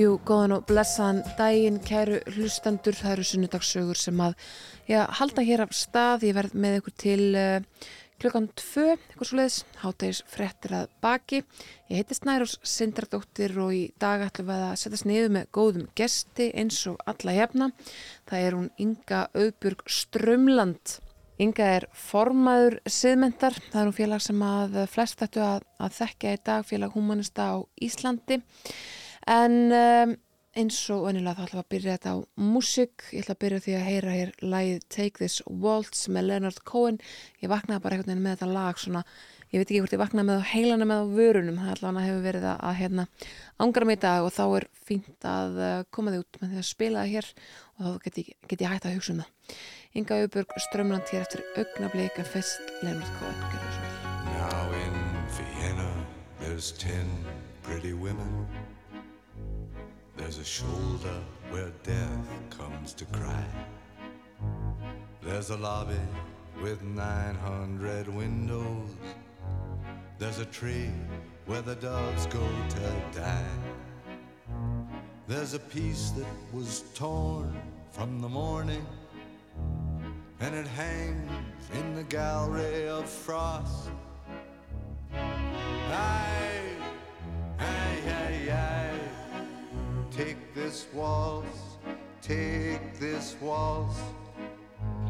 Jú, 0.00 0.14
góðan 0.24 0.54
og 0.54 0.62
blessaðan 0.68 1.18
daginn, 1.36 1.80
kæru 1.84 2.20
hlustendur, 2.30 2.94
það 2.96 3.10
eru 3.12 3.24
sunnudagssögur 3.26 3.98
sem 3.98 4.20
að 4.22 4.36
já, 4.88 5.00
halda 5.18 5.42
hér 5.44 5.64
af 5.66 5.74
stað, 5.76 6.22
ég 6.28 6.36
verð 6.38 6.54
með 6.62 6.76
ykkur 6.78 6.94
til 7.02 7.24
uh, 7.36 7.88
klukkan 8.22 8.46
tvö, 8.56 8.94
ykkur 9.12 9.28
svo 9.28 9.40
leiðis, 9.40 9.58
háttegis 9.82 10.20
frettir 10.30 10.76
að 10.78 10.94
baki. 11.04 11.42
Ég 11.90 12.00
heiti 12.00 12.16
Snærós 12.16 12.54
Sindardóttir 12.64 13.52
og 13.60 13.74
í 13.76 13.82
dag 14.00 14.24
ætlum 14.24 14.48
við 14.48 14.62
að 14.70 14.78
setjast 14.84 15.08
niður 15.10 15.34
með 15.36 15.50
góðum 15.58 15.90
gesti 16.00 16.48
eins 16.62 16.80
og 16.88 17.04
alla 17.10 17.36
hefna. 17.36 17.68
Það 18.30 18.46
er 18.46 18.56
hún 18.56 18.72
Inga 18.86 19.20
Auðburg 19.34 19.84
Strömland. 19.90 20.96
Inga 21.40 21.68
er 21.80 21.88
formaður 22.06 22.78
siðmyndar, 22.88 23.60
það 23.68 23.82
er 23.82 23.92
hún 23.92 24.00
félag 24.00 24.24
sem 24.24 24.48
að 24.48 24.80
flest 24.94 25.28
ættu 25.28 25.44
að, 25.44 25.68
að 25.82 25.94
þekkja 25.98 26.34
í 26.38 26.42
dag, 26.48 26.66
félag 26.72 26.96
humanista 26.96 27.52
á 27.52 27.56
Íslandi 27.84 28.40
en 29.26 29.56
um, 29.76 30.14
eins 30.58 30.78
og 30.90 31.04
önnilega 31.10 31.36
þá 31.36 31.44
ætlum 31.44 31.58
við 31.58 31.62
að 31.62 31.72
byrja 31.74 31.96
þetta 31.96 32.12
á 32.12 32.16
músík. 32.42 33.04
Ég 33.14 33.22
ætla 33.22 33.34
að 33.36 33.42
byrja 33.44 33.60
því 33.64 33.74
að 33.76 33.86
heyra 33.86 34.14
hér 34.16 34.30
lægið 34.42 34.80
Take 34.90 35.20
This 35.20 35.36
Waltz 35.46 36.08
með 36.10 36.26
Leonard 36.30 36.62
Cohen. 36.66 36.98
Ég 37.42 37.52
vaknaði 37.52 37.84
bara 37.84 37.98
einhvern 37.98 38.10
veginn 38.10 38.24
með 38.24 38.34
þetta 38.36 38.48
lag 38.56 38.80
svona, 38.82 39.02
ég 39.50 39.60
veit 39.60 39.68
ekki 39.68 39.82
hvort 39.84 39.94
ég 39.94 40.02
vaknaði 40.02 40.28
með 40.30 40.42
á 40.42 40.50
heilana 40.50 40.88
með 40.90 41.02
á 41.02 41.06
vörunum, 41.14 41.60
það 41.62 41.74
allavega 41.76 42.06
hefur 42.08 42.24
verið 42.26 42.46
að, 42.50 42.58
að 42.70 42.78
hérna, 42.80 43.06
ángra 43.62 43.86
mig 43.86 44.00
í 44.00 44.02
dag 44.06 44.26
og 44.26 44.34
þá 44.34 44.44
er 44.48 44.66
fínt 44.90 45.28
að 45.30 45.60
uh, 45.60 45.76
koma 45.94 46.14
þið 46.14 46.24
út 46.24 46.40
með 46.40 46.48
því 46.54 46.62
að 46.62 46.70
spila 46.70 47.04
það 47.04 47.12
hér 47.14 47.30
og 47.76 47.84
þá 47.84 47.90
get 48.06 48.20
ég, 48.22 48.32
get 48.50 48.64
ég 48.64 48.74
hægt 48.74 48.88
að 48.90 48.96
hugsa 48.98 49.14
um 49.14 49.22
það. 49.22 49.54
Inga 50.00 50.20
Auðburg 50.20 50.50
strömmland 50.66 51.10
hér 51.10 51.24
eftir 51.24 51.42
augnablík 51.58 52.18
að 52.22 52.30
fest 52.34 52.74
Leonard 52.82 53.12
Cohen. 53.18 53.38
Now 54.34 54.70
in 54.74 54.94
Vienna 58.00 58.46
there's 60.20 60.36
a 60.36 60.44
shoulder 60.44 61.18
where 61.48 61.70
death 61.82 62.28
comes 62.50 62.92
to 62.92 63.06
cry. 63.06 63.46
There's 65.22 65.48
a 65.48 65.56
lobby 65.56 66.04
with 66.62 66.82
900 66.82 68.06
windows. 68.06 68.90
There's 70.18 70.38
a 70.38 70.44
tree 70.44 70.90
where 71.46 71.62
the 71.62 71.74
doves 71.74 72.26
go 72.26 72.46
to 72.68 73.18
die. 73.18 73.58
There's 75.26 75.54
a 75.54 75.58
piece 75.58 76.10
that 76.10 76.26
was 76.52 76.84
torn 76.94 77.58
from 77.90 78.20
the 78.20 78.28
morning, 78.28 78.86
and 80.40 80.54
it 80.54 80.66
hangs 80.66 81.30
in 81.72 81.94
the 81.94 82.04
gallery 82.04 82.88
of 82.88 83.08
frost. 83.08 83.88
Aye, 85.14 86.76
aye, 87.58 88.02
aye, 88.06 88.52
aye. 88.52 88.89
Take 90.20 90.52
this 90.54 90.86
waltz, 90.92 91.78
take 92.20 92.98
this 92.98 93.36
waltz, 93.40 93.98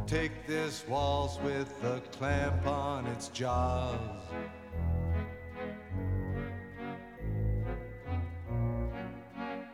take 0.07 0.47
this 0.47 0.85
waltz 0.87 1.37
with 1.43 1.69
a 1.83 2.01
clamp 2.13 2.65
on 2.65 3.09
its 3.09 3.27
jaws. 3.27 3.99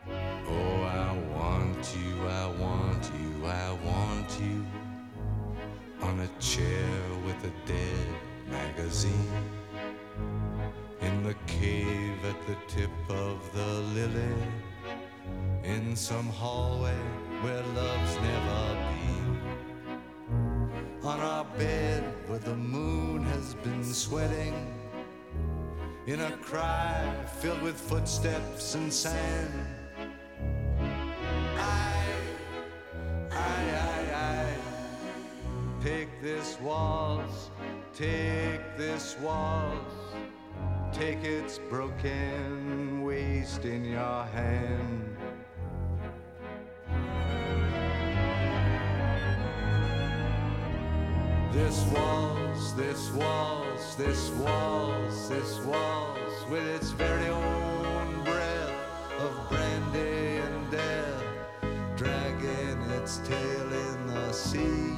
Oh, 0.09 0.83
I 1.05 1.13
want 1.37 1.95
you, 1.95 2.27
I 2.27 2.47
want 2.59 3.11
you, 3.21 3.47
I 3.47 3.73
want 3.85 4.41
you 4.41 4.65
on 6.01 6.21
a 6.21 6.41
chair 6.41 6.89
with 7.27 7.45
a 7.45 7.53
dead 7.67 8.07
magazine 8.49 9.45
in 11.03 11.23
the 11.25 11.35
cave 11.47 12.25
at 12.25 12.47
the 12.47 12.57
tip 12.69 12.91
of 13.11 13.39
the 13.53 13.67
lily 13.93 14.35
in 15.67 15.97
some 15.97 16.29
hallway 16.29 16.97
where 17.43 17.63
love's 17.75 18.17
never 18.23 18.77
been. 18.89 19.41
On 21.03 21.21
our 21.21 21.45
bed 21.59 22.05
where 22.29 22.39
the 22.39 22.55
moon 22.55 23.25
has 23.25 23.55
been 23.55 23.83
sweating. 23.83 24.55
In 26.07 26.21
a 26.21 26.31
cry 26.37 27.13
filled 27.41 27.63
with 27.63 27.75
footsteps 27.75 28.77
and 28.77 28.93
sand. 28.93 29.53
I, 31.59 32.05
I, 33.33 33.35
I, 33.35 34.15
I. 34.15 34.55
Take 35.83 36.23
this 36.23 36.61
waltz, 36.61 37.51
take 37.93 38.77
this 38.77 39.17
waltz. 39.21 39.95
Take 40.93 41.25
its 41.25 41.59
broken 41.59 43.03
waist 43.03 43.65
in 43.65 43.85
your 43.85 44.25
hand. 44.33 45.06
This 51.67 51.83
waltz, 51.87 52.73
this 52.75 53.11
waltz, 53.11 53.97
this 53.97 54.31
waltz, 54.39 55.27
this 55.27 55.59
waltz, 55.65 56.47
with 56.49 56.65
its 56.65 56.93
very 56.93 57.27
own 57.27 58.23
breath 58.23 58.71
of 59.19 59.49
brandy 59.49 60.37
and 60.47 60.71
death, 60.71 61.25
dragging 61.97 62.81
its 62.93 63.19
tail 63.19 63.73
in 63.73 64.07
the 64.07 64.33
sea. 64.33 64.95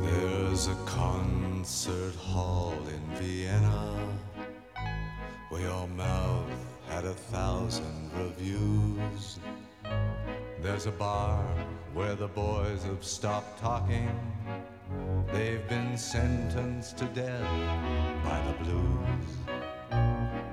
There's 0.00 0.68
a 0.68 0.76
concert 0.86 2.14
hall 2.14 2.72
in 2.88 3.16
Vienna 3.16 3.98
where 5.50 5.60
your 5.60 5.88
mouth 5.88 6.50
had 6.88 7.04
a 7.04 7.12
thousand 7.12 8.10
reviews. 8.16 9.38
There's 10.78 10.86
a 10.86 10.92
bar 10.92 11.42
where 11.92 12.14
the 12.14 12.28
boys 12.28 12.84
have 12.84 13.02
stopped 13.02 13.60
talking. 13.60 14.08
They've 15.32 15.68
been 15.68 15.98
sentenced 15.98 16.98
to 16.98 17.06
death 17.06 18.22
by 18.22 18.40
the 18.46 18.62
blues. 18.62 19.28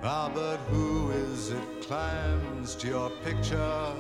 Ah, 0.02 0.31
but 0.34 0.58
who 0.72 1.12
is 1.12 1.52
it 1.52 1.81
climbs 1.84 2.74
to 2.78 2.88
your 2.88 3.12
picture 3.24 3.94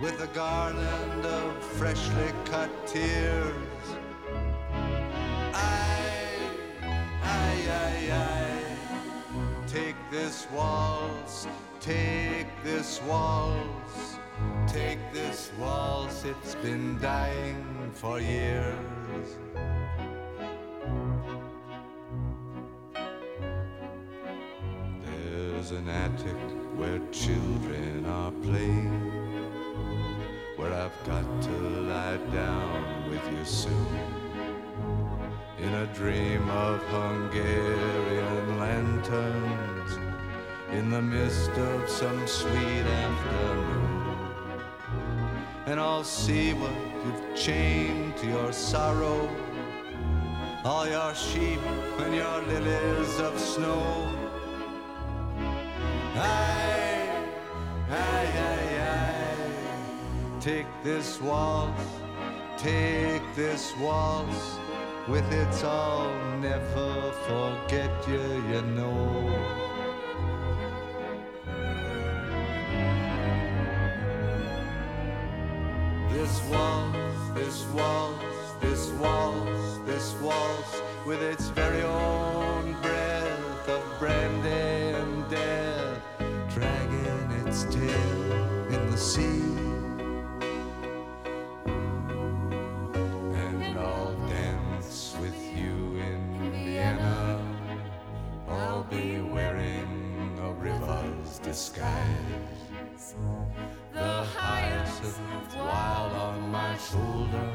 with 0.00 0.18
a 0.22 0.28
garland 0.28 1.26
of 1.26 1.62
freshly 1.76 2.32
cut 2.46 2.70
tears? 2.86 3.54
I, 5.52 6.38
I, 7.22 7.52
I, 7.70 8.12
I, 8.12 9.66
take 9.66 9.96
this 10.10 10.46
waltz, 10.50 11.46
take 11.80 12.46
this 12.64 13.02
waltz. 13.02 14.15
Take 14.66 14.98
this 15.14 15.50
waltz, 15.58 16.24
it's 16.24 16.54
been 16.56 16.98
dying 17.00 17.90
for 17.94 18.20
years. 18.20 19.36
There's 25.04 25.70
an 25.70 25.88
attic 25.88 26.36
where 26.76 27.00
children 27.12 28.04
are 28.06 28.30
playing, 28.42 29.10
where 30.56 30.72
I've 30.72 31.04
got 31.06 31.42
to 31.42 31.56
lie 31.90 32.18
down 32.34 33.08
with 33.08 33.24
you 33.32 33.44
soon. 33.44 33.86
In 35.58 35.72
a 35.72 35.86
dream 35.94 36.46
of 36.50 36.82
Hungarian 36.88 38.58
lanterns, 38.58 39.98
in 40.72 40.90
the 40.90 41.00
mist 41.00 41.50
of 41.50 41.88
some 41.88 42.26
sweet 42.26 42.84
afternoon 43.02 43.85
and 45.66 45.80
I'll 45.80 46.04
see 46.04 46.52
what 46.54 46.72
you've 47.04 47.36
chained 47.36 48.16
to 48.18 48.26
your 48.26 48.52
sorrow. 48.52 49.28
All 50.64 50.88
your 50.88 51.14
sheep 51.14 51.60
and 51.98 52.14
your 52.14 52.40
lilies 52.42 53.18
of 53.20 53.38
snow. 53.38 53.82
Aye, 56.14 57.26
aye, 57.90 58.32
aye, 58.50 58.80
aye. 58.80 60.40
Take 60.40 60.66
this 60.84 61.20
waltz, 61.20 61.82
take 62.56 63.22
this 63.34 63.74
waltz. 63.78 64.58
With 65.08 65.30
its 65.32 65.62
I'll 65.62 66.38
never 66.38 67.12
forget 67.28 67.92
you, 68.08 68.24
you 68.50 68.62
know. 68.62 69.75
Waltz, 77.74 78.52
this 78.60 78.90
waltz, 79.00 79.78
this 79.84 80.14
waltz, 80.22 80.82
with 81.06 81.22
its 81.22 81.48
very 81.48 81.82
own 81.82 82.76
breath 82.82 83.68
of 83.68 83.82
brandy 83.98 84.48
and 84.48 85.30
death, 85.30 86.02
dragging 86.54 87.46
its 87.46 87.64
tail 87.64 88.32
in 88.74 88.90
the 88.90 88.96
sea. 88.96 89.42
And 93.34 93.78
I'll 93.78 94.16
dance 94.28 95.16
with 95.20 95.36
you 95.56 95.98
in 95.98 96.52
Vienna. 96.52 97.40
I'll 98.48 98.84
be 98.84 99.20
wearing 99.20 100.38
a 100.42 100.52
skies. 101.54 103.14
The 103.92 104.24
hyacinth 104.24 105.56
wild 105.56 105.70
on 105.70 105.75
my 106.76 106.82
shoulder, 106.82 107.50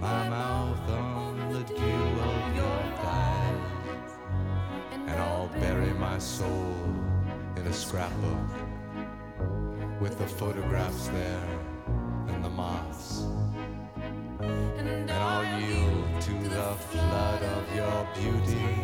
my 0.00 0.28
mouth 0.30 0.90
on 0.90 1.52
the 1.52 1.62
dew 1.64 1.74
of 1.74 2.56
your 2.56 2.80
thighs, 3.02 4.12
and 4.92 5.10
I'll 5.10 5.48
bury 5.60 5.92
my 5.92 6.18
soul 6.18 6.76
in 7.56 7.66
a 7.66 7.72
scrapbook 7.72 8.48
with 10.00 10.18
the 10.18 10.26
photographs 10.26 11.08
there 11.08 11.48
and 12.28 12.42
the 12.42 12.48
moths. 12.48 13.26
And 14.40 15.10
I'll 15.10 15.60
yield 15.60 16.22
to 16.22 16.32
the 16.48 16.74
flood 16.88 17.42
of 17.42 17.76
your 17.76 18.08
beauty, 18.14 18.78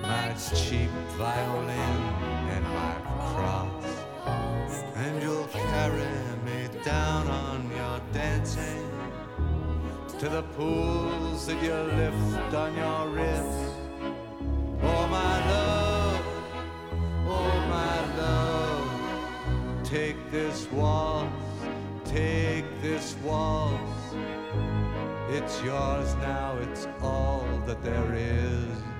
my 0.00 0.34
cheap 0.34 0.90
violin 1.16 2.11
on 12.62 12.76
your 12.76 13.08
wrist. 13.08 13.58
Oh, 14.82 15.06
my 15.08 15.34
love, 15.50 16.24
oh, 17.26 17.54
my 17.76 18.16
love, 18.16 19.82
take 19.82 20.16
this 20.30 20.70
waltz, 20.70 21.32
take 22.04 22.64
this 22.80 23.16
waltz. 23.24 24.14
It's 25.28 25.60
yours 25.64 26.14
now, 26.16 26.56
it's 26.60 26.86
all 27.00 27.48
that 27.66 27.82
there 27.82 28.14
is. 28.14 28.91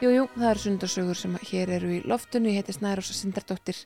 Jú, 0.00 0.08
jú, 0.14 0.22
það 0.32 0.46
eru 0.48 0.60
sundarsögur 0.62 1.18
sem 1.18 1.32
hér 1.50 1.70
eru 1.76 1.90
í 1.92 1.98
loftinu. 2.08 2.48
Ég 2.48 2.62
heiti 2.62 2.72
Snærosa 2.72 3.12
Sindardóttir 3.12 3.76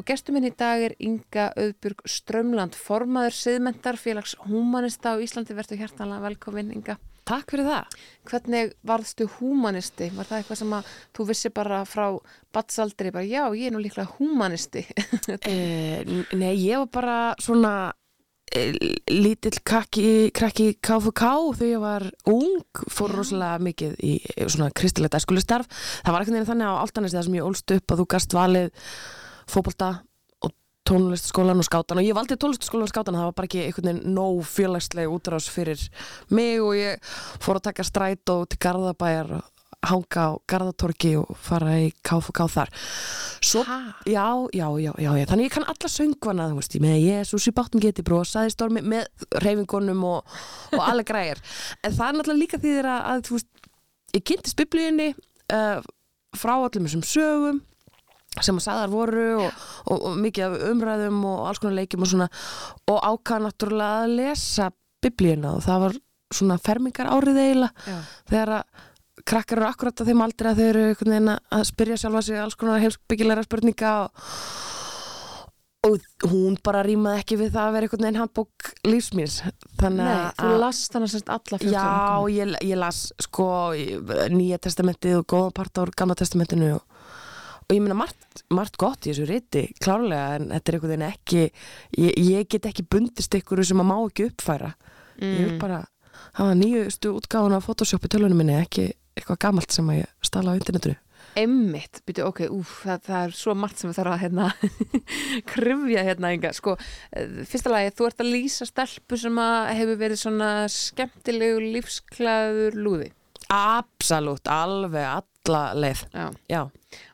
og 0.00 0.06
gestur 0.08 0.32
minn 0.32 0.48
í 0.48 0.52
dag 0.56 0.80
er 0.86 0.94
Inga 1.04 1.50
Auðburg 1.60 2.00
Strömland, 2.08 2.72
formaður 2.72 3.36
siðmentar 3.36 3.98
félags 4.00 4.32
humanista 4.46 5.12
á 5.12 5.20
Íslandi. 5.20 5.52
Vertu 5.58 5.76
hjertanlega 5.76 6.24
velkomin, 6.24 6.72
Inga. 6.72 6.96
Takk 7.28 7.52
fyrir 7.52 7.68
það. 7.68 8.00
Hvernig 8.30 8.72
varðstu 8.88 9.28
humanisti? 9.34 10.08
Var 10.16 10.30
það 10.30 10.40
eitthvað 10.40 10.60
sem 10.62 10.74
að 10.78 10.92
þú 11.18 11.28
vissi 11.34 11.52
bara 11.60 11.84
frá 11.84 12.06
batsaldri, 12.56 13.12
bara 13.12 13.28
já, 13.28 13.44
ég 13.52 13.68
er 13.68 13.76
nú 13.76 13.84
líklega 13.84 14.08
humanisti. 14.16 14.86
Eh, 15.48 16.00
nei, 16.36 16.54
ég 16.64 16.80
var 16.80 16.88
bara 16.92 17.18
svona 17.42 17.92
lítill 19.12 19.60
krakki, 19.66 20.30
krakki 20.34 20.72
KFK 20.84 21.30
þegar 21.58 21.70
ég 21.70 21.82
var 21.82 22.04
ung, 22.30 22.82
fór 22.92 23.14
rosalega 23.18 23.60
mikið 23.62 23.96
í 24.04 24.14
eh, 24.34 24.46
svona 24.48 24.70
kristilegt 24.76 25.16
æskulistarf. 25.18 25.68
Það 26.04 26.14
var 26.14 26.24
ekkert 26.24 26.50
þannig 26.50 26.70
á 26.70 26.80
Altanesi 26.80 27.18
það 27.18 27.26
sem 27.28 27.38
ég 27.38 27.48
ólst 27.48 27.74
upp 27.76 27.92
að 27.94 28.02
þú 28.02 28.06
gast 28.14 28.36
valið 28.36 28.70
fótbolta 29.48 29.90
og 30.44 30.54
tónlistaskólan 30.88 31.60
og 31.60 31.68
skátan 31.68 32.00
og 32.00 32.08
ég 32.08 32.16
valdi 32.16 32.38
tónlistaskólan 32.40 32.88
og 32.88 32.92
skátan 32.92 33.18
það 33.18 33.28
var 33.28 33.36
bara 33.40 33.50
ekki 33.50 33.62
einhvern 33.66 33.90
veginn 33.92 34.16
nóg 34.16 34.40
félagsleg 34.48 35.12
útrás 35.12 35.48
fyrir 35.52 35.84
mig 36.32 36.62
og 36.64 36.74
ég 36.78 37.14
fór 37.42 37.60
að 37.60 37.68
taka 37.70 37.86
stræt 37.86 38.34
og 38.34 38.48
til 38.48 38.60
Garðabæjar 38.64 39.38
hanga 39.86 40.24
á 40.26 40.30
Garðatorki 40.50 41.12
og 41.20 41.36
fara 41.38 41.76
í 41.78 41.90
KFK 42.02 42.46
þar. 42.50 42.72
Svo, 43.44 43.62
já, 44.08 44.26
já, 44.50 44.66
já, 44.82 44.90
já, 44.98 45.10
þannig 45.30 45.46
ég 45.46 45.54
kann 45.54 45.68
alla 45.70 45.90
söngvana, 45.92 46.48
þú 46.50 46.58
veist, 46.58 46.74
ég 46.74 46.82
með 46.82 46.98
Jésús 47.04 47.46
í 47.46 47.54
báttum 47.54 47.82
geti 47.82 48.04
brosaði 48.06 48.54
stormi 48.54 48.82
með 48.82 49.06
reyfingunum 49.44 50.02
og, 50.08 50.38
og 50.74 50.82
alle 50.82 51.06
græðir 51.08 51.38
en 51.82 51.94
það 51.94 52.08
er 52.08 52.18
náttúrulega 52.18 52.42
líka 52.42 52.62
því 52.62 52.74
að, 52.80 52.90
að 52.96 53.24
þú 53.28 53.38
veist, 53.38 53.70
ég 54.18 54.26
kynntist 54.32 54.58
biblíunni 54.58 55.08
uh, 55.14 55.78
frá 56.36 56.54
allum 56.56 56.88
þessum 56.88 57.06
sögum 57.06 57.62
sem 58.42 58.58
að 58.58 58.66
sagðar 58.66 58.92
voru 58.92 59.28
og, 59.44 59.62
og, 59.88 60.02
og 60.10 60.18
mikið 60.22 60.44
af 60.46 60.66
umræðum 60.72 61.22
og 61.26 61.46
alls 61.48 61.62
konar 61.62 61.78
leikjum 61.78 62.04
og 62.04 62.10
svona. 62.12 62.28
Og 62.92 62.98
ákvað 63.02 63.46
náttúrulega 63.46 64.04
að 64.04 64.14
lesa 64.18 64.68
biblíuna 65.02 65.56
og 65.56 65.64
það 65.64 65.82
var 65.86 65.96
svona 66.38 66.58
fermingar 66.60 67.08
árið 67.08 67.40
eiginlega 67.40 67.96
þegar 68.28 68.54
að 68.58 68.86
krakkar 69.28 69.60
eru 69.60 69.68
akkurat 69.68 70.00
á 70.00 70.08
þeim 70.08 70.24
aldrei 70.24 70.50
að 70.52 70.60
þau 70.60 70.68
eru 70.70 70.86
einhvern 70.88 71.14
veginn 71.14 71.34
að 71.36 71.68
spyrja 71.68 72.00
sjálfa 72.00 72.24
sig 72.24 72.40
alls 72.40 72.56
konar 72.58 72.82
heimsbyggilega 72.82 73.44
spurninga 73.46 73.92
og, 73.98 74.24
og 75.88 76.28
hún 76.32 76.56
bara 76.64 76.82
rýmaði 76.86 77.22
ekki 77.22 77.38
við 77.42 77.52
það 77.54 77.66
að 77.68 77.74
vera 77.76 77.88
einhvern 77.88 78.06
veginn 78.06 78.20
handbók 78.22 78.70
lífsmýrs 78.88 79.38
þannig 79.80 80.08
Nei, 80.08 80.30
þú 80.40 80.50
að 80.50 80.60
last 80.64 80.94
þannig 80.94 81.12
semst 81.14 81.32
alla 81.36 81.60
Já, 81.60 81.66
fjölsögum. 81.66 82.30
ég, 82.34 82.54
ég 82.70 82.80
las 82.80 83.02
sko 83.28 83.48
nýja 84.34 84.60
testamentið 84.64 85.20
og 85.20 85.28
góða 85.34 85.52
part 85.60 85.80
á 85.80 85.82
gamla 85.92 86.16
testamentinu 86.18 86.72
og, 86.78 87.04
og 87.68 87.76
ég 87.76 87.84
meina 87.84 87.98
margt, 88.00 88.42
margt 88.54 88.80
gott 88.80 89.06
í 89.06 89.12
þessu 89.12 89.28
riti 89.28 89.66
klárlega 89.82 90.38
en 90.38 90.50
þetta 90.56 90.72
er 90.72 90.78
einhvern 90.78 90.94
veginn 90.94 91.08
ekki 91.10 91.44
ég, 91.44 92.16
ég 92.16 92.48
get 92.48 92.70
ekki 92.72 92.88
bundist 92.88 93.38
ykkur 93.38 93.62
sem 93.66 93.84
að 93.84 93.90
má 93.92 93.96
ekki 94.00 94.30
uppfæra. 94.32 94.72
Ég 95.18 95.48
vil 95.48 95.56
bara 95.58 95.82
hafa 96.38 96.54
nýjustu 96.54 97.10
útgáfun 97.18 97.56
af 97.56 97.64
Photoshop 97.66 98.04
í 98.06 98.10
tölunum 98.12 98.38
minni 98.38 98.54
ekki 98.58 98.92
eitthvað 99.18 99.42
gamalt 99.44 99.74
sem 99.74 99.92
að 99.92 100.00
ég 100.02 100.16
stala 100.28 100.54
á 100.54 100.58
internetinu. 100.58 100.96
Emmitt, 101.38 102.00
byrju, 102.08 102.24
ok, 102.30 102.40
úf, 102.54 102.72
það, 102.86 103.02
það 103.06 103.26
er 103.26 103.34
svo 103.36 103.54
margt 103.58 103.78
sem 103.78 103.90
við 103.90 103.98
þarfum 103.98 104.14
að 104.14 104.22
hérna, 104.24 104.46
krifja 105.52 106.04
hérna 106.06 106.32
enga, 106.34 106.54
sko, 106.56 106.74
eh, 107.12 107.36
fyrsta 107.46 107.70
lagi, 107.74 107.92
þú 107.98 108.08
ert 108.08 108.24
að 108.24 108.32
lýsa 108.32 108.66
stelpu 108.66 109.18
sem 109.20 109.38
að 109.42 109.70
hefur 109.78 110.00
verið 110.00 110.22
svona 110.22 110.50
skemmtilegu 110.72 111.60
lífsklæður 111.76 112.80
lúði, 112.80 113.12
Absolutt, 113.48 114.44
alveg 114.52 115.06
alla 115.08 115.60
leið. 115.72 116.02
Já, 116.12 116.26
Já, 116.52 116.60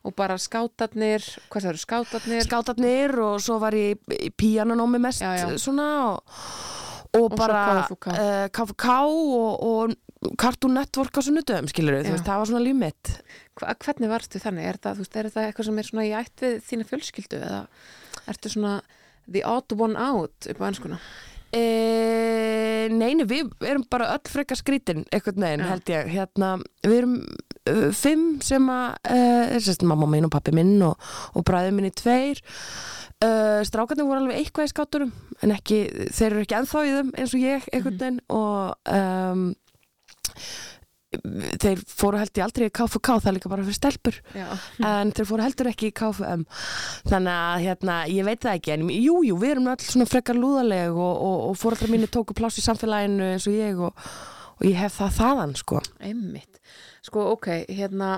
og 0.02 0.14
bara 0.18 0.34
skátarnir, 0.38 1.22
hvað 1.46 1.62
það 1.62 1.70
eru 1.70 1.82
skátarnir, 1.82 2.46
skátarnir 2.48 3.14
og 3.22 3.36
svo 3.42 3.60
var 3.62 3.76
ég 3.78 4.00
í 4.18 4.32
píanonómi 4.34 4.98
mest 5.02 5.22
já. 5.22 5.46
svona 5.62 5.86
og, 6.08 6.40
og, 7.14 7.28
svo 7.28 7.38
bara 7.38 7.64
KFUK. 7.84 8.08
eh, 8.14 8.46
KFK 8.54 8.88
og, 9.04 9.64
og 9.68 10.36
Cartoon 10.40 10.78
Network 10.78 11.20
á 11.20 11.22
sunnudöfum 11.24 11.68
skilur 11.68 11.98
Já. 11.98 12.06
þú 12.08 12.16
veist, 12.16 12.28
það 12.28 12.40
var 12.40 12.50
svona 12.50 12.64
líf 12.64 12.80
mitt 12.80 13.12
Hva, 13.54 13.74
hvernig 13.84 14.10
varstu 14.10 14.40
þannig, 14.42 14.70
er 14.70 14.80
það, 14.82 15.02
veist, 15.02 15.16
er 15.20 15.30
það 15.30 15.48
eitthvað 15.48 15.68
sem 15.68 15.78
er 15.78 15.90
svona 15.90 16.08
í 16.08 16.14
ætt 16.18 16.42
við 16.44 16.56
þína 16.70 16.88
fjölskyldu 16.90 17.42
eða 17.44 17.60
ertu 18.32 18.50
svona 18.50 18.74
the 19.30 19.44
odd 19.46 19.72
one 19.78 19.96
out 20.00 20.48
upp 20.50 20.60
á 20.60 20.68
ennskuna? 20.68 20.98
e, 21.54 22.88
Neini, 22.92 23.26
við 23.28 23.52
erum 23.64 23.84
bara 23.90 24.10
öll 24.14 24.30
frekar 24.30 24.58
skrítin 24.58 25.04
veginn 25.12 25.62
Já. 25.62 25.68
held 25.70 25.92
ég 25.92 26.10
hérna, 26.14 26.50
við 26.84 26.96
erum 26.98 27.14
uh, 27.70 27.88
fimm 27.94 28.26
sem 28.44 28.66
að 28.72 28.98
uh, 29.06 29.54
er 29.54 29.64
sérst 29.64 29.86
mamma 29.86 30.08
minn 30.10 30.26
og 30.26 30.34
pappi 30.34 30.54
minn 30.56 30.76
og, 30.84 30.98
og 31.34 31.46
bræður 31.46 31.76
minni 31.76 31.92
tveir 31.94 32.42
uh, 33.24 33.60
strákarnir 33.66 34.08
voru 34.08 34.24
alveg 34.24 34.40
eitthvað 34.42 34.68
í 34.68 34.74
skáturum 34.74 35.14
en 35.42 35.54
ekki, 35.54 35.80
þeir 36.14 36.30
eru 36.30 36.44
ekki 36.44 36.58
ennþá 36.60 36.84
í 36.84 36.94
þeim 36.98 37.10
eins 37.18 37.34
og 37.34 37.42
ég 37.42 37.68
einhvern 37.72 37.98
veginn 38.00 38.20
og 38.34 38.94
um, 38.94 39.44
þeir 41.62 41.82
fóru 41.88 42.18
held 42.18 42.38
ég 42.38 42.44
aldrei 42.44 42.66
í 42.68 42.74
KFK 42.74 43.08
það 43.22 43.28
er 43.30 43.36
líka 43.36 43.50
bara 43.52 43.64
fyrir 43.66 43.78
stelpur. 43.78 44.18
Já, 44.34 44.46
en 44.88 45.12
þeir 45.14 45.28
fóru 45.28 45.44
heldur 45.44 45.70
ekki 45.70 45.90
í 45.90 45.94
KFM 45.96 46.44
þannig 47.10 47.32
að 47.34 47.64
hérna, 47.68 47.98
ég 48.10 48.28
veit 48.28 48.44
það 48.44 48.58
ekki 48.58 48.74
en 48.76 48.86
jú, 48.90 49.18
jú, 49.28 49.38
við 49.40 49.54
erum 49.54 49.70
öll 49.72 49.84
svona 49.84 50.08
frekar 50.10 50.38
lúðaleg 50.38 50.94
og, 50.94 51.14
og, 51.14 51.36
og 51.50 51.58
fóreldrar 51.60 51.92
mínu 51.92 52.10
tóku 52.12 52.36
pláss 52.36 52.60
í 52.60 52.66
samfélaginu 52.66 53.34
eins 53.34 53.48
og 53.50 53.58
ég 53.58 53.82
og, 53.88 54.06
og 54.58 54.66
ég 54.68 54.78
hef 54.80 54.98
það 55.00 55.18
þaðan 55.20 55.56
sko. 55.60 55.82
Einmitt. 56.04 56.62
Sko, 57.04 57.28
ok, 57.34 57.50
hérna, 57.68 58.16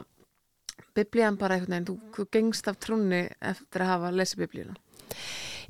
biblían 0.97 1.39
bara 1.41 1.59
einhvern 1.59 1.77
veginn, 1.77 1.91
þú, 1.91 1.99
þú 2.17 2.29
gengst 2.39 2.71
af 2.71 2.81
trúnni 2.81 3.27
eftir 3.41 3.85
að 3.85 3.93
hafa 3.95 4.15
lesið 4.15 4.47
biblíuna. 4.47 4.81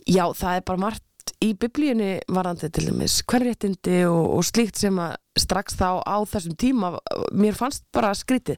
já, 0.07 0.25
það 0.35 0.61
er 0.61 0.67
bara 0.67 0.85
margt 0.87 1.06
í 1.45 1.53
biblíunni 1.61 2.13
varandi 2.33 2.71
til 2.73 2.89
dæmis 2.89 3.19
hverréttindi 3.29 4.05
og, 4.09 4.39
og 4.39 4.47
slíkt 4.47 4.81
sem 4.81 4.97
að 5.03 5.17
strax 5.37 5.77
þá 5.77 6.01
á 6.01 6.17
þessum 6.29 6.57
tíma 6.59 6.95
mér 7.37 7.59
fannst 7.59 7.85
bara 7.95 8.15
skrítið 8.17 8.57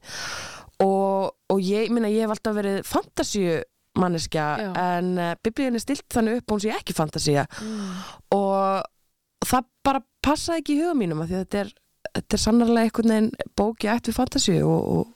og, 0.84 1.34
og 1.50 1.58
ég 1.64 1.90
minna 1.90 2.10
ég 2.12 2.26
hef 2.26 2.36
alltaf 2.36 2.56
verið 2.58 2.84
fantasíu 2.86 3.58
manneskja 3.98 4.46
Já. 4.62 4.70
en 4.78 5.10
uh, 5.18 5.34
biblíun 5.42 5.74
er 5.74 5.82
stilt 5.82 6.06
þannig 6.14 6.38
upp 6.38 6.46
að 6.46 6.54
hún 6.54 6.64
sé 6.64 6.74
ekki 6.76 6.94
fantasía 6.94 7.48
mm. 7.50 7.90
og 8.36 9.48
það 9.48 9.70
bara 9.86 10.04
passaði 10.24 10.62
ekki 10.62 10.76
í 10.76 10.82
huga 10.82 10.94
mínum 10.98 11.22
af 11.24 11.30
því 11.30 11.38
að 11.38 11.44
þetta 11.46 11.62
er, 11.64 11.72
þetta 12.18 12.38
er 12.38 12.44
sannarlega 12.44 12.88
einhvern 12.90 13.14
veginn 13.14 13.30
bóki 13.58 13.90
við 13.90 14.18
fantasíu 14.20 14.68
og, 14.68 15.10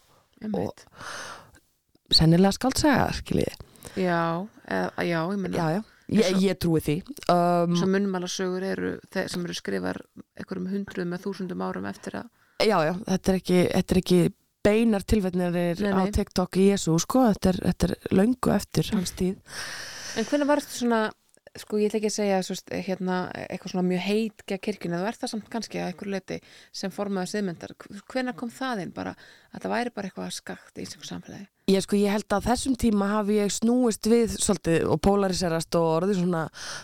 og 0.51 2.13
sennilega 2.13 2.57
skaldsaga 2.57 3.11
skiljiði. 3.17 3.55
Já, 3.99 4.47
eða, 4.67 5.05
já, 5.05 5.19
ég 5.29 5.57
já, 5.57 5.83
ég, 6.11 6.39
ég 6.43 6.59
trúi 6.61 6.83
því 6.83 6.99
um, 7.31 7.75
Svo 7.79 7.89
munnmálasögur 7.91 8.65
eru 8.67 8.95
sem 9.13 9.45
eru 9.45 9.57
skrifar 9.57 10.01
einhverjum 10.39 10.71
hundruðum 10.73 11.13
með 11.15 11.27
þúsundum 11.27 11.67
árum 11.67 11.91
eftir 11.91 12.23
að 12.23 12.31
Já, 12.63 12.79
já, 12.87 12.93
þetta 13.09 13.33
er 13.33 13.39
ekki, 13.41 13.61
þetta 13.73 13.95
er 13.95 14.01
ekki 14.03 14.21
beinar 14.63 15.07
tilvetnir 15.07 15.57
Nei, 15.83 15.91
á. 15.91 16.03
TikTok 16.15 16.59
í 16.61 16.69
Jésu, 16.71 16.95
sko, 17.03 17.25
þetta 17.33 17.51
er, 17.51 17.59
þetta 17.71 17.89
er 17.89 18.15
löngu 18.15 18.53
eftir 18.55 18.93
hans 18.95 19.15
tíð. 19.19 19.57
En 20.19 20.29
hvernig 20.29 20.51
var 20.51 20.63
þetta 20.63 20.77
svona, 20.77 21.01
sko 21.59 21.81
ég 21.81 21.91
ætla 21.91 22.01
ekki 22.01 22.11
að 22.13 22.17
segja 22.19 22.43
svo, 22.47 22.57
hérna, 22.87 23.17
eitthvað 23.49 23.75
svona 23.75 23.87
mjög 23.89 24.05
heit 24.07 24.45
gegn 24.53 24.63
kirkjuna, 24.69 25.01
þú 25.03 25.09
ert 25.11 25.25
það 25.25 25.33
samt 25.35 25.51
kannski 25.53 25.81
að 25.81 25.91
einhverju 25.91 26.15
leiti 26.15 26.39
sem 26.83 26.95
formaður 26.95 27.33
siðmyndar. 27.33 27.75
Hvernig 28.13 28.39
kom 28.39 28.53
það 28.55 28.85
inn 28.87 28.95
bara, 28.95 29.17
að 29.51 29.67
það 29.67 29.75
væri 29.75 29.97
bara 29.97 30.13
eitthvað 30.13 30.37
skakt 30.39 30.79
í 30.79 30.87
einhverju 30.87 31.11
samfélagi? 31.11 31.49
Ég 31.71 31.83
sko, 31.85 31.95
ég 31.95 32.11
held 32.11 32.35
að 32.35 32.47
þessum 32.49 32.75
tíma 32.81 33.07
hafi 33.13 33.37
ég 33.39 33.53
snúist 33.55 34.07
við 34.11 34.33
svolítið 34.35 34.89
og 34.91 34.99
polariserast 35.05 35.77
og 35.79 35.85
orðið 36.01 36.19
svona 36.19 36.41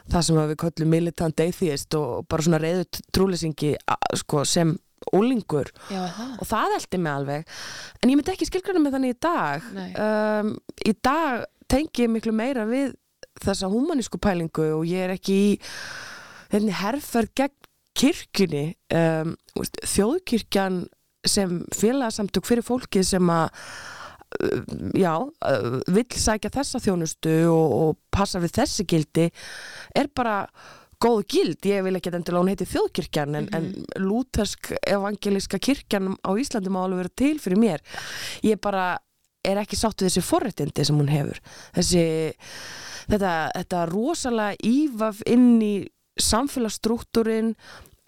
það 0.07 0.27
sem 0.29 0.39
við 0.39 0.59
köllum 0.63 0.93
militant 0.95 1.43
atheist 1.43 1.97
og 1.99 2.29
bara 2.31 2.47
svona 2.47 2.61
reyðu 2.63 2.87
trúleysingi 3.11 3.73
sko, 4.21 4.45
sem 4.47 4.77
úlingur 5.15 5.71
Já, 5.91 6.05
það? 6.15 6.31
og 6.39 6.51
það 6.53 6.77
eldi 6.79 7.01
mig 7.03 7.13
alveg. 7.13 7.53
En 7.99 8.13
ég 8.13 8.21
myndi 8.21 8.35
ekki 8.35 8.49
skilgrana 8.49 8.83
með 8.85 8.97
þannig 8.97 9.15
í 9.15 9.19
dag. 9.27 9.69
Um, 10.07 10.55
í 10.87 10.95
dag 11.09 11.47
tengi 11.71 12.07
ég 12.07 12.13
miklu 12.15 12.35
meira 12.37 12.67
við 12.69 12.95
þessa 13.43 13.71
humanísku 13.73 14.21
pælingu 14.23 14.71
og 14.79 14.87
ég 14.89 15.07
er 15.07 15.15
ekki 15.17 15.39
í 15.49 15.51
henni 16.53 16.75
herferð 16.75 17.35
gegn 17.39 17.57
kirkjunni. 17.99 18.65
Um, 18.95 19.35
þjóðkirkjan 19.83 20.85
sem 21.27 21.63
félagsamtök 21.75 22.47
fyrir 22.47 22.67
fólkið 22.67 23.07
sem 23.11 23.31
að 23.33 23.49
já, 24.99 25.15
uh, 25.19 25.79
vill 25.89 26.19
sækja 26.21 26.53
þessa 26.53 26.81
þjónustu 26.85 27.39
og, 27.53 27.73
og 27.79 27.97
passa 28.13 28.43
við 28.43 28.59
þessi 28.61 28.87
gildi 28.89 29.29
er 29.97 30.11
bara 30.15 30.43
góð 30.99 31.21
gild, 31.31 31.67
ég 31.69 31.85
vil 31.87 31.95
ekki 31.95 32.11
endilega 32.11 32.43
hún 32.43 32.51
heiti 32.51 32.67
þjóðkirkjan 32.69 33.39
en, 33.39 33.51
en 33.55 33.69
lútersk 34.03 34.73
evangelíska 34.83 35.61
kirkjan 35.63 36.17
á 36.27 36.31
Íslandi 36.35 36.73
má 36.75 36.81
alveg 36.83 37.05
vera 37.05 37.15
til 37.23 37.37
fyrir 37.43 37.61
mér. 37.63 37.85
Ég 38.43 38.59
bara 38.63 38.97
er 39.47 39.61
ekki 39.63 39.79
sátt 39.79 40.03
við 40.03 40.11
þessi 40.11 40.25
forréttindi 40.27 40.85
sem 40.85 40.99
hún 40.99 41.13
hefur. 41.13 41.39
Þessi 41.77 42.03
þetta, 43.13 43.35
þetta 43.55 43.85
rosalega 43.93 44.59
ívaf 44.67 45.23
inn 45.31 45.63
í 45.63 45.75
samfélagsstruktúrin 46.19 47.55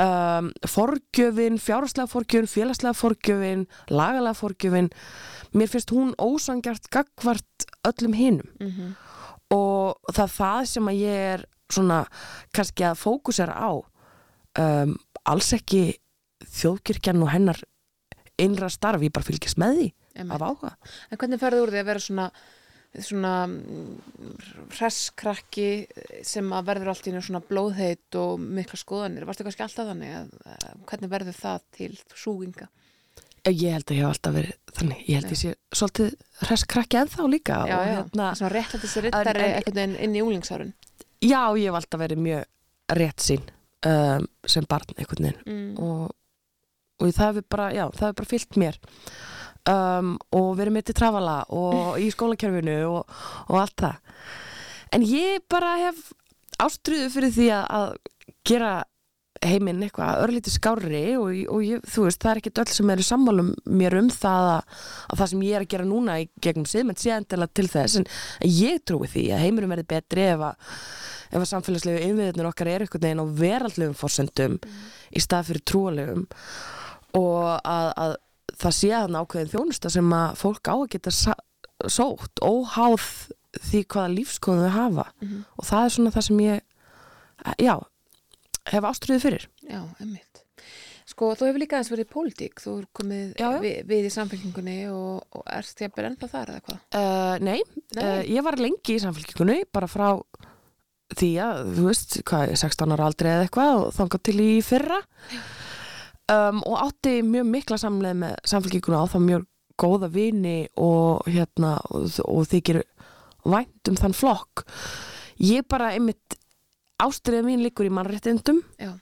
um, 0.01 0.51
forgjöfin, 0.69 1.61
fjárhagslega 1.61 2.11
forgjöfin 2.11 2.51
félagslega 2.51 2.97
forgjöfin, 2.97 3.67
lagalega 3.93 4.35
forgjöfin. 4.39 4.91
Mér 5.53 5.69
finnst 5.69 5.91
hún 5.95 6.15
ósangjart 6.19 6.91
gagvart 6.91 7.71
öllum 7.85 8.17
hinum. 8.17 8.51
Mm 8.61 8.93
og 9.51 10.13
það 10.15 10.25
er 10.25 10.35
það 10.35 10.61
sem 10.71 10.91
að 10.91 11.01
ég 11.01 11.25
er 11.35 11.45
svona 11.71 11.99
kannski 12.55 12.87
að 12.87 13.01
fókusera 13.01 13.57
á. 13.59 13.73
Um, 14.59 14.97
alls 15.31 15.53
ekki 15.55 15.83
þjóðkirkjan 16.51 17.23
og 17.23 17.31
hennar 17.31 17.61
innra 18.41 18.71
starf, 18.73 19.03
ég 19.05 19.13
bara 19.15 19.27
fylgist 19.27 19.61
með 19.61 19.77
því 19.77 19.89
af 20.31 20.43
áhuga. 20.43 20.73
En 21.11 21.21
hvernig 21.21 21.41
ferðu 21.41 21.65
úr 21.65 21.73
því 21.75 21.83
að 21.83 21.91
vera 21.91 22.03
svona 22.03 22.27
svona 22.99 23.35
mm, 23.47 24.35
hresskrakki 24.75 25.69
sem 26.27 26.51
að 26.55 26.67
verður 26.73 26.93
allt 26.93 27.07
í 27.07 27.13
einu 27.15 27.23
svona 27.23 27.43
blóðheit 27.47 28.19
og 28.19 28.43
mikla 28.43 28.81
skoðanir, 28.81 29.27
varstu 29.29 29.47
kannski 29.47 29.65
alltaf 29.67 29.91
þannig 29.93 30.17
að, 30.19 30.35
að 30.51 30.85
hvernig 30.91 31.13
verður 31.13 31.39
það 31.39 31.67
til 31.77 31.91
súginga? 32.19 32.71
Ég 33.49 33.73
held 33.73 33.89
að 33.89 33.97
ég 33.97 34.03
hef 34.03 34.11
alltaf 34.11 34.35
verið 34.37 34.75
þannig, 34.77 35.05
ég 35.07 35.17
held 35.17 35.29
að 35.31 35.35
ég 35.37 35.41
sé 35.41 35.55
svolítið 35.79 36.11
hresskrakki 36.43 36.99
ennþá 37.01 37.29
líka 37.31 37.61
Já, 37.71 37.77
já, 37.79 37.93
hérna, 37.95 38.27
svona 38.37 38.53
rétt 38.53 38.75
að 38.77 38.85
þessi 38.85 39.05
rittari 39.07 39.47
einhvern 39.47 39.79
veginn 39.79 39.97
inn 40.05 40.19
í 40.19 40.25
úlingsárun 40.27 40.75
já, 41.21 41.43
ég 41.57 41.71
hef 41.71 41.79
alltaf 41.79 42.03
verið 42.03 42.23
mjög 42.27 42.97
rétt 43.01 43.25
sín 43.25 43.47
um, 43.87 44.27
sem 44.45 44.67
barn 44.69 44.97
einhvern 44.97 45.31
veginn. 45.31 45.43
Mm. 45.47 45.79
og, 45.79 46.11
og 47.01 47.15
það 47.17 47.31
hefur 47.31 47.49
bara, 47.55 47.71
já, 47.77 47.85
það 47.95 48.07
hefur 48.09 48.19
bara 48.21 48.33
fyllt 48.35 48.61
mér 48.61 48.81
um, 49.69 50.15
og 50.37 50.53
verið 50.59 50.77
með 50.77 50.87
til 50.89 50.97
trafala 51.01 51.37
og 51.53 51.99
í 52.01 52.09
skólakerfinu 52.15 52.79
og, 52.89 53.19
og 53.49 53.61
allt 53.61 53.85
það. 53.85 54.15
En 54.97 55.05
ég 55.07 55.45
bara 55.51 55.77
hef 55.87 56.09
ástriðu 56.61 57.11
fyrir 57.13 57.35
því 57.35 57.51
að, 57.57 57.67
að 57.79 57.93
gera 58.49 58.73
heiminn 59.41 59.81
eitthvað 59.85 60.25
örlítið 60.25 60.53
skárri 60.53 61.05
og, 61.17 61.29
og 61.49 61.63
ég, 61.65 61.85
þú 61.89 62.05
veist, 62.07 62.21
það 62.21 62.33
er 62.33 62.41
ekkert 62.43 62.61
öll 62.61 62.73
sem 62.75 62.91
eru 62.93 63.05
sammálum 63.07 63.53
mér 63.81 63.97
um 64.01 64.11
það 64.13 64.49
að, 64.51 64.81
að 65.07 65.21
það 65.23 65.31
sem 65.33 65.45
ég 65.47 65.57
er 65.57 65.65
að 65.65 65.71
gera 65.75 65.87
núna 65.89 66.17
í 66.21 66.27
gegnum 66.45 66.67
siðmenn 66.69 67.01
sé 67.01 67.15
endilega 67.15 67.57
til 67.57 67.69
þess 67.73 68.01
en 68.01 68.09
ég 68.45 68.83
trúi 68.85 69.09
því 69.09 69.25
að 69.33 69.45
heiminnum 69.47 69.73
verði 69.73 69.87
betri 69.95 70.27
ef 70.35 70.45
að, 70.51 70.75
ef 71.31 71.39
að 71.41 71.49
samfélagslegu 71.55 72.03
innviðnir 72.09 72.51
okkar 72.51 72.73
er 72.75 72.85
eitthvað 72.85 73.07
neginn 73.07 73.25
á 73.25 73.27
veraldlegum 73.41 73.97
forsendum 73.97 74.59
í 74.61 75.25
stað 75.25 75.49
fyrir 75.49 75.67
trúalegum 75.73 76.27
og 77.17 77.49
að, 77.57 77.89
að 77.97 78.17
það 78.61 78.75
sé 78.79 78.91
að 78.97 79.17
ákveðin 79.21 79.53
þjónusta 79.55 79.91
sem 79.95 80.13
að 80.17 80.35
fólk 80.41 80.71
á 80.71 80.75
að 80.77 80.89
geta 80.95 81.13
sótt 81.91 82.43
óháð 82.45 83.07
því 83.67 83.81
hvaða 83.91 84.15
lífskoðum 84.15 84.67
þau 84.67 84.75
hafa 84.77 85.07
Mhm. 85.23 85.39
og 85.59 85.65
það 85.67 85.85
er 85.85 85.95
svona 85.97 86.13
það 86.15 86.27
sem 86.29 86.39
ég 86.45 86.61
já, 87.59 87.75
hef 88.71 88.85
ástriðið 88.85 89.25
fyrir 89.25 89.47
Já, 89.71 89.81
emmitt. 90.01 90.27
Sko, 91.11 91.33
þú 91.35 91.47
hefur 91.49 91.59
líka 91.59 91.75
aðeins 91.79 91.91
verið 91.91 92.07
í 92.07 92.13
pólitík, 92.13 92.61
þú 92.63 92.71
hefur 92.77 92.87
komið 92.95 93.33
Já, 93.41 93.49
já. 93.51 93.59
Við, 93.65 93.79
við 93.91 94.05
í 94.07 94.11
samfélkingunni 94.15 94.77
og, 94.95 95.25
og 95.35 95.43
erst 95.51 95.81
ég 95.83 95.91
að 95.91 95.95
byrja 95.97 96.11
ennþá 96.13 96.29
þar 96.31 96.53
eða 96.53 96.63
hvað? 96.69 96.79
uh, 96.95 97.39
Nei, 97.43 97.61
Nei. 97.97 98.05
Uh, 98.05 98.23
ég 98.31 98.45
var 98.47 98.57
lengi 98.61 98.95
í 98.95 99.01
samfélkingunni 99.03 99.65
bara 99.73 99.89
frá 99.91 100.11
því 101.19 101.31
að 101.43 101.73
þú 101.75 101.87
veist, 101.89 102.21
hvað, 102.23 102.53
16 102.61 102.95
ára 102.95 103.09
aldrei 103.11 103.31
eða 103.33 103.49
eitthvað 103.49 103.81
og 103.81 103.89
þangað 103.97 104.23
til 104.29 104.37
í 104.45 104.51
fyrra 104.63 105.01
um, 106.31 106.63
og 106.67 106.79
átti 106.87 107.21
mjög 107.27 107.49
mikla 107.51 107.79
samleið 107.81 108.19
með 108.23 108.37
samfélkinguna 108.53 109.03
á 109.03 109.07
það 109.13 109.27
mjög 109.27 109.47
góða 109.81 110.11
vini 110.13 110.59
og 110.81 111.29
hérna 111.31 111.77
og, 111.91 112.09
og 112.27 112.49
þykir 112.51 112.83
vænt 113.49 113.91
um 113.91 114.01
þann 114.01 114.17
flokk. 114.17 114.65
Ég 115.41 115.65
bara 115.69 115.95
einmitt 115.97 116.37
ástriðið 117.01 117.47
mín 117.47 117.65
líkur 117.65 117.89
í 117.89 117.95
mannréttindum. 117.97 118.61
Já, 118.81 118.93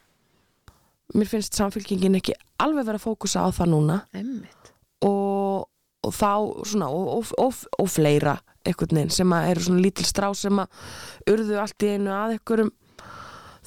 mér 1.16 1.30
finnst 1.30 1.58
samfélkingin 1.58 2.18
ekki 2.20 2.37
alveg 2.62 2.87
vera 2.87 3.00
að 3.00 3.06
fókusa 3.08 3.42
á 3.42 3.49
það 3.54 3.75
núna. 3.75 3.99
Emmitt. 4.14 4.73
og, 5.06 5.68
og 6.04 6.14
þá 6.14 6.30
svona 6.66 6.90
og, 6.94 7.08
og, 7.18 7.32
og, 7.38 7.64
og 7.78 7.90
fleira 7.90 8.38
einhvern 8.66 9.00
veginn 9.00 9.14
sem 9.14 9.32
að 9.35 9.50
eru 9.52 9.64
svona 9.64 9.85
lítil 9.85 10.06
strá 10.06 10.28
sem 10.37 10.61
að 10.61 11.32
urðu 11.32 11.58
allt 11.62 11.87
í 11.87 11.94
einu 11.94 12.12
að 12.14 12.37
einhverjum 12.37 12.73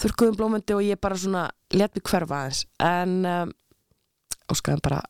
þurrkuðum 0.02 0.38
blómandi 0.40 0.76
og 0.76 0.84
ég 0.86 1.00
bara 1.02 1.18
svona 1.22 1.48
let 1.78 1.94
mig 1.96 2.04
hverfa 2.10 2.42
aðeins 2.44 2.64
en 2.82 3.18
um, 3.30 3.52
óskaðum 4.52 4.82
bara 4.84 5.02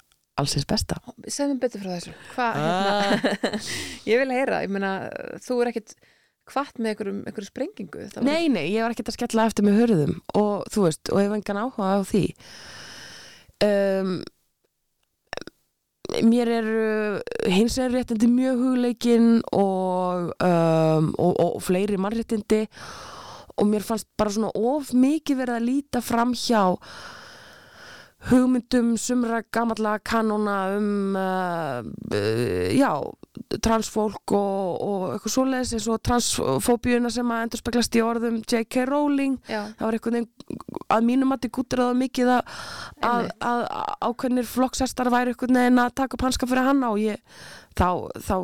allsins 0.41 0.65
besta 0.67 0.97
Segðum 1.27 1.59
betur 1.61 1.83
frá 1.83 1.91
þessu. 1.97 2.13
Hvað, 2.33 2.57
Ah. 2.61 3.13
hérna, 3.21 3.59
ég 4.11 4.21
vil 4.23 4.31
heyra, 4.35 4.61
ég 4.65 4.71
meina, 4.73 4.91
þú 5.43 5.59
er 5.61 5.71
ekkit 5.73 5.95
hvart 6.51 6.79
með 6.81 6.95
einhverjum 6.95 7.47
sprengingu. 7.47 8.07
Það 8.11 8.17
var- 8.17 8.25
Nei, 8.27 8.47
nei, 8.51 8.65
ég 8.73 8.81
var 8.83 8.91
ekkert 8.95 9.11
að 9.13 9.17
skella 9.19 9.45
eftir 9.47 9.63
með 9.67 9.77
hörðum 9.83 10.15
og 10.39 10.65
þú 10.73 10.85
veist, 10.87 11.11
og 11.13 11.21
hef 11.21 11.35
engan 11.37 11.61
áhuga 11.61 11.91
á 11.95 11.99
því 12.09 12.23
um, 13.67 14.15
mér 16.27 16.49
eru 16.57 17.21
hins 17.53 17.77
er 17.79 17.93
réttindi 17.93 18.27
mjög 18.27 18.57
hugleikin 18.65 19.27
og, 19.55 20.33
um, 20.43 21.11
og, 21.15 21.31
og, 21.39 21.55
og 21.55 21.61
fleiri 21.63 21.95
mannréttindi 22.01 22.65
og 22.65 23.20
mér 23.67 23.85
fannst 23.85 24.09
bara 24.19 24.33
svona 24.33 24.51
of 24.55 24.93
mikið 24.93 25.43
verið 25.43 25.57
að 25.57 25.67
líta 25.67 26.03
fram 26.05 26.35
hjá 26.37 26.77
hugmyndum 28.29 28.97
sumra 28.97 29.41
gamalla 29.53 29.99
kanóna 29.99 30.77
um 30.77 31.15
uh, 31.15 31.81
uh, 32.13 32.69
já, 32.69 32.91
transfólk 33.63 34.33
og, 34.37 34.81
og 34.85 35.05
eitthvað 35.15 35.33
svoleiðis 35.33 35.73
eins 35.77 35.87
og 35.89 36.01
transfóbíuna 36.05 37.09
sem 37.13 37.33
að 37.33 37.45
endur 37.47 37.61
speglast 37.63 37.97
í 37.97 38.03
orðum 38.05 38.37
J.K. 38.45 38.85
Rowling 38.89 39.39
Já, 39.49 39.63
það 39.79 39.87
var 39.87 39.97
veginn 40.17 40.29
að 40.91 41.07
mínum 41.07 41.33
að 41.33 41.47
þið 41.47 41.53
gúttir 41.57 41.81
það 41.81 41.97
mikið 42.03 42.31
að, 42.35 42.53
að, 43.09 43.31
að, 43.49 43.65
ákveðnir 44.05 44.49
flokksestar 44.51 45.11
væri 45.13 45.33
einhvern 45.33 45.61
veginn 45.61 45.81
að 45.81 45.97
taka 46.03 46.17
upp 46.17 46.27
hanska 46.27 46.51
fyrir 46.51 46.69
hann 46.69 46.85
og 46.85 47.01
ég, 47.01 47.41
þá, 47.73 47.89
þá, 48.21 48.37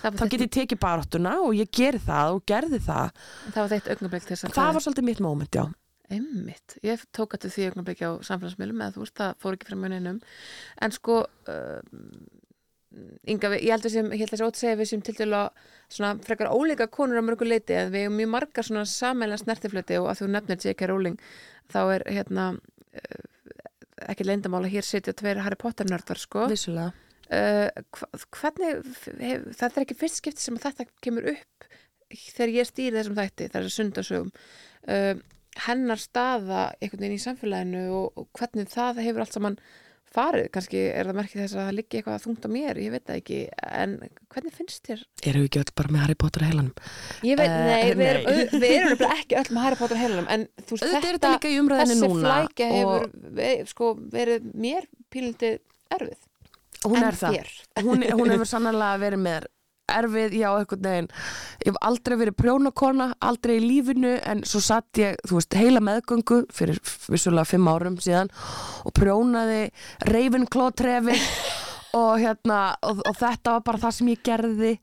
þá 0.00 0.24
get 0.26 0.44
ég 0.46 0.52
tekið 0.56 0.80
baráttuna 0.82 1.36
og 1.44 1.54
ég 1.58 1.70
geri 1.74 2.00
það 2.02 2.38
og 2.38 2.42
gerði 2.48 2.80
það. 2.86 3.20
Það 3.46 3.60
var 3.60 3.72
þitt 3.74 3.92
augnablik 3.94 4.26
til 4.26 4.34
þess 4.34 4.48
að 4.48 4.58
það 4.58 4.74
var 4.76 4.86
svolítið 4.86 5.08
mitt 5.10 5.22
moment, 5.24 5.60
já. 5.60 5.64
Emmitt, 6.10 6.74
ég 6.82 7.02
tók 7.14 7.36
að 7.36 7.46
því 7.54 7.68
augnablik 7.68 8.00
á 8.02 8.10
samfélagsmiðlum 8.26 8.80
eða 8.82 8.94
þú 8.96 9.02
veist, 9.04 9.16
það 9.20 9.34
fór 9.42 9.56
ekki 9.56 9.68
frá 9.68 9.76
mjöninum 9.78 10.16
en 10.82 10.94
sko 10.96 11.18
uh, 11.22 11.82
Inga, 13.30 13.52
ég 13.54 13.70
held 13.70 13.84
að 13.86 14.32
þessi 14.32 14.42
ótt 14.42 14.58
segja 14.58 14.78
við 14.80 14.88
sem 14.90 15.02
til 15.06 15.14
svona 15.22 16.08
frekar 16.26 16.50
ólíka 16.50 16.88
konur 16.90 17.22
á 17.22 17.26
mörgu 17.26 17.46
leiti 17.46 17.76
en 17.78 17.92
við 17.92 18.08
erum 18.08 18.16
mjög 18.18 18.32
margar 18.32 18.66
svona 18.66 18.82
sammeilna 18.90 19.38
snertiflöti 19.38 20.00
og 20.00 20.08
að 20.10 20.24
þú 20.24 20.30
nefnir 20.34 20.58
J.K. 20.64 20.88
Rowling 20.90 21.20
þá 21.70 21.80
er 21.84 22.04
hérna 22.10 22.48
uh, 22.58 23.22
ekki 24.10 24.26
leyndamál 24.26 24.64
að 24.64 24.74
hér 24.74 24.88
sitja 24.88 25.14
tveir 25.14 25.44
Harry 25.44 25.60
Potter 25.60 25.86
nördar 25.86 26.18
sko. 26.18 26.48
Vissulega 26.50 26.90
hvernig 27.30 28.72
hef, 29.22 29.44
það 29.54 29.68
er 29.68 29.84
ekki 29.84 29.98
fyrst 30.00 30.20
skipti 30.20 30.42
sem 30.42 30.58
þetta 30.58 30.88
kemur 31.04 31.28
upp 31.34 31.68
þegar 32.10 32.54
ég 32.56 32.66
stýri 32.66 32.96
þessum 32.96 33.18
þætti 33.18 33.50
þessar 33.52 33.74
sundasögum 33.76 34.32
uh, 34.90 35.20
hennar 35.66 36.00
staða 36.00 36.64
einhvern 36.80 37.04
veginn 37.04 37.18
í 37.18 37.22
samfélaginu 37.22 37.84
og, 37.94 38.26
hvernig 38.38 38.70
það 38.70 39.00
hefur 39.04 39.24
allt 39.24 39.36
saman 39.36 39.60
farið, 40.10 40.48
kannski 40.50 40.80
er 40.90 41.06
það 41.06 41.18
merkið 41.20 41.40
þess 41.44 41.54
að 41.54 41.60
það 41.68 41.76
liggi 41.76 41.98
eitthvað 42.00 42.22
þungt 42.24 42.46
á 42.46 42.50
mér, 42.50 42.78
ég 42.82 42.94
veit 42.94 43.04
það 43.06 43.18
ekki. 43.20 43.36
En 43.78 43.92
hvernig 44.34 44.56
finnst 44.56 44.88
þér? 44.88 45.04
Erum 45.22 45.44
við 45.44 45.46
ekki 45.46 45.60
öll 45.60 45.74
bara 45.78 45.92
með 45.94 46.02
Harry 46.02 46.16
Potter 46.18 46.44
heilanum? 46.48 46.72
Ég 47.28 47.38
veit, 47.38 47.50
Eh, 47.50 47.68
nei, 47.68 47.92
við 47.94 48.10
erum, 48.10 48.64
erum 48.70 49.04
ekki 49.06 49.38
öll 49.38 49.52
með 49.54 49.66
Harry 49.68 49.78
Potter 49.78 50.00
heilanum 50.00 50.32
en 50.34 50.48
þú 50.64 50.80
veist, 50.80 50.96
þetta 51.06 51.52
umræðinni 51.60 52.00
þessi 52.00 52.10
flækja 52.24 52.70
hefur 52.74 53.06
og 53.06 53.70
sko, 53.70 53.92
verið 54.16 54.50
mér 54.66 54.90
pílindi 55.14 55.52
erfið 55.94 56.18
hún 56.86 57.02
er 57.02 57.18
það. 57.18 57.40
Hún, 57.84 58.04
hún 58.16 58.34
hefur 58.34 58.48
sannlega 58.48 59.00
verið 59.02 59.24
með 59.24 59.48
erfið, 59.90 60.36
já, 60.38 60.48
einhvern 60.54 60.86
veginn. 60.86 61.08
Ég 61.64 61.72
hef 61.72 61.78
aldrei 61.88 62.16
verið 62.20 62.36
prjónakona, 62.38 63.08
aldrei 63.26 63.56
í 63.58 63.64
lífinu, 63.64 64.12
en 64.22 64.44
svo 64.48 64.62
satt 64.64 65.00
ég, 65.02 65.18
þú 65.26 65.40
veist, 65.40 65.56
heila 65.58 65.82
meðgöngu 65.84 66.44
fyrir 66.54 66.80
vissulega 67.10 67.48
fimm 67.48 67.70
árum 67.70 67.98
síðan 68.02 68.30
og 68.86 68.94
prjónaði 68.96 69.64
Ravenclaw-trefi 70.10 71.18
og 72.00 72.12
hérna, 72.22 72.60
og, 72.86 73.02
og 73.02 73.18
þetta 73.18 73.56
var 73.56 73.66
bara 73.66 73.82
það 73.82 73.96
sem 73.98 74.12
ég 74.12 74.24
gerði 74.26 74.74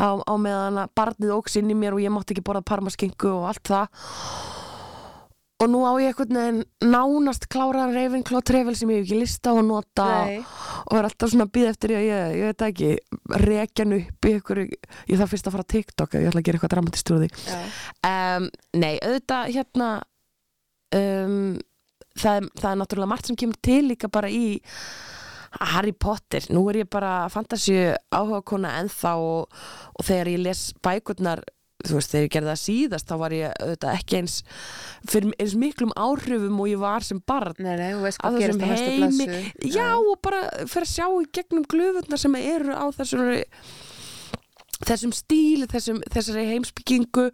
á, 0.00 0.16
á 0.16 0.34
meðan 0.40 0.84
að 0.84 0.94
barnið 0.96 1.34
óks 1.36 1.58
inn 1.60 1.72
í 1.72 1.78
mér 1.78 1.96
og 1.98 2.04
ég 2.04 2.14
mátti 2.14 2.36
ekki 2.36 2.46
borða 2.46 2.64
parmaskingu 2.72 3.34
og 3.34 3.50
allt 3.52 3.74
það 3.74 4.62
og 5.62 5.70
nú 5.70 5.82
á 5.86 5.92
ég 6.02 6.10
einhvern 6.10 6.38
veginn 6.38 6.62
nánast 6.82 7.46
kláraðan 7.52 7.94
Ravenclaw 7.94 8.42
trefil 8.46 8.74
sem 8.76 8.90
ég 8.90 9.02
hef 9.02 9.06
ekki 9.06 9.20
lista 9.20 9.52
á 9.52 9.58
að 9.60 9.68
nota 9.68 10.06
Nei. 10.26 10.40
og 10.90 10.96
er 10.98 11.08
alltaf 11.08 11.30
svona 11.30 11.46
að 11.46 11.52
býða 11.54 11.74
eftir 11.74 11.94
að 11.94 12.06
ég, 12.08 12.34
ég 12.40 12.48
veit 12.50 12.64
ekki, 12.68 12.90
rekjan 13.44 13.96
upp 13.98 14.28
í 14.28 14.34
ykkur, 14.40 14.62
ég 14.64 15.20
þarf 15.20 15.34
fyrst 15.34 15.48
að 15.48 15.56
fara 15.56 15.66
á 15.68 15.72
TikTok 15.74 16.18
ég 16.18 16.28
ætla 16.30 16.42
að 16.42 16.48
gera 16.48 16.58
eitthvað 16.58 16.74
dramatist 16.74 17.14
úr 17.14 17.22
því. 17.22 17.30
Um, 18.10 18.50
Nei, 18.82 18.92
auðvitað 18.98 19.54
hérna 19.54 19.90
um, 20.98 21.40
það, 22.18 22.50
það 22.58 22.70
er 22.72 22.80
náttúrulega 22.82 23.12
margt 23.14 23.30
sem 23.30 23.38
kemur 23.38 23.60
til 23.62 23.82
líka 23.92 24.10
bara 24.12 24.30
í 24.32 24.46
Harry 25.54 25.94
Potter, 25.94 26.42
nú 26.50 26.64
er 26.70 26.82
ég 26.82 26.90
bara 26.90 27.28
fantasíu 27.30 27.92
áhuga 28.10 28.42
kona 28.42 28.74
ennþá 28.80 29.14
og, 29.22 29.60
og 29.94 30.06
þegar 30.06 30.32
ég 30.32 30.42
les 30.48 30.62
bækurnar 30.82 31.44
þú 31.84 31.98
veist, 31.98 32.12
þegar 32.12 32.26
ég 32.26 32.34
gerði 32.34 32.50
það 32.50 32.60
síðast 32.62 33.10
þá 33.10 33.14
var 33.22 33.36
ég 33.36 33.56
auðvitað 33.60 33.98
ekki 33.98 34.20
eins 34.20 34.36
fyrir 35.10 35.34
eins 35.38 35.56
miklum 35.60 35.92
áhrifum 35.98 36.62
og 36.64 36.70
ég 36.70 36.80
var 36.82 37.06
sem 37.06 37.20
barn. 37.26 37.58
Nei, 37.58 37.74
nei, 37.80 37.90
þú 37.92 38.04
veist 38.06 38.20
að 38.20 38.38
hvað 38.38 38.44
gerist 38.44 38.64
á 38.64 38.66
þessum 38.70 38.94
heimi. 38.94 39.28
blessu 39.28 39.74
já 39.78 39.88
og 39.98 40.16
bara 40.24 40.40
fyrir 40.64 40.88
að 40.88 40.94
sjá 40.94 41.06
í 41.08 41.28
gegnum 41.38 41.68
glöfurnar 41.74 42.24
sem 42.24 42.40
eru 42.40 42.74
á 42.76 42.84
þessum 42.96 43.30
þessum 44.84 45.14
stíl 45.14 45.68
þessum, 45.70 46.02
þessari 46.12 46.48
heimsbyggingu 46.50 47.28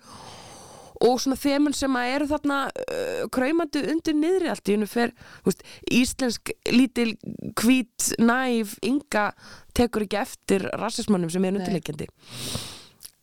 og 1.00 1.20
svona 1.22 1.38
þemun 1.40 1.76
sem 1.76 1.94
að 1.96 2.10
eru 2.14 2.26
þarna 2.28 2.58
uh, 2.68 3.22
kræmandi 3.32 3.84
undir 3.92 4.16
niðri 4.16 4.50
allt 4.52 4.68
í 4.68 4.76
fer 4.90 5.14
veist, 5.46 5.64
íslensk 5.88 6.52
lítil 6.68 7.14
hvít 7.60 8.10
næf 8.20 8.76
Inga 8.84 9.30
tekur 9.76 10.04
ekki 10.04 10.20
eftir 10.20 10.68
rassismannum 10.76 11.32
sem 11.32 11.46
er 11.48 11.56
undirleikjandi 11.56 12.10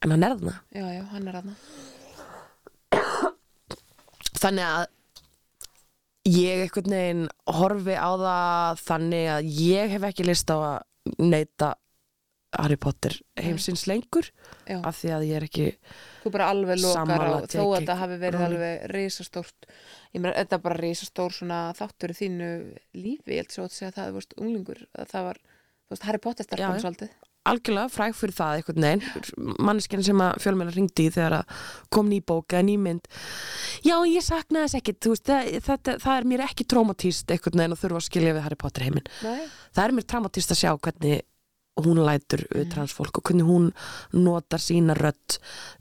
en 0.04 0.14
hann 0.14 0.24
er 0.24 0.36
þarna. 0.38 0.56
Já, 0.76 0.86
já, 0.94 1.04
hann 1.14 1.28
er 1.32 1.40
aðna 1.42 1.56
þannig 4.38 4.68
að 4.68 4.86
ég 6.28 6.64
einhvern 6.66 6.96
veginn 6.98 7.26
horfi 7.58 7.98
á 7.98 8.12
það 8.22 8.86
þannig 8.86 9.28
að 9.34 9.52
ég 9.64 9.94
hef 9.96 10.08
ekki 10.10 10.26
list 10.28 10.52
á 10.52 10.58
að 10.58 11.22
neyta 11.24 11.74
Harry 12.58 12.78
Potter 12.80 13.14
heimsins 13.38 13.86
lengur 13.90 14.30
Já. 14.68 14.80
af 14.80 14.98
því 15.02 15.12
að 15.14 15.26
ég 15.28 15.40
er 15.40 15.46
ekki 15.48 15.66
Þú 16.24 16.32
bara 16.34 16.50
alveg 16.54 16.82
lokar 16.82 17.26
á, 17.28 17.38
þó 17.44 17.64
að 17.64 17.74
þetta 17.76 17.98
hafi 18.02 18.18
verið 18.22 18.44
alveg 18.48 18.86
risastórt. 18.92 19.68
Ég 20.16 20.24
meina, 20.24 20.34
þetta 20.36 20.58
er 20.58 20.64
bara 20.64 20.92
svona 21.36 21.60
þáttur 21.78 22.14
í 22.14 22.18
þínu 22.18 22.50
lífi, 22.98 23.36
ég 23.36 23.44
held 23.44 23.54
svo 23.54 23.68
að 23.68 23.76
segja 23.76 23.94
það, 23.96 24.10
þú 24.10 24.20
veist, 24.20 24.38
unglingur, 24.42 24.82
að 24.96 25.12
það 25.14 25.28
var 25.30 25.42
Harry 26.08 26.24
Potter 26.24 26.50
já. 26.52 26.68
svolítið 26.84 27.14
algjörlega 27.52 27.92
fræg 27.94 28.16
fyrir 28.18 28.36
það 28.38 28.58
einhvern 28.60 28.86
veginn. 28.88 29.56
Manneskinn 29.68 30.04
sem 30.06 30.24
að 30.26 30.42
fjölmennar 30.44 30.76
ringdi 30.78 31.08
þegar 31.14 31.38
að 31.40 31.56
kom 31.94 32.10
ný 32.12 32.20
bók 32.22 32.56
eða 32.56 32.66
ný 32.68 32.76
mynd. 32.82 33.08
Já 33.88 33.96
ég 34.10 34.26
saknaði 34.26 34.68
þess 34.68 34.80
ekkit 34.82 35.00
þú 35.06 35.14
veist, 35.16 35.32
það, 35.32 35.50
það, 35.68 35.94
það 36.04 36.14
er 36.18 36.30
mér 36.34 36.46
ekki 36.48 36.68
traumatíst 36.74 37.34
einhvern 37.34 37.62
veginn 37.64 37.78
að 37.78 37.82
þurfa 37.86 38.02
að 38.02 38.08
skilja 38.10 38.36
við 38.38 38.46
Harry 38.48 38.60
Potter 38.64 38.88
heiminn. 38.88 39.10
Nei, 39.24 39.48
það 39.76 39.84
er 39.88 39.98
mér 39.98 40.08
traumatíst 40.14 40.54
að 40.56 40.62
sjá 40.64 40.72
hvernig 40.78 41.26
hún 41.78 42.00
lætur 42.02 42.42
mm. 42.50 42.70
transfólk 42.74 43.20
og 43.20 43.28
hvernig 43.30 43.46
hún 43.46 43.68
notar 44.18 44.62
sína 44.64 44.96
rödd 44.98 45.36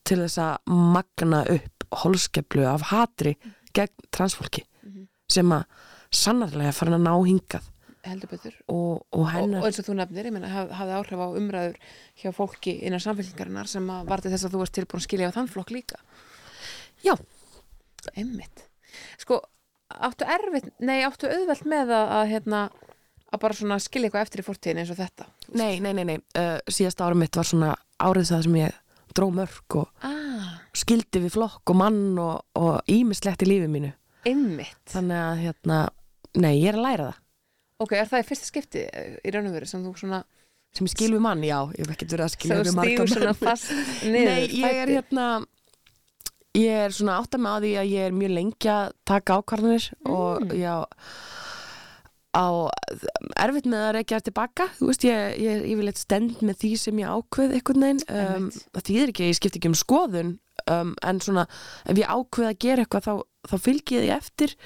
til 0.05 0.18
þess 0.20 0.40
að 0.44 0.74
magna 0.92 1.40
upp 1.48 1.87
holskeplu 2.02 2.66
af 2.68 2.90
hatri 2.90 3.37
gegn 3.76 4.09
transfólki 4.12 4.66
Mhm. 4.87 5.07
sem 5.29 5.52
að 5.57 5.64
sannarlega 6.12 6.74
farin 6.76 6.98
að 6.98 7.07
ná 7.07 7.14
hingað 7.26 7.64
heldur 8.10 8.30
betur 8.32 8.54
og, 8.68 9.02
og 9.10 9.20
og, 9.20 9.26
hennar 9.32 9.60
og 9.62 9.68
eins 9.68 9.80
og 9.82 9.86
þú 9.88 9.96
nefnir, 9.98 10.28
ég 10.30 10.34
meina, 10.36 10.50
haf, 10.52 10.70
hafði 10.78 10.96
áhrif 11.00 11.22
á 11.22 11.28
umræður 11.40 11.76
hjá 12.22 12.30
fólki 12.36 12.76
innan 12.86 13.02
samfélkingarinnar 13.04 13.70
sem 13.70 13.90
að 13.92 14.08
varði 14.12 14.32
þess 14.34 14.48
að 14.48 14.56
þú 14.56 14.62
varst 14.62 14.76
tilbúin 14.78 15.02
að 15.02 15.06
skilja 15.08 15.30
á 15.30 15.36
þann 15.36 15.50
flokk 15.52 15.74
líka 15.76 16.00
Já. 17.04 17.14
Einmitt 18.16 18.64
Sko, 19.20 19.40
áttu 19.92 20.24
erfitt, 20.30 20.70
nei, 20.80 21.00
áttu 21.04 21.28
auðvelt 21.28 21.66
með 21.68 21.92
að, 21.96 22.12
að 22.16 22.30
hérna, 22.32 22.60
að 23.34 23.42
bara 23.42 23.58
svona 23.58 23.78
skilja 23.82 24.08
eitthvað 24.08 24.24
eftir 24.26 24.42
í 24.42 24.46
fortíðin 24.46 24.80
eins 24.82 24.92
og 24.94 25.00
þetta 25.00 25.26
Nei, 25.58 25.76
nei, 25.84 25.92
nei, 25.98 26.04
nei. 26.08 26.16
Uh, 26.38 26.56
síðasta 26.72 27.06
ára 27.06 27.18
mitt 27.18 27.36
var 27.36 27.46
svona 27.46 27.74
árið 28.02 28.30
það 28.32 28.46
sem 28.46 28.56
ég 28.62 28.80
dró 29.16 29.28
mörg 29.32 29.76
og 29.80 30.06
Ah, 30.06 30.56
skildi 30.76 31.22
við 31.24 31.36
flokk 31.36 31.70
og 31.72 31.78
mann 31.80 32.00
og, 32.20 32.42
og 32.60 32.90
ímislegt 32.92 33.44
í 33.46 33.48
lífi 33.48 33.68
mínu. 33.72 33.92
einmitt 34.28 34.90
Þannig 34.92 35.20
að, 35.22 35.38
hérna, 35.44 35.78
nei, 36.36 36.50
ég 36.58 36.72
er 36.72 36.76
að 36.80 36.84
læra 36.86 37.06
það. 37.10 37.22
Ok, 37.82 37.92
er 37.92 38.08
það 38.08 38.22
í 38.22 38.26
fyrsta 38.30 38.48
skipti 38.48 38.84
eh, 38.88 39.18
í 39.20 39.34
raun 39.34 39.50
og 39.50 39.56
veru 39.58 39.68
sem 39.68 39.84
þú 39.84 39.92
svona 40.00 40.22
Sem 40.76 40.84
ég 40.88 40.92
skil 40.92 41.12
við 41.14 41.22
mann, 41.24 41.42
já, 41.46 41.58
ég 41.76 41.84
hef 41.86 41.92
ekkert 41.94 42.14
verið 42.16 42.26
að 42.26 42.66
við 42.66 42.74
marga 42.76 42.90
stígur 42.90 43.12
svona 43.14 43.34
fast 43.38 43.70
niður 44.12 44.28
Nei, 44.28 44.48
ég 44.60 44.80
er 44.82 44.92
hérna, 44.92 45.26
ég 46.56 46.82
er 46.86 46.92
svona 46.96 47.14
átt 47.22 47.36
að 47.36 47.44
með 47.46 47.56
á 47.56 47.58
því 47.64 47.72
að 47.80 47.90
ég 47.94 48.08
er 48.10 48.16
mjög 48.16 48.34
lengi 48.36 48.70
að 48.74 48.92
taka 49.08 49.38
ákvarðanir 49.40 49.86
og 50.04 50.44
Mm. 50.46 50.52
já, 50.60 50.74
á 52.36 52.46
erfitt 53.40 53.68
með 53.72 53.84
að 53.86 53.92
reykja 53.96 54.18
tilbaka, 54.26 54.66
þú 54.76 54.90
veist, 54.90 55.04
ég, 55.08 55.36
ég, 55.40 55.62
ég 55.72 55.78
vil 55.80 55.88
eitt 55.88 56.00
stend 56.02 56.42
með 56.44 56.58
því 56.60 56.70
sem 56.82 56.98
ég 57.00 57.12
ákveð 57.16 57.54
einhvern 57.56 57.86
veginn, 57.86 58.02
um, 58.12 58.48
það 58.76 58.84
þýðir 58.90 59.12
ekki, 59.14 59.28
ég 59.30 59.38
skipti 59.38 59.60
ekki 59.62 59.70
um 59.72 59.78
skoðun, 59.80 60.34
um, 60.68 60.90
en 61.08 61.22
svona, 61.24 61.46
ef 61.88 61.96
ég 62.02 62.12
ákveð 62.12 62.50
að 62.50 62.58
gera 62.66 62.84
eitthvað, 62.84 63.08
þá, 63.08 63.14
þá 63.48 63.56
fylgi 63.64 63.96
ég 63.96 64.04
því 64.04 64.12
eftir, 64.18 64.56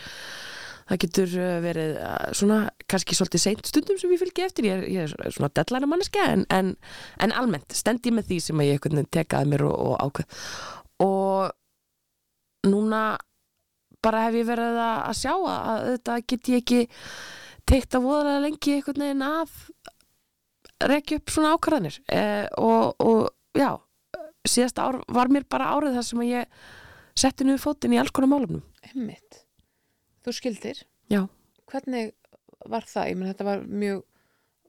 það 0.91 1.01
getur 1.05 1.33
uh, 1.39 1.55
verið 1.65 1.97
uh, 2.03 2.27
svona, 2.37 2.59
kannski 2.91 3.17
svolítið 3.19 3.45
seint 3.45 3.71
stundum 3.71 3.99
sem 4.01 4.13
ég 4.15 4.21
fylgi 4.23 4.45
eftir, 4.47 4.69
ég 4.69 4.83
er, 4.83 4.87
ég 4.91 5.17
er 5.17 5.35
svona 5.37 5.53
deadline 5.57 5.89
manneska, 5.91 6.27
en, 6.35 6.45
en, 6.53 6.75
en 7.23 7.35
almennt, 7.39 7.75
stend 7.77 8.07
ég 8.07 8.17
með 8.17 8.31
því 8.31 8.41
sem 8.45 8.65
ég 8.67 8.91
tekaði 9.15 9.53
mér 9.55 9.67
og, 9.71 9.77
og 9.91 10.07
ákveð, 10.07 10.41
og 11.07 12.71
núna 12.71 13.05
bara 14.05 14.25
hef 14.27 14.41
ég 14.41 14.49
verið 14.49 14.81
að, 14.81 15.13
sjá 15.19 15.35
að, 15.37 15.87
þetta 15.93 16.19
get 16.33 16.51
ég 16.51 16.65
ekki 16.65 16.81
teikt 17.69 17.95
að 17.97 18.07
voðalega 18.07 18.45
lengi 18.47 18.77
einhvern 18.77 19.05
veginn 19.05 19.27
að 19.27 19.59
rekja 20.91 21.21
upp 21.21 21.33
svona 21.33 21.53
ákvarðanir. 21.55 21.99
Eh, 22.09 22.47
og, 22.57 22.95
og 23.05 23.59
já 23.59 23.75
síðasta 24.49 24.89
ár 24.89 25.01
var 25.13 25.31
mér 25.33 25.45
bara 25.51 25.73
árið 25.75 25.99
þar 25.99 26.07
sem 26.07 26.23
ég 26.29 26.61
setti 27.19 27.45
niður 27.45 27.65
fótinn 27.67 27.95
í 27.95 28.01
alls 28.01 28.13
konar 28.15 28.31
málumnum 28.33 28.63
Einmitt. 28.89 29.43
Þú 30.27 30.35
skildir? 30.37 30.83
Já. 31.11 31.23
Hvernig 31.71 32.13
var 32.69 32.85
það? 32.89 33.09
Ég 33.13 33.17
menn 33.21 33.31
þetta 33.33 33.47
var 33.49 33.63
mjög 33.67 34.03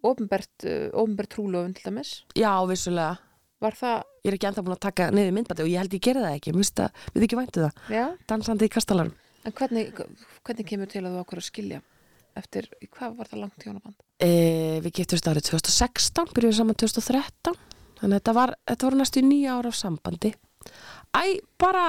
ofinbert, 0.08 0.54
uh, 0.66 0.88
ofinbert 0.98 1.30
trúlofun 1.36 1.74
til 1.78 1.90
dæmis. 1.90 2.14
Já, 2.40 2.54
vissulega, 2.70 3.18
Var 3.62 3.76
það, 3.78 3.98
ég 4.26 4.32
er 4.32 4.36
ekki 4.40 4.48
ennþá 4.50 4.62
búin 4.66 4.74
að 4.74 4.80
taka 4.88 5.06
niður 5.14 5.34
myndbati 5.38 5.62
og 5.62 5.68
ég 5.70 5.78
held 5.84 5.94
ég 5.94 6.02
gera 6.02 6.22
það 6.24 6.38
ekki, 6.40 6.50
mér 6.56 6.64
finnst 6.64 6.80
það, 6.80 7.02
við 7.14 7.26
ekki 7.28 7.38
væntu 7.38 7.62
það. 7.62 7.82
Já. 7.94 8.06
Dansandi 8.32 8.66
í 8.66 8.72
kastalarum 8.74 9.12
En 9.46 9.54
hvernig, 9.58 9.92
hvernig 10.46 10.66
kemur 10.70 10.90
til 10.90 11.04
að 11.06 11.14
þú 11.14 11.22
ákvör 11.22 11.42
að 11.42 11.46
skilja 11.46 11.82
eftir, 12.42 12.68
hvað 12.96 13.16
var 13.20 13.30
það 13.30 13.40
langt 13.44 13.64
hjónaband? 13.68 13.96
e, 14.18 14.32
Við 14.82 14.92
giftust 14.98 15.30
árið 15.30 15.46
2016 15.52 16.34
byrjuðum 16.34 16.58
saman 16.58 16.80
2013 16.82 17.60
þannig 18.02 18.16
að 18.16 18.18
þetta 18.18 18.36
var, 18.40 18.56
þetta 18.72 18.88
voru 18.90 19.00
næstu 19.04 19.22
nýja 19.26 19.56
ára 19.60 19.70
af 19.70 19.78
sambandi. 19.78 20.34
Æ, 21.14 21.24
bara 21.62 21.86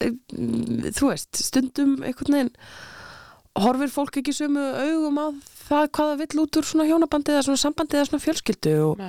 þú 0.00 1.10
veist, 1.10 1.42
stundum 1.44 1.98
einhvern 2.06 2.36
veginn 2.36 2.52
horfir 3.60 3.90
fólk 3.92 4.20
ekki 4.20 4.34
sömu 4.34 4.62
augum 4.62 5.18
á 5.20 5.26
það 5.66 5.90
hvað 5.96 6.12
það 6.12 6.22
vill 6.22 6.42
út 6.44 6.58
úr 6.60 6.68
svona 6.68 6.86
hjónabandi 6.88 7.34
eða 7.34 7.46
svona 7.48 7.62
sambandi 7.64 7.98
eða 7.98 8.08
svona 8.08 8.24
fjölskyldu 8.24 8.74
og, 8.86 9.02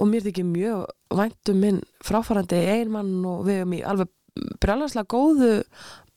og 0.00 0.10
mér 0.10 0.26
þykir 0.26 0.48
mjög 0.48 0.82
væntum 1.20 1.62
minn 1.62 1.80
fráfarandi 2.04 2.62
einmann 2.72 3.14
og 3.28 3.44
við 3.46 3.60
erum 3.60 3.76
í 3.76 3.84
alveg 3.86 4.10
brjálæslega 4.62 5.12
góðu 5.12 5.52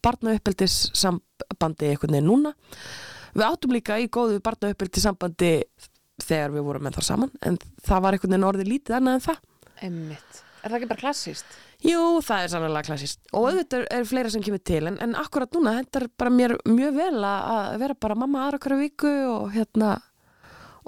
barnauppbyldis 0.04 0.80
sambandi 0.98 1.92
einhvern 1.92 2.16
veginn 2.16 2.32
núna 2.32 2.56
við 3.36 3.46
áttum 3.46 3.76
líka 3.76 4.00
í 4.00 4.10
góðu 4.12 4.40
barnauppbyldis 4.44 5.06
sambandi 5.06 5.54
þegar 6.24 6.56
við 6.56 6.66
vorum 6.68 6.88
með 6.88 7.00
það 7.00 7.10
saman 7.12 7.36
en 7.46 7.60
það 7.86 8.06
var 8.06 8.16
einhvern 8.16 8.36
veginn 8.36 8.50
orðið 8.50 8.74
lítið 8.74 9.00
annað 9.00 9.20
en 9.20 9.26
það 9.28 9.46
Einmitt. 9.80 10.40
Er 10.60 10.72
það 10.72 10.82
ekki 10.82 10.90
bara 10.90 11.04
klassíst? 11.06 11.58
Jú, 11.80 12.20
það 12.26 12.44
er 12.44 12.52
sannlega 12.52 12.88
klassist 12.90 13.30
og 13.32 13.46
auðvitað 13.48 13.86
er, 13.96 14.06
fleira 14.08 14.32
sem 14.34 14.44
kemur 14.44 14.60
til 14.68 14.82
en, 14.90 14.98
en 15.00 15.16
akkurat 15.16 15.54
núna 15.56 15.78
þetta 15.78 16.02
er 16.02 16.08
bara 16.20 16.34
mér 16.34 16.54
mjög 16.68 16.98
vel 16.98 17.24
að 17.24 17.78
vera 17.80 17.96
bara 17.96 18.18
mamma 18.20 18.42
aðra 18.46 18.60
hverju 18.66 18.80
viku 18.82 19.12
og 19.30 19.46
hérna 19.54 19.94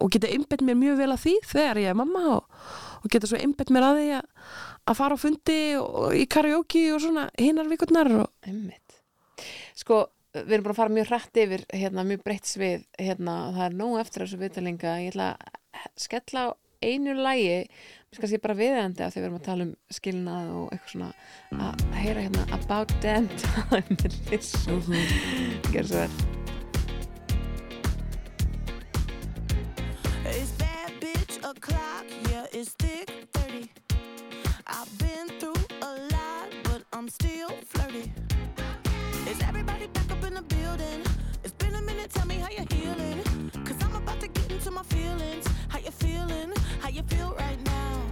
og 0.02 0.12
geta 0.12 0.28
einbett 0.32 0.64
mér 0.68 0.80
mjög 0.82 0.98
vel 1.00 1.10
að 1.14 1.22
því 1.24 1.36
þegar 1.48 1.80
ég 1.80 1.94
er 1.94 2.00
mamma 2.02 2.24
og, 2.34 2.64
og 3.02 3.14
geta 3.14 3.30
svo 3.30 3.40
einbett 3.40 3.72
mér 3.72 3.88
að 3.88 4.00
því 4.02 4.10
að, 4.18 4.50
að 4.92 5.00
fara 5.00 5.16
á 5.16 5.24
fundi 5.24 5.60
og 5.80 6.16
í 6.18 6.26
karaoke 6.36 6.84
og 6.96 7.04
svona 7.06 7.28
hinnar 7.40 7.70
vikurnar 7.72 8.12
og. 8.24 8.28
Sko, 9.78 10.02
við 10.36 10.58
erum 10.58 10.68
bara 10.68 10.76
að 10.76 10.82
fara 10.82 10.96
mjög 10.98 11.12
hrætt 11.12 11.42
yfir 11.46 11.66
hérna, 11.72 12.06
mjög 12.08 12.26
breytt 12.26 12.52
svið 12.52 12.84
hérna, 13.00 13.38
það 13.56 13.66
er 13.70 13.80
nóg 13.80 13.98
eftir 14.04 14.26
þessu 14.26 14.42
viðtalinga 14.42 14.98
ég 15.06 15.14
ætla 15.14 15.32
að 15.40 15.90
skella 16.04 16.46
á 16.48 16.50
einu 16.82 17.16
lægi 17.16 17.58
kannski 18.20 18.42
bara 18.44 18.56
viðeigandi 18.60 19.04
af 19.06 19.14
því 19.14 19.22
við 19.22 19.26
erum 19.26 19.36
að 19.38 19.46
tala 19.46 19.64
um 19.64 19.70
skilnað 19.96 20.48
og 20.60 20.74
eitthvað 20.76 20.92
svona 20.92 21.12
að 21.64 21.84
heyra 21.96 22.24
hérna 22.26 22.42
About 22.58 22.92
Damn 23.00 23.30
Time 23.40 23.96
með 24.02 24.18
Lissu 24.28 24.80
Gjör 25.72 25.88
svo 25.88 26.02
vel 26.02 26.12
It's 30.28 30.52
bad 30.60 30.92
bitch 31.00 31.40
o'clock, 31.40 32.06
yeah, 32.30 32.52
it's 32.52 32.76
thick 32.84 33.08
30. 33.32 33.72
I've 34.68 34.92
been 35.00 35.28
through 35.40 35.64
a 35.82 35.92
lot, 36.12 36.52
but 36.64 36.84
I'm 36.92 37.08
still 37.08 37.50
flirty. 37.68 38.12
Is 39.30 39.42
everybody 39.48 39.88
back 39.88 40.12
up 40.12 40.24
in 40.28 40.34
the 40.34 40.42
building? 40.42 41.21
It's 41.44 41.54
been 41.54 41.74
a 41.74 41.82
minute, 41.82 42.12
tell 42.12 42.28
me 42.28 42.36
how 42.36 42.50
you're 42.50 42.68
healing. 42.70 43.52
Cause 43.66 43.76
I'm 43.84 43.96
about 43.96 44.20
to 44.20 44.28
get 44.28 44.52
into 44.52 44.70
my 44.70 44.84
feelings. 44.84 45.46
How 45.70 45.80
you 45.80 45.92
feeling? 45.92 46.54
How 46.80 46.90
you 46.90 47.02
feel 47.04 47.36
right 47.38 47.60
now? 47.66 48.11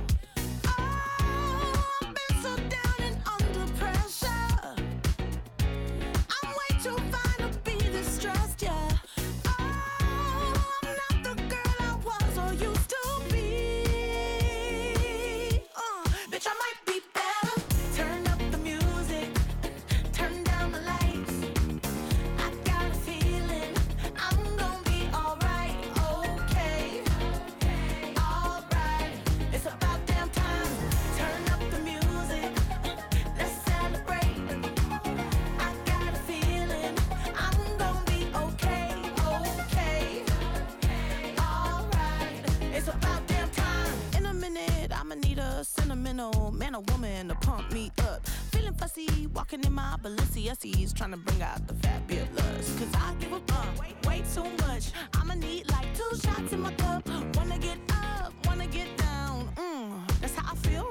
Sentimental 45.90 46.52
man 46.52 46.76
or 46.76 46.82
woman 46.92 47.30
to 47.30 47.36
pump 47.36 47.72
me 47.74 47.92
up. 48.02 48.24
Feeling 48.52 48.74
fussy, 48.74 49.26
walking 49.34 49.64
in 49.64 49.74
my 49.74 49.96
Balenciennes, 50.04 50.94
trying 50.94 51.12
to 51.12 51.18
bring 51.18 51.42
out 51.42 51.66
the 51.68 51.74
fabulous. 51.74 52.78
Cause 52.78 52.94
I 52.94 53.16
give 53.20 53.34
a 53.34 53.40
fuck 53.48 54.06
way, 54.06 54.22
too 54.36 54.44
much. 54.68 54.92
I'ma 55.16 55.34
need 55.34 55.70
like 55.72 55.88
two 55.96 56.16
shots 56.20 56.54
in 56.54 56.62
my 56.62 56.74
cup. 56.74 57.08
Wanna 57.36 57.58
get 57.58 57.80
up, 57.90 58.34
wanna 58.46 58.68
get 58.68 58.96
down. 58.98 59.50
Mm, 59.56 60.22
that's 60.22 60.36
how 60.36 60.54
I 60.54 60.56
feel 60.58 60.88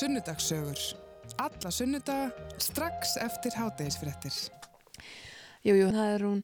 Sunnudagssögur. 0.00 0.78
Alla 1.36 1.70
sunnudaga 1.70 2.30
strax 2.56 3.18
eftir 3.20 3.52
hátegisfréttir. 3.52 4.32
Jú, 5.60 5.74
jú, 5.76 5.90
það 5.92 6.12
er 6.14 6.22
hún 6.24 6.38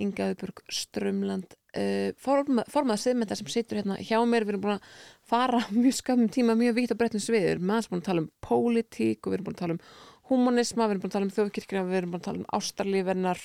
Inga 0.00 0.30
Auðbjörg 0.30 0.62
Strömland 0.72 1.52
uh, 1.76 2.14
forma, 2.16 2.64
formað 2.72 3.02
siðmynda 3.02 3.36
sem 3.36 3.50
situr 3.52 3.82
hérna 3.82 3.98
hjá 4.00 4.16
mér, 4.24 4.46
við 4.48 4.54
erum 4.54 4.64
búin 4.64 4.78
að 4.78 4.88
fara 5.28 5.60
mjög 5.74 5.98
skamum 5.98 6.32
tíma, 6.32 6.56
mjög 6.56 6.78
vítt 6.78 6.96
á 6.96 7.00
breytnum 7.02 7.24
sviður 7.26 7.60
maður 7.60 7.84
sem 7.84 7.92
búin 7.92 8.02
að 8.02 8.08
tala 8.08 8.24
um 8.24 8.32
pólitík 8.48 9.20
og 9.20 9.34
við 9.34 9.38
erum 9.38 9.50
búin 9.50 9.58
að 9.58 9.62
tala 9.66 9.76
um 9.76 9.84
humanisma, 10.32 10.86
við 10.86 10.96
erum 10.96 11.04
búin 11.04 11.12
að 11.12 11.18
tala 11.18 11.28
um 11.28 11.36
þjóðkirkina 11.36 11.86
við 11.90 12.00
erum 12.00 12.14
búin 12.14 12.22
að 12.22 12.28
tala 12.30 12.40
um 12.40 12.50
ástarlífennar 12.62 13.44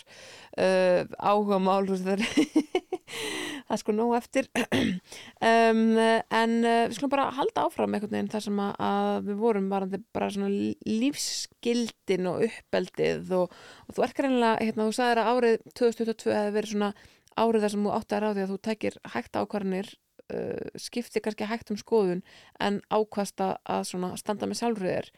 uh, 0.64 1.02
áhuga 1.20 1.60
mál 1.60 1.82
það 1.92 2.14
er 2.16 2.28
það 3.08 3.74
er 3.76 3.82
sko 3.82 3.96
nóg 3.96 4.14
eftir 4.18 4.50
um, 4.78 5.84
en 5.98 6.56
uh, 6.62 6.86
við 6.88 6.96
skulum 6.98 7.14
bara 7.14 7.28
halda 7.38 7.68
áfram 7.68 7.96
einhvern 7.96 8.16
veginn 8.16 8.32
þar 8.32 8.46
sem 8.48 8.64
að, 8.64 8.74
að 8.88 9.30
við 9.30 9.44
vorum 9.44 9.70
varandi 9.72 10.02
bara 10.16 10.32
svona 10.34 10.50
lífsgildin 10.88 12.32
og 12.32 12.48
uppeldið 12.48 13.36
og, 13.38 13.56
og 13.88 13.98
þú 13.98 14.08
er 14.08 14.18
greinlega, 14.22 14.66
hérna, 14.66 14.90
þú 14.90 14.98
sagðir 15.00 15.24
að 15.24 15.32
árið 15.34 15.70
2022 15.74 16.36
hefði 16.38 16.58
verið 16.58 16.76
svona 16.76 16.92
árið 17.38 17.64
þar 17.66 17.74
sem 17.76 17.88
þú 17.88 17.96
átti 17.98 18.18
að 18.18 18.24
ráði 18.26 18.44
að 18.44 18.54
þú 18.54 18.60
tækir 18.68 19.00
hægt 19.14 19.42
ákvarðanir 19.42 19.92
uh, 20.34 20.70
skipti 20.88 21.24
kannski 21.24 21.50
hægt 21.50 21.74
um 21.74 21.80
skoðun 21.80 22.24
en 22.64 22.80
ákvast 22.92 23.44
að, 23.44 23.84
svona 23.90 24.14
standa 24.20 24.50
með 24.50 24.62
sjálfröðir 24.64 25.12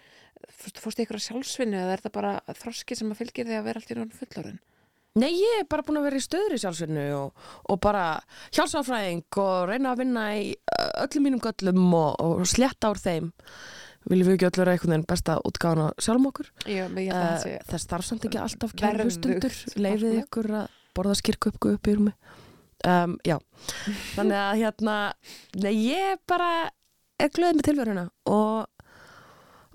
fórstu 0.79 1.03
ykkur 1.03 1.19
að 1.19 1.25
sjálfsvinni 1.27 1.79
eða 1.79 1.95
er 1.95 2.03
það 2.05 2.15
bara 2.15 2.33
þroski 2.61 2.97
sem 2.97 3.11
að 3.11 3.23
fylgir 3.23 3.49
því 3.49 3.57
að 3.59 3.65
vera 3.69 3.81
allt 3.81 3.91
í 3.91 3.97
raun 3.97 4.13
fullorðin? 4.15 4.61
Nei, 5.17 5.31
ég 5.33 5.63
er 5.63 5.67
bara 5.69 5.83
búin 5.85 5.97
að 5.97 6.05
vera 6.05 6.19
í 6.19 6.23
stöður 6.23 6.53
í 6.53 6.59
sjálfsvinnu 6.61 7.05
og, 7.17 7.45
og 7.65 7.79
bara 7.81 8.03
hjálpsáfræðing 8.53 9.39
og 9.41 9.69
reyna 9.71 9.93
að 9.93 10.03
vinna 10.03 10.25
í 10.37 10.51
öllum 11.01 11.25
mínum 11.25 11.41
göllum 11.43 11.87
og, 11.97 12.19
og 12.21 12.43
slétta 12.49 12.91
úr 12.93 13.01
þeim. 13.01 13.31
Viljum 14.09 14.29
við 14.29 14.37
ekki 14.37 14.47
öll 14.47 14.61
vera 14.61 14.75
einhvern 14.75 14.93
veginn 14.93 15.07
besta 15.09 15.39
útgáðan 15.49 15.89
á 15.89 15.97
sjálfum 15.99 16.29
okkur? 16.29 16.51
Já, 16.63 16.85
ég 16.85 17.09
held 17.09 17.15
að 17.17 17.25
það 17.25 17.41
sé 17.43 17.55
það 17.71 17.83
starf 17.83 18.07
samt 18.07 18.27
ekki 18.29 18.41
alltaf 18.43 18.75
hlustundur. 18.77 19.57
starfsfólk. 19.57 19.81
Leifið 19.83 20.19
ykkur 20.21 20.51
að 20.61 20.77
borða 20.95 21.17
skýrköpku 21.19 21.73
upp 21.75 21.89
í 21.89 21.97
rúmi. 21.97 22.13
Um, 22.87 23.17
já, 23.27 23.35
þannig 24.15 24.37
að 24.39 24.61
hérna, 24.61 24.97
nei, 25.59 25.73
ég 25.89 26.21
bara 26.29 26.69
er 27.19 27.31
glöð 27.35 27.57
með 27.57 27.65
tilveruna 27.67 28.05
og, 28.31 28.69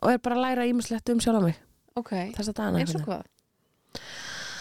og 0.00 0.08
er 0.08 0.22
bara 0.24 0.38
að 0.38 0.44
læra 0.46 0.64
ímislegt 0.70 1.12
um 1.12 1.20
sjálf 1.20 1.44
mig 1.44 1.58
Ok, 2.00 2.14
eins 2.16 2.48
og 2.96 3.04
hvað? 3.04 3.26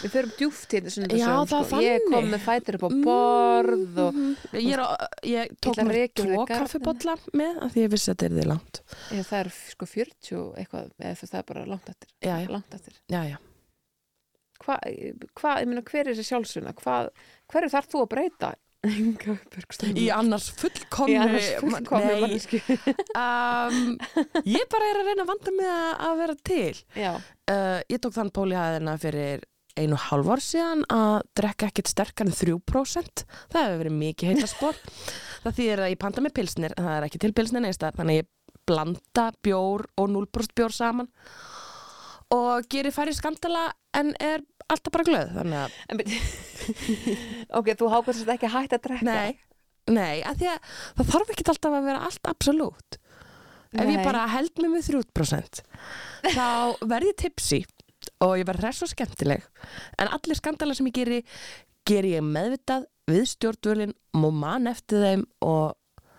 Við 0.04 0.12
förum 0.12 0.32
djúft 0.38 0.74
í 0.76 0.80
þetta 0.84 1.16
Já, 1.16 1.28
það 1.48 1.62
sko. 1.68 1.78
Ég 1.80 2.02
kom 2.04 2.14
þannig. 2.14 2.32
með 2.34 2.42
fætur 2.44 2.76
upp 2.78 2.84
á 2.84 2.90
borð 3.06 4.00
og 4.04 4.18
veginn. 4.18 4.34
Ég, 4.52 4.74
er, 4.76 4.82
á- 4.84 5.08
ég 5.24 5.54
tók 5.64 5.78
Ég 5.78 5.80
að 5.80 5.88
mér 5.88 5.96
rekja 5.98 6.24
úr 6.24 6.28
tvo 6.28 6.34
þér 6.34 6.50
garðinn. 6.50 6.60
kaffibotla 6.64 7.14
með 7.40 7.62
af 7.64 7.72
því 7.74 7.84
ég 7.86 7.92
vissi 7.94 8.10
að 8.12 8.14
þetta 8.14 8.26
er 8.28 8.36
þið 8.38 8.48
langt. 8.52 8.80
eða, 9.10 9.24
það 9.30 9.38
er 9.40 9.50
sko 9.72 9.88
40 9.94 10.42
eitthvað, 10.60 10.90
eða 11.00 11.14
það 11.24 11.38
er 11.40 11.46
bara 11.52 11.64
langt 11.72 11.88
eftir. 11.94 12.10
Já, 12.20 12.34
já, 12.44 12.48
Langt 12.52 12.74
eftir. 12.78 12.98
já, 13.14 13.20
já. 13.32 13.36
Hvað, 14.64 14.84
hva, 15.40 15.54
ég 15.60 15.66
meina, 15.68 15.82
hver 15.88 16.04
er 16.08 16.14
þessi 16.14 16.28
sjálfsuna? 16.30 16.72
Hvað, 16.78 17.08
hverju 17.52 17.72
þarf 17.74 17.88
þú 17.92 18.04
að 18.04 18.12
breyta? 18.14 18.52
Inga 18.84 19.34
Bergström. 19.48 19.96
Í 19.96 20.10
annars 20.12 20.50
fullkomni... 20.60 21.14
Í 21.14 21.20
annars 21.24 21.46
fullkomni 21.62 22.10
Nei, 22.12 22.20
mannesku. 22.20 22.60
um, 23.16 23.96
ég 24.44 24.66
bara 24.72 24.90
er 24.92 24.98
að 25.00 25.08
reyna 25.08 25.24
að 25.24 25.30
vanda 25.32 25.54
mig 25.56 25.70
að, 25.72 25.88
að 26.10 26.20
vera 26.24 26.36
til. 26.50 26.74
Já, 27.00 27.14
Uh, 27.44 27.76
ég 27.92 27.98
tók 28.00 28.14
þann 28.16 28.30
pólihæðina 28.32 28.94
fyrir 28.96 29.42
einu 29.78 29.98
ár 29.98 30.42
síðan 30.42 30.84
að 30.92 31.16
drekka 31.38 31.68
ekkert 31.70 31.90
sterkar 31.90 32.28
en 32.28 32.36
3%. 32.36 33.24
Það 33.52 33.66
hefur 33.66 33.80
verið 33.82 33.96
mikið 34.00 34.30
heitaspor. 34.32 34.78
það 35.44 35.58
þýðir 35.58 35.84
að 35.84 35.92
ég 35.92 36.00
panta 36.04 36.24
með 36.24 36.36
pilsnir, 36.38 36.76
það 36.78 36.94
er 36.96 37.06
ekki 37.08 37.22
til 37.24 37.32
pilsnir 37.36 37.64
neins 37.64 37.80
þar, 37.82 37.98
þannig 37.98 38.16
að 38.16 38.22
ég 38.22 38.30
blanda 38.64 39.26
bjór 39.44 39.86
og 40.00 40.10
0% 40.10 40.56
bjór 40.56 40.72
saman 40.72 41.10
og 42.34 42.68
gerir 42.72 42.94
færi 42.94 43.12
skandala 43.14 43.66
en 43.94 44.14
er 44.22 44.44
alltaf 44.72 44.94
bara 44.94 45.06
glöð. 45.06 45.34
Þannig 45.36 45.58
að, 45.60 46.14
ok, 47.60 47.72
þú 47.78 47.90
hákvæmst 47.92 48.22
þetta 48.22 48.36
ekki 48.38 48.52
hætta 48.54 48.78
að 48.80 48.86
drekka. 48.88 49.08
nei, 49.10 49.38
nei, 49.92 50.22
að 50.24 50.46
að 50.48 50.68
það 50.98 51.10
þarf 51.12 51.34
ekki 51.34 51.48
alltaf 51.52 51.78
að 51.78 51.88
vera 51.90 52.04
allt 52.08 52.30
absolutt. 52.32 53.00
Ef 53.74 53.90
ég 53.90 54.04
bara 54.06 54.26
held 54.30 54.60
mig 54.62 54.70
með 54.70 54.88
3% 54.92 55.62
þá 56.30 56.78
verð 56.86 57.08
ég 57.10 57.16
tipsi 57.24 57.64
og 58.24 58.36
ég 58.40 58.48
verð 58.48 58.64
hress 58.64 58.84
og 58.86 58.90
skemmtileg? 58.90 59.44
En 60.00 60.10
allir 60.10 60.38
skandala 60.38 60.76
sem 60.76 60.88
ég 60.90 60.96
geri 60.98 61.20
geri 61.84 62.14
ég 62.16 62.24
meðvitað 62.24 62.86
við 63.10 63.26
stjórnvölin 63.34 63.92
og 64.16 64.32
mann 64.32 64.70
eftir 64.70 65.04
þeim 65.04 65.24
og 65.44 65.74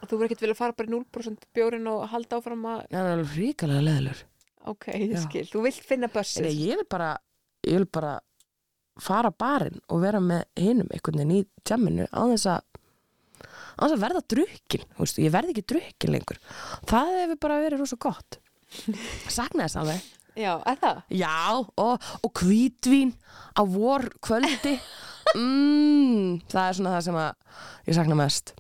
þú 0.06 0.20
verður 0.20 0.28
ekkert 0.28 0.46
vilja 0.46 0.58
fara 0.60 0.78
bara 0.78 0.92
í 0.92 0.94
0% 0.94 1.48
bjórin 1.56 1.90
og 1.90 2.06
halda 2.12 2.38
áfram 2.38 2.68
að, 2.70 2.84
það 2.92 3.02
er 3.02 3.12
alveg 3.16 3.38
ríkalega 3.40 3.86
leðilur 3.88 4.22
ok, 4.70 4.88
ég 5.02 5.18
skil, 5.24 5.46
þú 5.50 5.64
vilt 5.66 5.88
finna 5.88 6.10
bössið. 6.14 6.50
ég 6.54 6.82
vil 6.82 6.88
bara 6.90 7.12
ég 7.66 7.80
vil 7.80 7.90
bara 7.90 8.14
fara 9.02 9.32
barinn 9.34 9.82
og 9.90 10.04
vera 10.06 10.22
með 10.24 10.46
hinum 10.62 10.92
einhvern 10.94 11.22
veginn 11.24 11.38
í 11.40 11.46
jamminu 11.68 12.06
á 12.14 12.22
þess 12.22 12.50
að 12.54 12.62
á 13.76 13.84
þess 13.84 13.96
að 13.98 14.04
verða 14.06 14.26
drukkin 14.36 14.86
ég 15.26 15.34
verð 15.34 15.52
ekki 15.52 15.66
drukkin 15.74 16.14
lengur. 16.16 16.38
Það 16.88 17.10
hefur 17.20 17.42
bara 17.44 17.58
verið 17.66 17.82
rosa 17.82 17.98
gott. 18.00 18.38
Sakna 19.28 19.66
þess 19.66 19.80
alveg 19.82 20.06
Já, 20.36 20.52
er 20.68 20.78
það? 20.82 21.02
Já, 21.16 21.34
og, 21.80 22.12
og 22.24 22.42
hvítvín 22.42 23.14
á 23.56 23.62
vor 23.64 24.08
kvöldi 24.26 24.76
mm, 25.40 26.46
það 26.52 26.68
er 26.70 26.78
svona 26.80 26.94
það 26.98 27.04
sem 27.08 27.18
að 27.22 27.58
ég 27.90 28.00
sakna 28.00 28.20
mest 28.20 28.56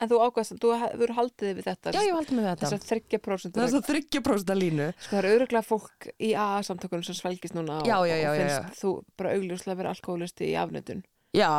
En 0.00 0.08
þú 0.08 0.16
ákvæmst, 0.24 0.54
þú 0.62 0.68
hefur 0.80 1.10
haldið 1.12 1.50
við 1.58 1.66
þetta. 1.66 1.90
Já, 1.92 2.00
ég 2.06 2.14
valdi 2.16 2.36
með 2.38 2.46
þetta 2.46 2.68
Þessar 2.70 2.84
30% 2.88 3.56
Það 3.58 3.64
er 3.66 3.72
svo 3.74 3.80
þryggja 3.84 4.20
prósta 4.24 4.54
línu 4.56 4.86
Sko 4.96 5.10
það 5.10 5.18
eru 5.20 5.32
öruglega 5.36 5.66
fólk 5.66 6.06
í 6.16 6.30
AA-samtökunum 6.40 7.04
sem 7.04 7.18
svelgist 7.18 7.56
núna 7.56 7.82
og, 7.82 7.88
Já, 7.90 7.98
já, 8.08 8.14
já, 8.16 8.30
og 8.30 8.38
já, 8.38 8.44
finnst 8.46 8.80
þú 8.80 8.92
bara 9.20 9.34
augljóslega 9.36 9.76
vera 9.82 9.92
alkoholisti 9.92 10.48
í 10.48 10.54
afnötun. 10.56 11.02
Já, 11.36 11.50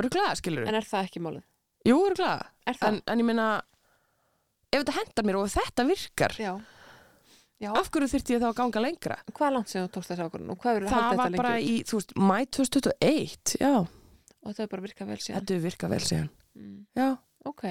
örglega, 0.00 0.32
skilur 0.40 0.70
En 0.72 0.78
er 0.80 0.88
það 0.88 1.10
ekki 1.10 1.20
málið? 1.26 1.44
Jú, 1.90 1.98
örglega 2.08 2.48
Er 2.64 2.80
það? 2.80 2.88
en, 2.88 3.02
en 3.12 3.22
ég 3.24 3.28
meina 3.28 3.48
ef 4.72 4.78
þetta 4.86 4.96
hendar 4.96 5.28
mér 5.28 5.40
og 5.42 5.52
þetta 5.52 5.86
virkar 5.92 6.38
Já. 6.40 6.52
Já. 7.62 7.70
af 7.78 7.90
hverju 7.94 8.08
þyrfti 8.12 8.34
ég 8.34 8.42
þá 8.42 8.48
að 8.50 8.56
ganga 8.60 8.82
lengra 8.82 9.16
Hvað 9.30 9.46
er 9.48 9.54
langt 9.56 9.70
sem 9.72 9.84
þú 9.86 9.90
tókst 9.94 10.10
þessi 10.12 10.24
ákvörðun 10.26 10.50
og 10.54 10.58
hvað 10.64 10.76
eru 10.80 10.88
Það 10.90 11.02
haldið 11.06 11.20
var 11.22 11.30
þetta 11.30 11.42
bara 11.42 11.54
lengi? 11.56 11.72
í, 11.72 11.84
þú 11.86 12.00
veist, 12.00 12.14
mæ 12.18 12.38
2021 12.58 13.56
Já, 13.62 13.72
Og 14.42 14.48
þetta 14.50 14.62
er 14.66 14.70
bara 14.72 14.82
virkað 14.82 15.10
vel 15.12 15.18
síðan. 15.22 15.36
þetta 15.40 15.54
hefur 15.54 15.66
virkað 15.70 15.94
vel 15.96 16.04
síðan 16.10 16.30
Mm. 16.52 16.80
Já, 16.98 17.06
Ok. 17.48 17.62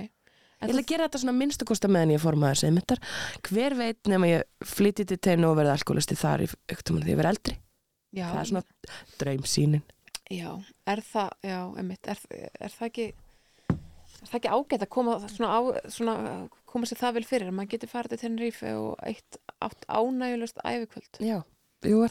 Ég 0.62 0.70
ætla 0.70 0.82
að 0.82 0.88
gera 0.90 1.06
þetta 1.08 1.20
svona 1.22 1.34
minnstu 1.38 1.66
kosta 1.70 1.88
meðan 1.90 2.12
ég 2.16 2.22
formaður 2.22 2.58
sem 2.58 2.74
mittar. 2.74 2.98
Hver 3.46 3.76
veit 3.78 4.10
nema 4.10 4.26
ég 4.30 4.44
flytti 4.66 5.06
til 5.06 5.18
teinu 5.22 5.52
og 5.52 5.56
verði 5.60 5.72
alkoholisti 5.76 6.18
þar 6.18 6.42
í 6.42 6.48
yktum 6.74 6.98
því 7.02 7.14
ég 7.14 7.20
verði 7.20 7.32
eldri. 7.36 7.56
Já, 8.14 8.26
Það 8.32 8.40
er 8.42 8.50
svona 8.50 8.64
draumsýnin. 9.22 9.84
Já, 10.34 10.50
er 10.88 11.02
það, 11.12 11.30
já, 11.46 11.60
einmitt, 11.82 12.10
er, 12.10 12.20
er 12.62 12.74
það 12.74 12.88
ekki, 12.90 13.08
er 13.70 14.28
það 14.32 14.38
ekki 14.42 14.54
ágætt 14.58 14.86
að 14.86 14.92
koma 14.98 15.16
svona, 15.30 15.50
á, 15.54 15.60
svona 15.94 16.16
koma 16.74 16.90
sér 16.90 17.02
það 17.02 17.14
vel 17.20 17.26
fyrir, 17.30 17.50
að 17.52 17.58
maður 17.58 17.72
getur 17.76 17.92
farið 17.94 18.14
til 18.16 18.22
Tenerife 18.26 18.74
og 18.82 18.96
eitt 19.10 19.38
átt 19.62 19.88
ánægjulust 19.88 20.62
ævikvöld. 20.66 21.22
Já, 21.22 21.40
jú 21.86 22.04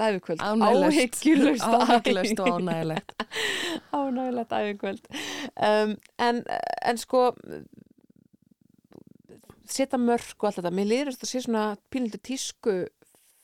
ævikvöld. 0.00 0.42
Ánægjulust. 0.42 0.98
Áhyggjulust 1.20 1.64
Áhyggjulust 1.78 2.42
og 2.42 2.52
ánægilegt. 2.58 3.14
Ánægjulegt 4.00 4.52
ævikvöld. 4.58 5.08
Um, 5.56 5.96
en, 6.18 6.44
en 6.88 7.00
sko, 7.00 7.32
setja 9.68 10.00
mörk 10.00 10.36
og 10.38 10.50
allt 10.50 10.60
þetta, 10.60 10.74
mér 10.74 10.90
þetta 11.16 11.28
að 11.28 11.34
sé 11.34 11.44
svona 11.46 11.66
pínlítið 11.92 12.24
tísku 12.32 12.78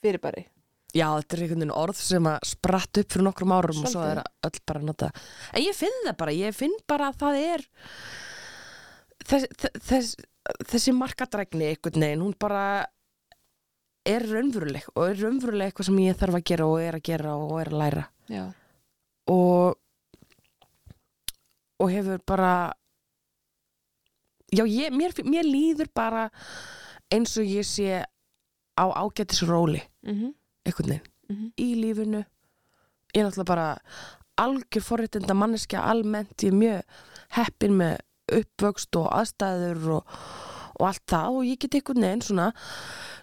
fyrirbæri. 0.03 0.49
Já, 0.97 1.11
þetta 1.19 1.37
er 1.37 1.43
einhvern 1.45 1.61
veginn 1.61 1.77
orð 1.77 1.99
sem 2.01 2.27
að 2.31 2.47
spratt 2.49 2.99
upp 3.03 3.13
fyrir 3.13 3.27
nokkrum 3.27 3.53
árum 3.53 3.83
og 3.83 3.91
svo 3.91 4.01
Svolítið. 4.01 4.23
er 4.23 4.49
öll 4.49 4.61
bara 4.71 4.81
að 4.81 4.87
nota. 4.89 5.11
En 5.53 5.63
ég 5.67 5.77
finn 5.77 5.99
það 6.07 6.17
bara, 6.23 6.33
ég 6.33 6.57
finn 6.57 6.77
bara 6.89 7.11
að 7.11 7.19
það 7.21 7.41
er 7.43 7.65
þess, 9.29 9.69
þess, 9.85 10.15
þessi 10.71 10.95
markadrækni 10.97 11.69
einhvern 11.73 12.07
veginn, 12.07 12.25
hún 12.25 12.39
bara 12.41 12.63
er 14.09 14.25
raunveruleg 14.29 14.89
og 14.95 15.05
er 15.05 15.21
raunveruleg 15.23 15.71
eitthvað 15.71 15.91
sem 15.91 16.01
ég 16.05 16.19
þarf 16.19 16.39
að 16.39 16.47
gera 16.51 16.69
og 16.69 16.81
er 16.83 16.99
að 16.99 17.05
gera 17.11 17.35
og 17.37 17.55
er 17.61 17.71
að 17.73 17.83
læra. 17.83 18.05
Já, 18.33 18.45
og 19.33 19.79
og 21.79 21.91
hefur 21.95 22.23
bara 22.27 22.53
já, 24.51 24.65
ég, 24.67 24.91
mér, 24.95 25.15
mér 25.25 25.47
líður 25.47 25.91
bara 25.95 26.29
eins 27.13 27.37
og 27.39 27.47
ég 27.47 27.67
sé 27.67 28.03
á 28.79 28.85
ágætis 28.87 29.45
róli 29.47 29.81
mhm, 30.07 30.33
einhvern 30.67 30.95
veginn, 30.95 31.13
mhm, 31.31 31.53
í 31.59 31.69
lífinu. 31.79 32.25
Ég 33.15 33.23
er 33.23 33.29
náttúrulega 33.29 33.49
bara 33.49 33.69
algjör 34.39 34.85
forréttinda 34.85 35.35
manneskja 35.35 35.83
almennt 35.83 36.45
ég 36.45 36.53
er 36.53 36.59
mjög 36.59 37.01
heppin 37.37 37.79
með 37.79 37.97
uppvöxt 38.39 38.99
og 39.01 39.09
aðstæður 39.17 39.99
og, 39.99 40.19
og 40.79 40.89
allt 40.89 41.05
það 41.11 41.39
og 41.39 41.49
ég 41.49 41.63
get 41.63 41.79
einhvern 41.79 42.07
veginn 42.07 42.27
svona 42.27 42.49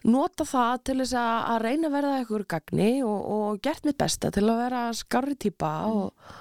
nota 0.05 0.45
það 0.47 0.73
til 0.89 0.97
þess 1.01 1.17
að, 1.19 1.35
að 1.51 1.61
reyna 1.65 1.89
að 1.89 1.95
verða 1.97 2.17
einhver 2.19 2.47
gagni 2.55 2.89
og, 3.05 3.19
og 3.35 3.61
gert 3.65 3.87
mitt 3.87 3.99
besta 4.01 4.31
til 4.35 4.45
að 4.45 4.61
vera 4.65 4.81
skarri 4.97 5.37
típa 5.39 5.71
og 5.89 6.33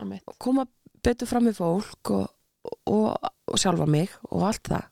einmitt. 0.00 0.24
og 0.26 0.38
koma 0.42 0.66
betur 1.02 1.30
fram 1.30 1.46
með 1.48 1.60
fólk 1.60 2.14
og, 2.16 2.26
og, 2.90 3.08
og 3.50 3.60
sjálfa 3.60 3.88
mig 3.90 4.10
og 4.30 4.48
allt 4.48 4.72
það 4.72 4.88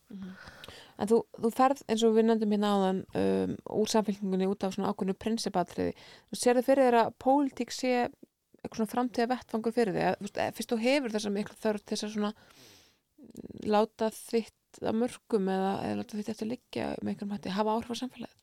En 1.00 1.08
þú, 1.08 1.22
þú 1.40 1.50
ferð 1.56 1.78
eins 1.88 2.02
og 2.04 2.16
við 2.16 2.26
nefndum 2.28 2.50
hérna 2.52 2.70
áðan 2.76 2.98
um, 3.16 3.52
úr 3.80 3.88
samfélkingunni 3.88 4.48
út 4.50 4.66
af 4.66 4.74
svona 4.74 4.90
ákveðnu 4.92 5.14
prinsipatriði. 5.16 5.94
Þú 6.28 6.36
sér 6.36 6.58
þið 6.58 6.66
fyrir 6.66 6.86
þér 6.86 6.96
að 7.00 7.14
pólitík 7.24 7.72
sé 7.72 7.92
eitthvað 8.04 8.76
svona 8.76 8.92
framtíða 8.92 9.30
vettfangur 9.30 9.76
fyrir 9.76 9.96
þig. 9.96 10.50
Fyrst 10.58 10.74
þú 10.74 10.80
hefur 10.82 11.14
þessa 11.14 11.32
miklu 11.32 11.56
þörf 11.62 11.86
til 11.86 11.96
þess 11.96 12.06
að 12.06 12.12
svona 12.18 12.32
mm, 12.36 13.46
láta 13.72 14.10
þitt 14.12 14.56
að 14.82 14.98
mörgum 15.02 15.48
eða, 15.50 15.70
eða 15.86 15.98
láta 16.00 16.18
þitt 16.20 16.32
eftir 16.34 16.50
liggja 16.50 16.88
með 17.00 17.12
einhverjum 17.14 17.34
hætti, 17.36 17.54
hafa 17.56 17.74
áhrif 17.76 17.90
á 17.90 18.00
samfélagið. 18.00 18.36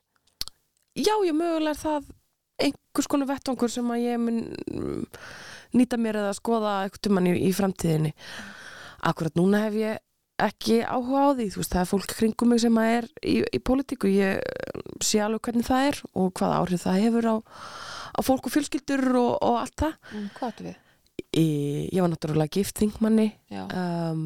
Já, 0.98 1.14
ég 1.28 1.36
mögulega 1.38 1.76
er 1.76 1.82
það 1.82 2.10
einhvers 2.68 3.08
konar 3.12 3.30
vettvangur 3.30 3.70
sem 3.70 3.92
að 3.94 4.02
ég 4.02 4.18
mun 4.18 4.40
nýta 5.78 6.00
mér 6.02 6.18
eða 6.24 6.34
skoða 6.38 6.72
eitthvað 6.88 7.14
mann 7.14 7.30
í, 7.30 7.36
í 7.46 7.52
framtíðinni 7.54 8.14
Akkurat 9.06 9.36
núna 9.38 9.60
hef 9.68 9.76
ég 9.78 10.00
ekki 10.42 10.80
áhuga 10.86 11.22
á 11.22 11.30
því, 11.38 11.46
þú 11.54 11.62
veist, 11.62 11.74
það 11.74 11.82
er 11.84 11.90
fólk 11.92 12.12
kringum 12.18 12.50
mig 12.54 12.60
sem 12.62 12.80
að 12.82 12.90
er 12.96 13.08
í, 13.26 13.36
í 13.58 13.60
pólitíku 13.66 14.10
ég 14.10 14.42
sé 15.06 15.22
alveg 15.22 15.48
hvernig 15.48 15.66
það 15.70 15.86
er 15.92 16.02
og 16.18 16.34
hvaða 16.38 16.58
áhrif 16.64 16.84
það 16.86 17.00
hefur 17.06 17.30
á, 17.30 17.36
á 18.18 18.20
fólk 18.26 18.50
og 18.50 18.54
fjölskyldur 18.54 19.06
og, 19.22 19.32
og 19.42 19.60
allt 19.62 19.78
það 19.82 19.96
Mm, 20.14 20.28
hvað 20.38 20.50
áttu 20.52 20.68
við? 20.68 20.76
ég, 21.38 21.88
ég 21.94 22.02
var 22.02 22.12
náttúrulega 22.14 22.54
gift 22.58 22.82
þingmanni 22.82 23.28
um, 23.70 24.26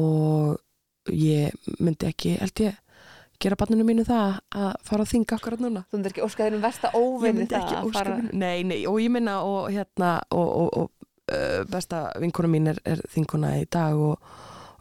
og 0.00 0.60
ég 1.08 1.72
myndi 1.80 2.08
ekki 2.10 2.36
held 2.40 2.64
ég 2.66 2.78
gera 3.40 3.56
barninu 3.56 3.86
mínu 3.88 4.04
það 4.04 4.38
að 4.52 4.70
fara 4.84 5.04
að 5.06 5.12
þinga 5.14 5.36
okkar 5.38 5.56
núna. 5.62 5.82
Þú 5.88 5.96
myndir 5.96 6.12
ekki 6.12 6.24
óska 6.26 6.46
þínum 6.46 6.64
versta 6.64 6.90
óvinni 6.92 7.46
það 7.48 7.74
að 7.78 7.90
fara 7.94 8.16
Nei, 8.36 8.60
nei, 8.68 8.80
og 8.88 9.00
ég 9.00 9.12
minna 9.14 9.40
og 9.48 9.70
hérna 9.72 10.12
og, 10.36 10.50
og, 10.60 10.70
og 10.76 11.32
uh, 11.32 11.60
besta 11.70 12.04
vinkona 12.20 12.52
mín 12.52 12.72
er, 12.74 12.80
er 12.84 13.00
þinguna 13.14 13.54
í 13.62 13.66
dag 13.72 13.96
og, 13.96 14.30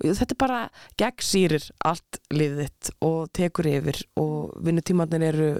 og 0.03 0.19
þetta 0.19 0.35
er 0.35 0.41
bara 0.43 0.61
gegnsýrir 0.99 1.69
allt 1.87 2.19
liðið 2.35 2.65
þitt 2.65 2.93
og 3.07 3.19
tekur 3.39 3.71
yfir 3.71 4.01
og 4.19 4.57
vinnutímarnir 4.65 5.29
eru 5.31 5.51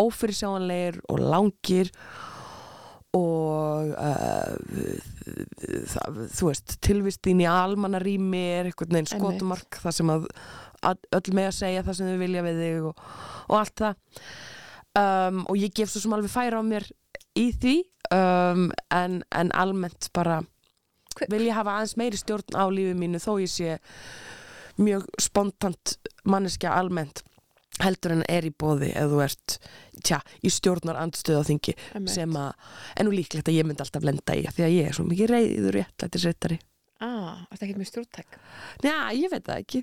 ófyrirsjáanlegir 0.00 1.02
og 1.12 1.20
langir 1.22 1.92
og 1.92 2.33
uh, 3.20 4.54
það, 5.92 6.20
þú 6.34 6.50
veist 6.50 6.76
tilvistin 6.84 7.42
í 7.44 7.48
almannarými 7.50 8.42
er 8.58 8.70
einhvern 8.70 8.98
veginn 8.98 9.12
skotumark 9.12 9.80
þar 9.82 9.96
sem 9.98 10.12
að, 10.14 10.26
að 10.84 11.08
öll 11.18 11.36
með 11.38 11.50
að 11.50 11.56
segja 11.60 11.84
það 11.86 11.98
sem 11.98 12.10
þau 12.10 12.22
vilja 12.24 12.44
við 12.48 12.62
þig 12.64 12.90
og, 12.90 13.04
og 13.48 13.56
allt 13.60 13.84
það. 13.84 14.20
Um, 14.94 15.42
og 15.50 15.58
ég 15.58 15.74
gef 15.74 15.90
svo 15.90 16.04
sem 16.04 16.14
alveg 16.14 16.30
færa 16.30 16.60
á 16.62 16.64
mér 16.66 16.86
í 17.34 17.48
því 17.50 17.76
um, 18.14 18.68
en, 18.94 19.22
en 19.34 19.50
almennt 19.58 20.10
bara 20.14 20.40
vil 21.30 21.46
ég 21.46 21.54
hafa 21.56 21.78
aðeins 21.78 21.96
meiri 21.98 22.18
stjórn 22.18 22.58
á 22.58 22.64
lífi 22.70 22.94
mínu 22.98 23.20
þó 23.22 23.36
ég 23.42 23.50
sé 23.50 23.78
mjög 24.78 25.06
spontant 25.22 25.96
manneskja 26.26 26.74
almennt 26.74 27.22
heldur 27.82 28.14
en 28.14 28.22
er 28.30 28.46
í 28.46 28.52
bóði 28.54 28.92
ef 28.94 29.10
þú 29.10 29.22
ert 29.24 29.56
tja, 30.04 30.20
í 30.46 30.50
stjórnar 30.52 30.98
andstöð 31.00 31.40
á 31.42 31.48
þingi 31.48 31.74
sem 32.10 32.36
að, 32.38 32.52
en 32.98 33.08
nú 33.08 33.14
líklegt 33.16 33.50
að 33.50 33.58
ég 33.58 33.66
myndi 33.66 33.82
alltaf 33.82 34.06
lenda 34.06 34.36
í 34.38 34.44
af 34.46 34.54
því 34.54 34.66
að 34.66 34.76
ég 34.76 34.90
er 34.90 34.96
svo 34.98 35.06
mikið 35.08 35.32
reyður 35.34 35.78
réttlættisreitari 35.80 36.60
Ah, 37.02 37.42
þetta 37.50 37.66
ekki 37.66 37.80
með 37.80 37.88
stjórntæk 37.90 38.36
Já, 38.86 38.94
ég 39.18 39.32
veit 39.32 39.42
það 39.48 39.64
ekki 39.64 39.80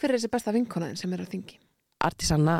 Hver 0.00 0.08
er 0.08 0.16
þessi 0.16 0.30
besta 0.32 0.54
vinkonaðin 0.56 0.96
sem 0.98 1.12
er 1.12 1.20
á 1.22 1.26
þingi? 1.28 1.58
Artisanna, 2.06 2.54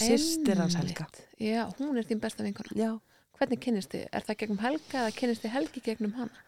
sýstir 0.00 0.58
hans. 0.58 0.78
Helga 0.80 1.06
Já, 1.36 1.66
hún 1.76 2.00
er 2.00 2.08
þín 2.08 2.22
besta 2.24 2.46
vinkona 2.46 2.72
Já 2.74 2.90
Hvernig 3.38 3.60
kynnist 3.62 3.92
þið? 3.92 4.06
Er 4.10 4.24
það 4.26 4.38
gegnum 4.40 4.62
Helga 4.64 5.02
eða 5.04 5.14
kynnist 5.14 5.44
þið 5.44 5.54
Helgi 5.54 5.82
gegnum 5.84 6.16
hana? 6.16 6.42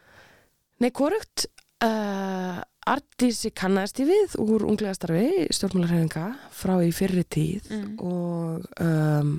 Nei, 0.81 0.88
hvorugt 0.96 1.44
uh, 1.86 2.60
Artísi 2.90 3.50
kannast 3.54 4.00
ég 4.00 4.08
við 4.08 4.34
úr 4.40 4.64
unglega 4.66 4.96
starfi 4.96 5.46
stjórnmálarhefinga 5.54 6.24
frá 6.56 6.72
í 6.82 6.90
fyrri 6.96 7.22
tíð 7.28 7.68
Mm. 7.70 7.90
og 8.00 8.64
um, 8.82 9.34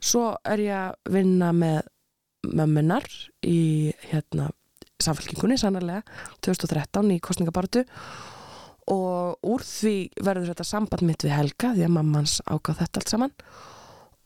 svo 0.00 0.24
er 0.48 0.62
ég 0.64 0.72
að 0.78 1.12
vinna 1.14 1.52
með 1.52 1.82
mömmunar 2.48 3.06
í 3.46 3.92
hérna 4.08 4.48
samfélkingunni 5.02 5.58
sannarlega 5.60 6.02
2013 6.42 7.12
í 7.14 7.20
kostningabartu 7.22 7.84
og 8.88 9.36
úr 9.44 9.62
því 9.62 9.94
verður 10.24 10.48
þetta 10.54 10.64
samband 10.66 11.04
mitt 11.06 11.22
við 11.26 11.36
Helga 11.36 11.74
því 11.76 11.84
að 11.84 11.94
mammans 11.98 12.38
ágáð 12.48 12.80
þetta 12.80 13.02
allt 13.02 13.12
saman. 13.12 13.34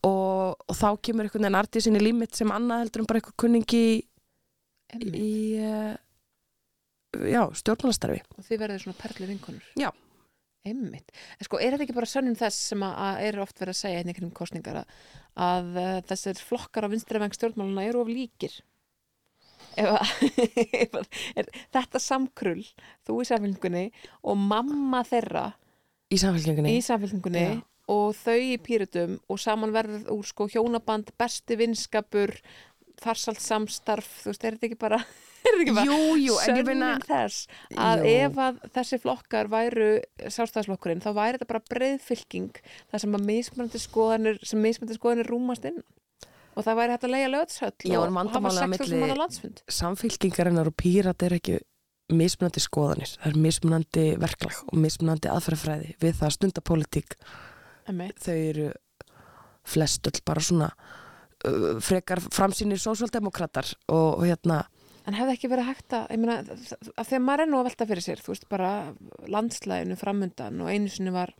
Og, 0.06 0.54
og 0.68 0.76
þá 0.78 0.88
kemur 1.02 1.26
einhvern 1.26 1.44
veginn 1.44 1.58
artísin 1.58 1.98
í 1.98 2.02
límitt 2.02 2.38
sem 2.38 2.50
annað 2.54 2.85
heldur 2.85 3.02
en 3.02 3.08
bara 3.11 3.20
einhver 3.20 3.37
kunningi 3.42 3.82
í, 3.82 5.11
í 5.11 5.32
uh, 5.62 5.92
já, 7.33 7.42
stjórnmálastarfi 7.61 8.22
Og 8.38 8.46
þið 8.46 8.64
verður 8.64 8.85
svona 8.87 9.01
perlu 9.03 9.29
vinkonur 9.31 9.68
Já. 9.79 9.90
Einmitt. 10.62 11.09
En 11.40 11.46
sko, 11.48 11.59
er 11.59 11.75
þetta 11.75 11.88
ekki 11.88 11.94
bara 11.96 12.07
sönnum 12.07 12.37
þess 12.38 12.68
sem 12.70 12.83
að, 12.87 13.16
er 13.27 13.38
oft 13.42 13.59
verið 13.59 13.75
að 13.75 13.79
segja 13.81 13.98
hérna 13.98 14.12
einhvern 14.12 14.35
kostningar 14.37 14.77
að, 14.79 14.92
að 15.42 15.70
uh, 15.75 15.96
þessir 16.07 16.42
flokkar 16.46 16.87
á 16.87 16.92
vinstri 16.92 17.18
veng 17.18 17.35
stjórnmáluna 17.35 17.87
eru 17.88 18.05
of 18.05 18.12
líkir? 18.12 18.55
Ef 19.83 20.94
að, 20.94 21.09
er 21.38 21.51
þetta 21.75 22.01
samkrull, 22.03 22.62
þú 23.07 23.18
í 23.22 23.27
samfélgingunni 23.27 23.85
og 24.29 24.38
mamma 24.38 25.03
þeirra 25.09 25.48
í 26.12 26.18
samfélkingunni 26.20 26.77
í 26.77 26.83
samfélgingunni 26.85 27.44
Já. 27.46 27.55
og 27.94 28.12
þau 28.18 28.37
í 28.37 28.59
pýrutum 28.62 29.16
og 29.33 29.40
saman 29.40 29.72
verður 29.75 30.11
úr 30.14 30.29
sko 30.29 30.46
hjónaband, 30.53 31.14
besti 31.18 31.57
vinskapur, 31.59 32.35
farsalt 33.03 33.40
samstarf, 33.42 34.09
þú 34.22 34.33
veist, 34.33 34.44
er 34.44 34.59
þetta 34.59 34.70
ekki 34.70 34.81
bara, 34.83 35.01
bara 35.76 35.87
Jú, 35.87 36.37
en 36.42 36.61
ég 36.61 36.68
þess 37.07 37.48
að 37.76 38.05
Jú. 38.05 38.12
ef 38.26 38.38
að 38.46 38.61
þessi 38.76 39.00
flokkar 39.02 39.50
væru 39.52 39.88
sjálfstæðisflokkurinn, 40.22 41.02
þá 41.05 41.11
væri 41.16 41.38
þetta 41.38 41.50
bara 41.50 41.64
breiðfylking 41.72 42.62
þar 42.92 43.05
sem 43.05 43.18
að 43.18 43.26
mismunandi 43.31 43.83
skoðanir 43.83 44.40
sem 44.46 44.62
mismunandi 44.62 44.98
skoðanir 44.98 45.31
rúmast 45.33 45.66
inn 45.68 45.83
og 46.52 46.66
það 46.66 46.78
væri 46.83 46.94
hægt 46.94 47.05
að 47.09 47.14
leiða 47.14 47.33
lögðshöll 47.33 47.72
Já, 47.88 47.98
og, 47.98 48.02
og 48.02 48.07
hafa 48.07 48.16
vandamálið 48.18 48.61
á 48.61 48.68
6.000 48.68 48.81
milli- 48.85 49.02
manna 49.02 49.20
landsfund 49.22 49.62
samfélkingarinnar 49.81 50.68
og 50.72 50.76
pírat 50.83 51.26
er 51.26 51.37
ekki 51.38 51.61
mismunandi 52.12 52.61
skoðanir, 52.61 53.12
það 53.16 53.31
er 53.31 53.38
mismunandi 53.40 54.07
verklag 54.20 54.59
og 54.66 54.81
mismunandi 54.83 55.31
aðferðafræði 55.33 55.94
við 56.02 56.18
það 56.18 56.28
að 56.28 56.35
stunda 56.37 56.64
pólitík, 56.68 57.14
Einmitt. 57.88 58.18
þau 58.20 58.35
eru 58.37 58.66
flest 59.72 60.11
öll 60.11 60.20
bara 60.26 60.42
svona 60.44 60.68
uh, 61.46 61.78
frekar 61.81 62.20
framsýnir 62.20 62.83
sósjaldemokratar 62.83 63.70
og, 63.88 64.18
og 64.18 64.26
hérna 64.26 64.61
En 65.07 65.17
hefði 65.19 65.37
ekki 65.37 65.51
verið 65.51 65.69
hægt 65.71 65.95
að, 65.97 66.11
ég 66.15 66.21
meina, 66.23 66.37
að 66.95 67.09
þegar 67.09 67.25
maður 67.27 67.45
er 67.45 67.51
nú 67.51 67.61
að 67.61 67.69
velta 67.71 67.88
fyrir 67.91 68.05
sér, 68.05 68.23
þú 68.23 68.35
veist, 68.35 68.49
bara 68.53 68.73
landslæginu 69.33 69.97
framundan 69.99 70.61
og 70.62 70.71
einu 70.71 70.93
sinni 70.93 71.15
var 71.15 71.35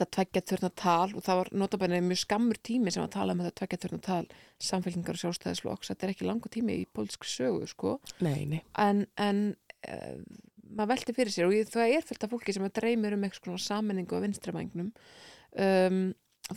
þetta 0.00 0.08
tveggja 0.16 0.42
þörna 0.50 0.70
tal 0.80 1.08
og 1.14 1.24
það 1.24 1.40
var 1.40 1.50
notabenni 1.62 2.00
mjög 2.04 2.22
skammur 2.22 2.60
tími 2.64 2.92
sem 2.94 3.04
að 3.04 3.14
tala 3.16 3.34
um 3.34 3.42
þetta 3.42 3.58
tveggja 3.60 3.80
þörna 3.84 4.00
tal 4.06 4.22
samfélkingar 4.68 5.16
og 5.16 5.22
sjálfstæðisflokks, 5.24 5.90
þetta 5.92 6.06
er 6.06 6.14
ekki 6.14 6.28
langu 6.28 6.52
tími 6.52 6.78
í 6.80 6.86
pólitísku 6.88 7.28
sögu, 7.28 7.66
sko, 7.70 7.96
nei, 8.24 8.46
nei, 8.48 8.62
en, 8.80 9.04
en 9.20 9.42
uh, 9.88 10.16
maður 10.70 10.92
velti 10.94 11.16
fyrir 11.16 11.34
sér 11.34 11.48
og 11.48 11.56
ég, 11.56 11.68
það 11.70 11.94
er 11.96 12.08
fullt 12.08 12.26
af 12.26 12.32
fólki 12.32 12.56
sem 12.56 12.66
að 12.66 12.76
dreymir 12.80 13.16
um 13.16 13.26
eitthvað 13.26 13.50
svona 13.50 13.64
sammenningu 13.66 14.20
á 14.20 14.24
vinstramængnum 14.24 14.90
um, 14.90 16.02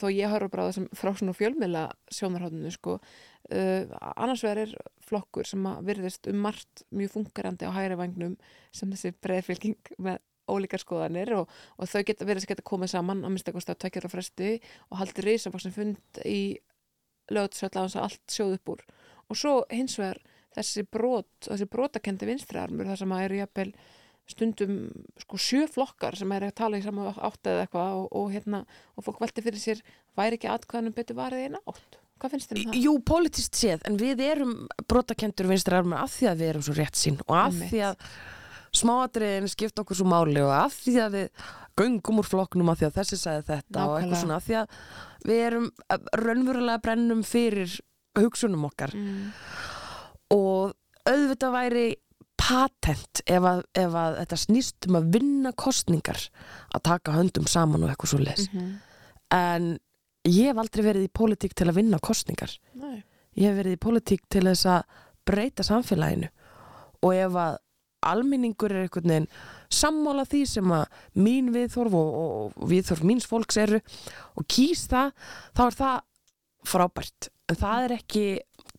þó 0.01 0.08
ég 0.13 0.32
horfa 0.32 0.51
bara 0.51 0.65
á 0.65 0.69
þessum 0.71 0.89
frá 0.97 1.12
svona 1.13 1.36
fjölmiðla 1.38 1.84
sjónarhóðinu 2.13 2.73
sko 2.73 2.97
uh, 2.97 3.84
annars 4.15 4.43
vegar 4.45 4.63
er 4.65 4.75
flokkur 5.06 5.47
sem 5.49 5.65
að 5.69 5.89
virðist 5.89 6.29
um 6.32 6.43
margt 6.45 6.86
mjög 6.89 7.15
fungerandi 7.17 7.69
á 7.69 7.75
hægri 7.75 7.99
vagnum 7.99 8.38
sem 8.75 8.93
þessi 8.93 9.13
breiðfylking 9.23 9.95
með 10.03 10.21
ólíkar 10.49 10.82
skoðanir 10.82 11.32
og, 11.38 11.49
og 11.79 11.89
þau 11.89 12.03
geta 12.08 12.27
verið 12.27 12.51
að 12.51 12.65
komið 12.67 12.93
saman 12.93 13.23
að 13.23 13.34
minnst 13.34 13.49
eitthvað 13.49 13.79
tvekkjara 13.79 14.12
fresti 14.12 14.51
og 14.89 14.99
haldið 14.99 15.27
risafaksin 15.29 15.75
fund 15.75 16.21
í 16.27 16.60
lögutsvöld 17.32 17.77
á 17.79 17.84
þess 17.86 17.97
að 17.97 18.06
allt 18.08 18.36
sjóð 18.36 18.56
upp 18.58 18.71
úr. 18.73 18.86
Og 19.32 19.39
svo 19.39 19.53
hins 19.71 19.95
vegar 19.99 20.19
þessi 20.53 20.84
brot, 20.91 21.32
þessi 21.47 21.67
brotakendi 21.71 22.27
vinstriarmur 22.29 22.89
þar 22.89 22.99
sem 22.99 23.13
að 23.15 23.25
eru 23.27 23.39
jafnvel 23.39 23.69
stundum 24.29 24.77
sko 25.19 25.38
sjö 25.38 25.65
flokkar 25.67 26.15
sem 26.15 26.31
er 26.31 26.45
að 26.47 26.53
tala 26.55 26.77
í 26.79 26.83
sama 26.86 27.09
átt 27.12 27.43
eða 27.49 27.65
eitthvað 27.65 27.97
og, 27.99 28.05
og 28.15 28.29
hérna 28.31 28.62
og 28.95 29.03
fólk 29.07 29.19
velti 29.23 29.43
fyrir 29.43 29.59
sér 29.59 29.81
væri 30.17 30.38
ekki 30.39 30.47
atkvæðanum 30.53 30.95
betur 30.95 31.17
varðið 31.19 31.49
eina 31.49 31.59
átt 31.67 31.97
hvað 32.23 32.31
finnst 32.38 32.51
þér 32.53 32.62
um 32.62 32.69
það? 32.71 32.77
Jú, 32.86 32.93
politist 33.03 33.57
séð, 33.59 33.81
en 33.89 33.97
við 33.99 34.21
erum 34.23 34.53
brotakendur 34.88 35.49
vinstri 35.51 35.75
armur 35.75 35.99
af 35.99 36.13
því 36.15 36.29
að 36.31 36.39
við 36.39 36.51
erum 36.53 36.63
svo 36.69 36.75
rétt 36.77 36.95
sín 37.01 37.17
og 37.27 37.33
af 37.36 37.49
Einmitt. 37.51 37.73
því 37.73 37.81
að 37.89 38.07
smáatriðin 38.73 39.49
skipta 39.51 39.83
okkur 39.83 39.99
svo 39.99 40.07
máli 40.09 40.39
og 40.41 40.53
af 40.55 40.77
því 40.86 40.93
að 41.03 41.17
við 41.17 41.43
göngum 41.83 42.21
úr 42.23 42.29
flokknum 42.29 42.71
af 42.71 42.79
því 42.79 42.88
að 42.88 42.95
þessi 43.01 43.19
sagði 43.19 43.43
þetta 43.49 43.59
og 43.59 43.75
Nákvæmlega. 43.75 43.99
eitthvað 43.99 44.21
svona 44.23 44.38
af 44.39 44.47
því 44.47 44.55
að 44.62 44.77
við 45.27 45.41
erum 45.49 45.67
eh, 45.89 45.99
raunverulega 46.23 46.81
brennum 46.88 47.21
fyrir 47.27 47.75
hugsunum 48.17 48.65
okkar 48.69 48.93
Mm. 48.93 49.31
og 50.33 50.73
auðvitað 51.09 51.53
væri 51.57 51.86
patent 52.43 53.21
ef 53.29 53.45
að, 53.47 53.63
ef 53.79 53.95
að 54.03 54.17
þetta 54.21 54.39
snýst 54.41 54.88
um 54.89 54.97
að 54.99 55.10
vinna 55.15 55.51
kostningar 55.56 56.19
að 56.75 56.84
taka 56.89 57.15
höndum 57.15 57.47
saman 57.47 57.84
og 57.86 57.93
eitthvað 57.93 58.13
svo 58.13 58.19
les 58.23 58.47
Mhm. 58.51 58.69
en 59.32 59.79
ég 60.27 60.49
hef 60.51 60.58
aldrei 60.62 60.84
verið 60.86 61.08
í 61.08 61.12
pólitík 61.19 61.53
til 61.56 61.67
að 61.69 61.75
vinna 61.79 61.99
kostningar 61.99 62.58
Nei. 62.75 63.03
ég 63.38 63.47
hef 63.49 63.58
verið 63.65 63.77
í 63.77 63.84
pólitík 63.86 64.21
til 64.29 64.43
þess 64.49 64.65
að 64.65 64.84
breyta 65.25 65.63
samfélaginu 65.63 66.29
og 67.03 67.13
ef 67.15 67.32
að 67.45 67.58
alminningur 68.03 68.71
er 68.75 68.84
einhvern 68.84 69.08
veginn 69.13 69.27
sammála 69.71 70.25
því 70.27 70.41
sem 70.47 70.71
að 70.75 70.86
mín 71.15 71.51
viðþorf 71.56 71.93
og, 71.95 72.09
og, 72.13 72.57
og 72.59 72.68
viðþorf 72.70 73.03
míns 73.07 73.28
fólks 73.30 73.57
eru 73.63 73.80
og 74.36 74.43
kýs 74.51 74.88
það, 74.91 75.13
þá 75.55 75.61
er 75.70 75.78
það 75.80 76.01
frábært, 76.68 77.30
en 77.49 77.55
það 77.59 77.86
er 77.86 77.93
ekki 77.97 78.26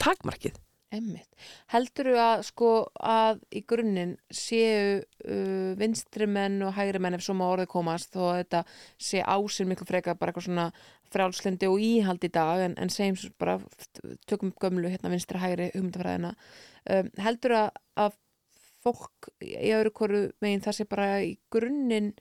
takmarkið. 0.01 0.55
Einmitt. 0.95 1.31
Heldurðu 1.73 2.19
að 2.23 2.43
sko 2.49 2.71
að 3.03 3.41
í 3.55 3.65
grunninn 3.69 4.17
séu 4.31 5.01
uh, 5.01 5.71
vinstri 5.81 6.29
menn 6.31 6.61
og 6.67 6.75
hægri 6.77 7.01
menn 7.03 7.19
ef 7.19 7.25
svo 7.27 7.37
má 7.39 7.47
orðið 7.49 7.73
komast 7.75 8.13
þó 8.15 8.23
að 8.31 8.39
þetta 8.43 8.61
sé 9.09 9.25
ásinn 9.25 9.71
miklu 9.71 9.89
frekar 9.89 10.19
bara 10.21 10.33
eitthvað 10.33 10.49
svona 10.49 10.69
frjálslendi 11.15 11.71
og 11.71 11.83
íhald 11.83 12.27
í 12.27 12.33
dag 12.35 12.65
en, 12.67 12.77
en 12.81 12.93
segjum 12.93 13.19
svo 13.21 13.33
bara 13.41 13.59
tökum 14.31 14.55
gömlu 14.61 14.91
hérna 14.93 15.13
vinstri 15.13 15.43
hægri 15.43 15.71
hugmyndafræðina 15.75 16.35
um, 16.35 17.11
heldurðu 17.27 17.61
að, 17.63 17.83
að 18.07 18.17
fólk 18.85 19.31
í 19.43 19.73
öðru 19.75 19.95
koru 19.97 20.23
megin 20.45 20.65
það 20.65 20.79
sé 20.79 20.89
bara 20.91 21.11
í 21.25 21.37
grunninn 21.53 22.13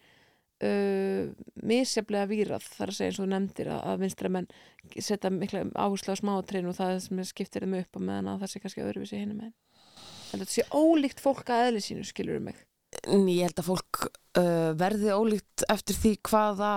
uh, 0.64 1.30
misjaflega 1.64 2.30
vírað 2.30 2.68
þar 2.76 2.92
að 2.92 2.98
segja 2.98 3.12
eins 3.12 3.22
og 3.24 3.30
nefndir 3.32 3.72
að, 3.74 3.82
að 3.92 4.02
vinstra 4.04 4.32
menn 4.34 4.50
setja 4.98 5.32
mikla 5.34 5.66
áherslu 5.76 6.16
á 6.16 6.22
smáatrinn 6.22 6.70
og 6.72 6.78
það 6.78 6.98
sem 7.06 7.24
skiptir 7.28 7.66
þeim 7.66 7.78
upp 7.82 8.00
og 8.00 8.06
meðan 8.08 8.34
að 8.34 8.44
það 8.44 8.54
sé 8.54 8.64
kannski 8.64 8.86
öðruvísi 8.86 9.22
hinum 9.22 9.40
megin. 9.44 9.56
Heldur 10.32 10.48
þetta 10.48 10.56
sé 10.56 10.66
ólíkt 10.74 11.24
fólk 11.24 11.54
að 11.54 11.68
eðli 11.68 11.84
sínu 11.86 12.08
skilur 12.08 12.42
mig? 12.44 12.58
En 13.04 13.26
ég 13.30 13.48
held 13.48 13.62
að 13.62 13.70
fólk 13.70 14.04
uh, 14.08 14.72
verði 14.80 15.14
ólíkt 15.14 15.66
eftir 15.72 15.98
því 16.00 16.14
hvaða 16.30 16.74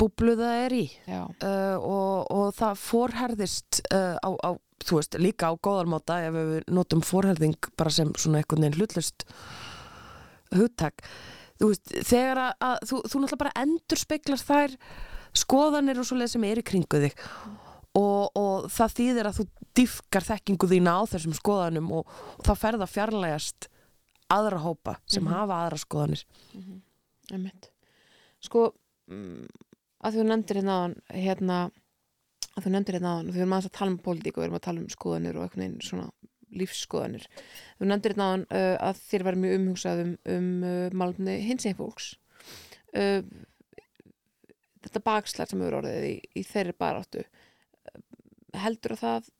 búblu 0.00 0.36
það 0.38 0.64
er 0.64 0.76
í. 0.76 0.84
Uh, 1.10 1.76
og, 1.76 2.30
og 2.32 2.46
það 2.56 2.82
forherðist 2.84 3.80
uh, 3.92 4.16
á, 4.16 4.30
á, 4.32 4.50
þú 4.86 5.00
veist, 5.00 5.18
líka 5.20 5.50
á 5.52 5.54
góðarmáta 5.60 6.20
ef 6.26 6.38
við 6.38 6.70
notum 6.72 7.04
forherðing 7.04 7.70
bara 7.78 7.92
sem 7.94 8.12
svona 8.16 8.40
einhvern 8.40 8.64
veginn 8.64 8.80
hlutlust 8.80 9.26
hugtak 10.54 11.04
þú 11.60 11.68
veist, 11.70 11.94
þegar 12.08 12.40
að, 12.46 12.52
að 12.68 12.76
þú, 12.90 13.00
þú 13.04 13.20
náttúrulega 13.22 13.42
bara 13.44 13.56
endur 13.64 14.00
speklar 14.00 14.40
þær 14.42 14.76
skoðanir 15.40 16.00
og 16.02 16.06
svoleið 16.08 16.32
sem 16.34 16.44
er 16.48 16.60
í 16.62 16.66
kringu 16.66 17.00
þig. 17.04 17.24
Og, 17.98 18.30
og 18.38 18.68
það 18.70 18.92
þýðir 19.00 19.28
að 19.30 19.38
þú 19.40 19.44
diffkar 19.80 20.26
þekkingu 20.26 20.68
þína 20.70 20.92
á 20.94 21.02
þessum 21.10 21.34
skoðanum 21.34 21.88
og, 22.00 22.10
og 22.38 22.44
þá 22.46 22.52
ferða 22.58 22.86
fjarlægast 22.90 23.68
aðra 24.30 24.60
hópa 24.62 24.96
sem 25.10 25.24
Mhm. 25.24 25.32
hafa 25.34 25.56
aðra 25.64 25.78
skoðanir. 25.82 26.24
Einmitt. 27.32 27.70
Sko, 28.42 28.72
mm, 29.10 29.46
að 30.06 30.16
þú 30.16 30.24
nefndir 30.30 30.60
hérna 30.60 30.76
hérna, 31.10 31.58
að 32.56 32.64
þú 32.66 32.72
nefndir 32.74 32.96
hérna 32.98 33.14
og 33.20 33.30
við 33.34 33.42
erum 33.42 33.52
aðeins 33.56 33.70
að 33.70 33.76
tala 33.78 33.90
um 33.94 33.98
pólitík 34.06 34.36
og 34.38 34.42
við 34.42 34.46
erum 34.48 34.58
að 34.60 34.66
tala 34.68 34.80
um 34.84 34.88
skoðanir 34.94 35.36
og 35.36 35.42
einhvern 35.44 35.64
veginn 35.64 35.80
svona 35.90 36.06
lífsskoðanir. 36.56 37.26
Þú 37.78 37.90
nefndir 37.90 38.14
hérna 38.14 38.30
áðan 38.30 38.46
uh, 38.48 38.76
að 38.88 39.02
þér 39.10 39.26
var 39.28 39.38
mjög 39.42 39.58
umhugsað 39.58 40.02
um, 40.04 40.14
um 40.34 40.48
uh, 40.64 40.96
málumni 41.02 41.36
hins 41.46 41.68
einn 41.68 41.78
fólks. 41.78 42.12
Uh, 42.94 43.20
þetta 44.84 45.04
bakslag 45.06 45.50
sem 45.50 45.60
hefur 45.62 45.80
orðið 45.82 46.08
í, 46.08 46.16
í 46.40 46.46
þeirri 46.46 46.74
baráttu 46.80 47.22
uh, 47.22 48.00
heldur 48.64 48.96
að 48.96 49.04
það 49.04 49.30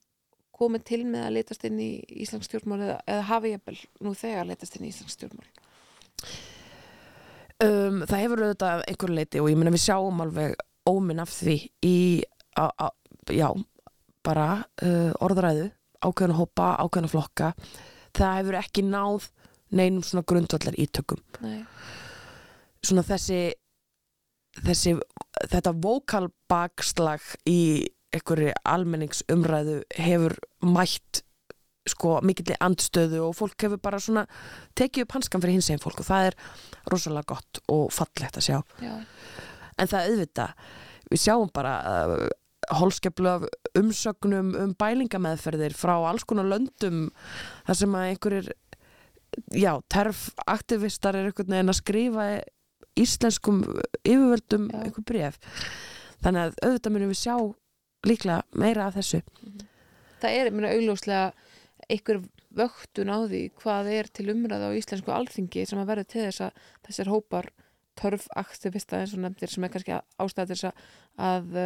komið 0.61 0.87
til 0.91 1.03
með 1.09 1.27
að 1.27 1.35
letast 1.39 1.67
inn 1.67 1.81
í 1.81 1.91
Íslands 2.21 2.49
stjórnmál 2.51 2.83
eða, 2.85 2.97
eða 3.09 3.29
hafi 3.31 3.55
ég 3.55 3.85
nú 4.05 4.13
þegar 4.19 4.49
letast 4.51 4.77
inn 4.77 4.87
í 4.87 4.93
Íslands 4.93 5.17
stjórnmál? 5.17 5.49
Um, 7.61 8.03
það 8.09 8.23
hefur 8.23 8.43
auðvitað 8.45 8.75
að 8.75 8.83
einhverju 8.89 9.17
leiti 9.17 9.41
og 9.41 9.51
ég 9.51 9.59
meina 9.61 9.73
við 9.75 9.83
sjáum 9.85 10.23
alveg 10.25 10.55
óminn 10.89 11.21
af 11.21 11.33
því 11.33 11.57
í, 11.85 11.97
a, 12.57 12.69
a, 12.73 12.89
já, 13.33 13.49
bara 14.25 14.47
uh, 14.85 15.13
orðræðu, 15.25 15.67
ákveðna 16.05 16.39
hópa, 16.39 16.73
ákveðna 16.81 17.13
flokka. 17.13 17.53
Það 18.17 18.37
hefur 18.41 18.59
ekki 18.61 18.85
náð 18.87 19.31
neinum 19.77 20.05
svona 20.07 20.27
grundvallar 20.27 20.77
ítökum. 20.81 21.23
Nei. 21.45 21.63
Svona 22.83 23.05
þessi, 23.07 23.41
þessi, 24.65 24.97
þetta 25.53 25.75
vokalbakslag 25.85 27.25
í 27.49 27.61
einhverju 28.11 28.55
almenningsumræðu 28.67 29.83
hefur 30.01 30.35
mætt 30.67 31.23
sko 31.89 32.19
mikilli 32.27 32.57
andstöðu 32.63 33.23
og 33.29 33.37
fólk 33.39 33.65
hefur 33.65 33.81
bara 33.83 34.01
svona 34.03 34.27
tekið 34.79 35.07
upp 35.07 35.15
hanskan 35.17 35.43
fyrir 35.43 35.57
hins 35.57 35.71
einn 35.73 35.83
fólk 35.83 36.03
og 36.03 36.09
það 36.09 36.31
er 36.31 36.37
rosalega 36.93 37.31
gott 37.33 37.61
og 37.73 37.87
fallegt 37.95 38.37
að 38.37 38.47
sjá 38.47 38.59
Já, 38.83 38.93
en 39.81 39.91
það 39.91 40.11
auðvitað, 40.11 40.67
við 41.11 41.23
sjáum 41.25 41.53
bara 41.55 41.75
holskeplu 42.79 43.29
af 43.31 43.47
umsögnum 43.79 44.55
um 44.59 44.75
bælingameðferðir 44.79 45.75
frá 45.77 45.97
alls 45.99 46.27
konar 46.29 46.49
löndum 46.49 47.09
þar 47.67 47.79
sem 47.83 47.97
að 47.99 48.09
einhverjir 48.11 48.51
já, 49.55 49.73
terfaktivistar 49.93 51.19
er 51.19 51.31
einhvern 51.31 51.55
veginn 51.55 51.73
að 51.73 51.81
skrifa 51.81 52.27
íslenskum 52.99 53.63
yfirvöldum 54.03 54.69
Já. 54.71 54.83
einhver 54.85 55.07
bref 55.07 55.39
þannig 56.25 56.43
að 56.43 56.59
auðvitað 56.67 56.95
munum 56.95 57.13
við 57.13 57.21
sjá 57.21 57.37
líklega 58.07 58.43
meira 58.57 58.89
af 58.89 58.97
þessu. 58.97 59.21
Það 60.21 60.37
er, 60.37 60.51
meina, 60.53 60.73
augljóslega 60.75 61.25
einhver 61.91 62.23
vöktun 62.57 63.13
á 63.13 63.19
því 63.31 63.43
hvað 63.61 63.91
er 63.95 64.11
til 64.13 64.29
umræða 64.33 64.71
á 64.73 64.77
íslensku 64.77 65.13
alþingi 65.15 65.67
sem 65.69 65.81
að 65.81 65.93
verða 65.93 66.09
til 66.11 66.25
þess 66.27 66.45
að 66.49 66.65
þessar 66.89 67.13
hópar 67.13 67.51
törf 68.01 68.27
aktivista 68.39 69.01
eins 69.01 69.15
og 69.15 69.23
nefndir 69.25 69.53
sem 69.53 69.65
er 69.65 69.73
kannski 69.73 69.97
ástæða 70.21 70.51
þess 70.53 70.69
að, 70.69 70.85
að 71.31 71.59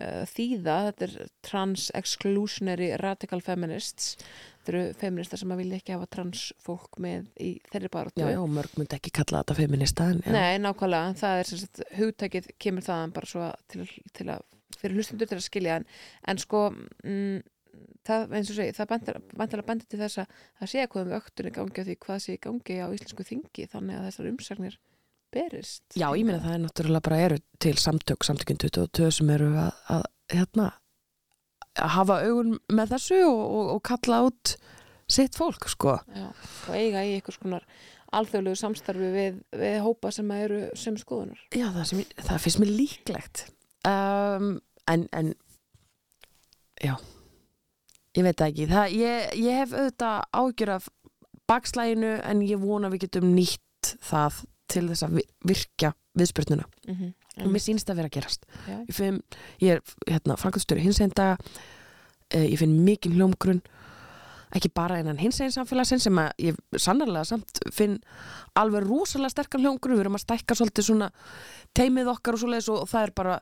uh, 0.00 0.22
þýða, 0.30 0.76
þetta 0.90 1.06
er 1.06 1.14
trans-exclusionary 1.46 2.90
radical 3.02 3.40
feminists. 3.44 4.16
Þetta 4.60 4.72
eru 4.72 4.84
feministar 4.98 5.40
sem 5.40 5.54
að 5.54 5.62
vilja 5.62 5.80
ekki 5.80 5.94
hafa 5.94 6.10
transfólk 6.16 7.00
með 7.02 7.28
í 7.38 7.52
þeirri 7.70 7.90
baróttu 7.92 8.24
já, 8.24 8.32
já, 8.34 8.42
mörg 8.50 8.78
myndi 8.80 8.98
ekki 8.98 9.14
kalla 9.14 9.42
þetta 9.44 9.58
feminista 9.60 10.08
en. 10.10 10.22
Nei, 10.26 10.56
nákvæmlega, 10.62 11.16
það 11.20 11.42
er 11.42 11.50
sem 11.50 11.62
sagt, 11.62 11.82
hugtækið 12.00 12.48
kemur 12.62 12.86
þaðan 12.86 13.14
bara 13.14 13.30
svo 13.30 13.50
til, 13.70 13.86
til 14.16 14.30
að 14.34 14.46
fyrir 14.80 14.98
hlustundur 14.98 15.30
til 15.30 15.38
að 15.38 15.46
skilja. 15.46 15.78
En, 15.80 15.86
en 16.32 16.42
sko 16.42 16.64
mm, 16.72 17.44
það, 18.06 18.34
eins 18.38 18.50
og 18.50 18.58
segi, 18.58 18.74
það 18.76 18.90
bendur 18.92 19.62
að 19.62 19.68
benda 19.68 19.88
til 19.88 20.00
þess 20.00 20.22
að 20.22 20.42
það 20.60 20.72
sé 20.72 20.82
að 20.82 20.90
hvað 20.92 21.06
um 21.06 21.16
öktunni 21.20 21.54
gangi 21.56 21.82
á 21.82 21.86
því 21.86 21.96
hvað 22.06 22.20
sé 22.24 22.36
í 22.36 22.42
gangi 22.46 22.78
á 22.82 22.86
íslensku 22.90 23.26
þingi 23.26 23.68
þannig 23.72 23.98
að 23.98 24.06
þessar 24.08 24.30
umsagnir 24.32 24.78
berist 25.36 25.84
Já, 25.98 26.08
ég 26.16 26.24
meina 26.24 26.40
það 26.42 26.56
er 26.56 26.64
náttúrulega 26.64 27.06
bara 27.08 27.22
eru 27.28 27.38
til 27.62 27.76
samtök, 27.80 28.26
samtökinn 28.26 28.60
22 28.64 29.12
sem 29.20 29.32
eru 29.36 29.52
að, 29.60 29.72
að 29.98 30.06
hérna 30.32 30.70
að 31.76 31.92
hafa 31.96 32.20
augun 32.24 32.56
með 32.72 32.94
þessu 32.94 33.20
og, 33.28 33.42
og, 33.44 33.68
og 33.76 33.82
kalla 33.86 34.22
át 34.26 34.56
sitt 35.12 35.36
fólk, 35.38 35.68
sko. 35.70 35.98
Já, 36.16 36.30
og 36.66 36.72
eiga 36.74 37.04
í 37.06 37.16
einhvers 37.16 37.38
konar 37.38 37.66
alþjóðlegu 38.16 38.58
samstarfi 38.58 39.10
við, 39.14 39.40
við 39.58 39.76
hópa 39.84 40.12
sem 40.14 40.30
eru 40.34 40.62
sem 40.78 40.96
skoðunar 40.98 41.40
Já, 41.54 41.68
það, 41.74 41.84
sem, 41.90 42.02
það 42.22 42.42
finnst 42.44 42.62
mér 42.62 42.72
líklegt. 42.80 43.44
Um, 43.86 44.48
en, 44.90 45.06
en, 45.14 45.32
já, 46.82 46.94
ég 48.18 48.26
veit 48.26 48.44
ekki. 48.48 48.68
Það, 48.70 48.96
ég, 48.98 49.38
ég 49.42 49.60
hef 49.62 49.74
auðvitað 49.76 50.28
ágjör 50.40 50.74
af 50.78 50.90
bakslæginu 51.46 52.12
en 52.26 52.42
ég 52.46 52.62
vona 52.62 52.90
við 52.90 53.06
getum 53.06 53.30
nýtt 53.34 53.94
það 54.02 54.42
til 54.68 54.88
þess 54.88 55.02
að 55.06 55.14
vi- 55.20 55.28
virkja 55.52 55.92
viðspyrnuna. 56.18 56.64
mm 56.88 56.94
-hmm. 56.94 57.14
Og 57.44 57.50
mér 57.52 57.60
sýnst 57.60 57.90
að 57.90 57.96
vera 57.96 58.08
að 58.08 58.14
gerast. 58.16 58.46
Já. 58.66 58.78
Ég, 58.88 58.94
finn, 58.94 59.22
ég 59.60 59.70
er 59.72 59.80
hérna, 60.08 60.36
frangastöru 60.36 60.80
hins 60.80 61.00
einn 61.00 61.10
daga, 61.14 61.36
eh, 62.30 62.46
ég 62.48 62.58
finn 62.58 62.84
mikið 62.84 63.12
hljómgrunn, 63.12 63.60
ekki 64.54 64.70
bara 64.74 64.98
innan 64.98 65.18
hins 65.18 65.40
einn 65.40 65.50
samfélagsinn 65.52 66.00
sem 66.00 66.14
að 66.16 66.32
ég 66.38 66.56
sannarlega 66.78 67.24
samt 67.26 67.58
finn 67.72 67.98
alveg 68.56 68.86
rosalega 68.88 69.30
sterkan 69.30 69.60
hljómgrunn, 69.60 69.96
við 69.96 70.00
erum 70.00 70.14
að 70.14 70.24
stækka 70.24 70.54
svolítið 70.54 70.84
svona 70.84 71.10
teimið 71.74 72.08
okkar 72.08 72.32
og 72.34 72.40
svoleiðis 72.40 72.68
og 72.70 72.88
það 72.88 73.02
er 73.02 73.10
bara 73.10 73.40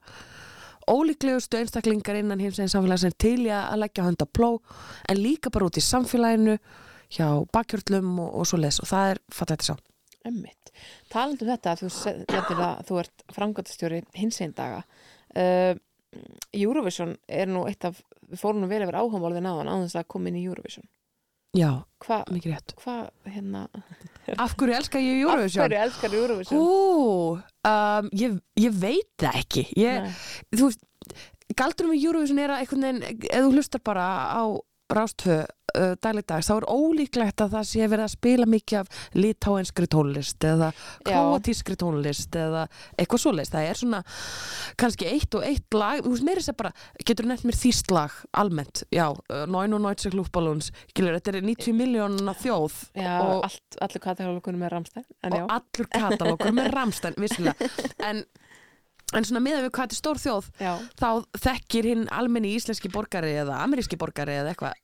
ólíklegustu 0.91 1.57
einstaklingar 1.59 2.17
innan 2.17 2.41
hins 2.41 2.59
einn 2.59 2.69
samfélagsinn 2.69 3.15
til 3.19 3.47
ég 3.47 3.55
að 3.73 3.79
leggja 3.85 4.05
hönd 4.05 4.21
á 4.21 4.27
pló 4.27 4.59
en 5.09 5.17
líka 5.17 5.51
bara 5.51 5.67
út 5.67 5.79
í 5.79 5.85
samfélaginu 5.85 6.59
hjá 7.15 7.29
bakkjörlum 7.55 8.19
og, 8.21 8.35
og 8.41 8.47
svoleiðis 8.47 8.81
og 8.83 8.89
það 8.91 9.11
er 9.15 9.19
fallegt 9.33 9.63
að 9.63 9.69
sjá. 9.71 9.77
Emmitt. 10.25 10.73
Talandi 11.13 11.45
um 11.45 11.51
þetta, 11.53 11.75
þú 11.81 11.91
að 12.65 12.83
þú 12.89 12.99
ert 13.03 13.25
framgöndastjóri 13.37 14.03
hins 14.17 14.41
einn 14.45 14.55
daga. 14.57 14.83
Uh, 15.37 15.75
Eurovision 16.55 17.17
er 17.29 17.51
nú 17.51 17.65
eitt 17.69 17.85
af, 17.89 18.01
við 18.31 18.41
fórum 18.41 18.63
nú 18.63 18.69
vel 18.71 18.85
yfir 18.87 18.97
áhámálðin 19.01 19.49
á 19.51 19.53
hann 19.59 19.71
á 19.71 19.77
þess 19.85 19.99
að 20.01 20.09
koma 20.15 20.31
inn 20.31 20.39
í 20.41 20.47
Eurovision. 20.47 20.87
Já, 21.55 21.71
Hvað, 22.03 22.31
mikið 22.35 22.51
rétt. 22.55 22.73
hva, 22.83 22.95
hérna, 23.31 23.61
Af 24.43 24.57
hverju 24.59 24.75
elska 24.75 24.99
ég 24.99 25.21
af 25.21 25.29
Eurovision? 25.29 25.63
hverju 25.69 25.83
elskar 25.85 26.17
Eurovision? 26.19 26.59
Hú, 26.59 27.37
um, 27.71 28.09
ég, 28.11 28.39
ég 28.59 28.75
veit 28.83 29.11
það 29.23 29.39
ekki 29.43 29.63
ég, 29.79 30.09
þú 30.51 30.71
veist, 30.71 30.83
galdur 31.55 31.91
með 31.93 32.07
Eurovision 32.09 32.41
er 32.43 32.55
að 32.57 32.65
einhvern 32.65 32.87
veginn, 32.89 33.29
ef 33.31 33.45
þú 33.47 33.53
hlustar 33.55 33.85
bara 33.87 34.07
á 34.35 34.43
rástvö 34.93 35.43
uh, 35.45 35.95
dagligdags, 36.03 36.49
þá 36.49 36.55
er 36.57 36.67
ólíklegt 36.71 37.43
að 37.45 37.57
það 37.57 37.67
sé 37.71 37.89
verið 37.89 38.05
að 38.05 38.13
spila 38.13 38.47
mikið 38.51 38.81
af 38.81 39.05
litáenskri 39.17 39.89
tónlist 39.91 40.47
eða 40.47 40.71
króatískri 41.07 41.77
tónlist 41.81 42.39
eða 42.39 42.67
eitthvað 42.99 43.23
svoleiðist, 43.25 43.55
það 43.55 43.69
er 43.71 43.81
svona 43.81 44.03
kannski 44.81 45.09
eitt 45.11 45.39
og 45.39 45.47
eitt 45.49 45.79
lag, 45.79 46.05
þú 46.05 46.15
veist, 46.15 46.29
meiri 46.29 46.45
sem 46.45 46.59
bara 46.59 46.75
getur 47.07 47.29
nefnt 47.31 47.49
mér 47.49 47.61
þýst 47.61 47.95
lag 47.95 48.21
almennt, 48.45 48.85
já, 48.95 49.07
uh, 49.11 49.45
99 49.51 50.15
klúfballons 50.15 50.71
þetta 50.95 51.35
er 51.35 51.43
90 51.45 51.77
miljónuna 51.79 52.37
þjóð 52.39 52.79
Já, 52.95 53.13
og, 53.21 53.45
allt, 53.47 53.79
allir 53.85 54.03
katalógunum 54.05 54.65
er 54.67 54.75
Ramstein, 54.77 55.07
en 55.25 55.39
já. 55.39 55.45
og 55.45 55.53
allur 55.59 55.91
katalókur 55.93 56.55
með 56.55 56.73
Ramstein, 56.75 57.21
vissulega. 57.21 57.73
En, 58.05 58.25
en 59.19 59.27
svona 59.29 59.43
miðað 59.45 59.67
við 59.67 59.75
hvað 59.77 59.85
þetta 59.87 59.97
er 59.97 60.01
stór 60.01 60.23
þjóð 60.23 60.49
já. 60.61 60.73
þá 61.01 61.09
þekkir 61.47 61.91
hinn 61.91 62.09
almenni 62.15 62.55
íslenski 62.57 62.91
borgari 62.93 63.35
eða 63.43 63.61
ameríski 63.65 63.99
borgari 64.01 64.39
eða 64.41 64.55
eitthvað 64.55 64.81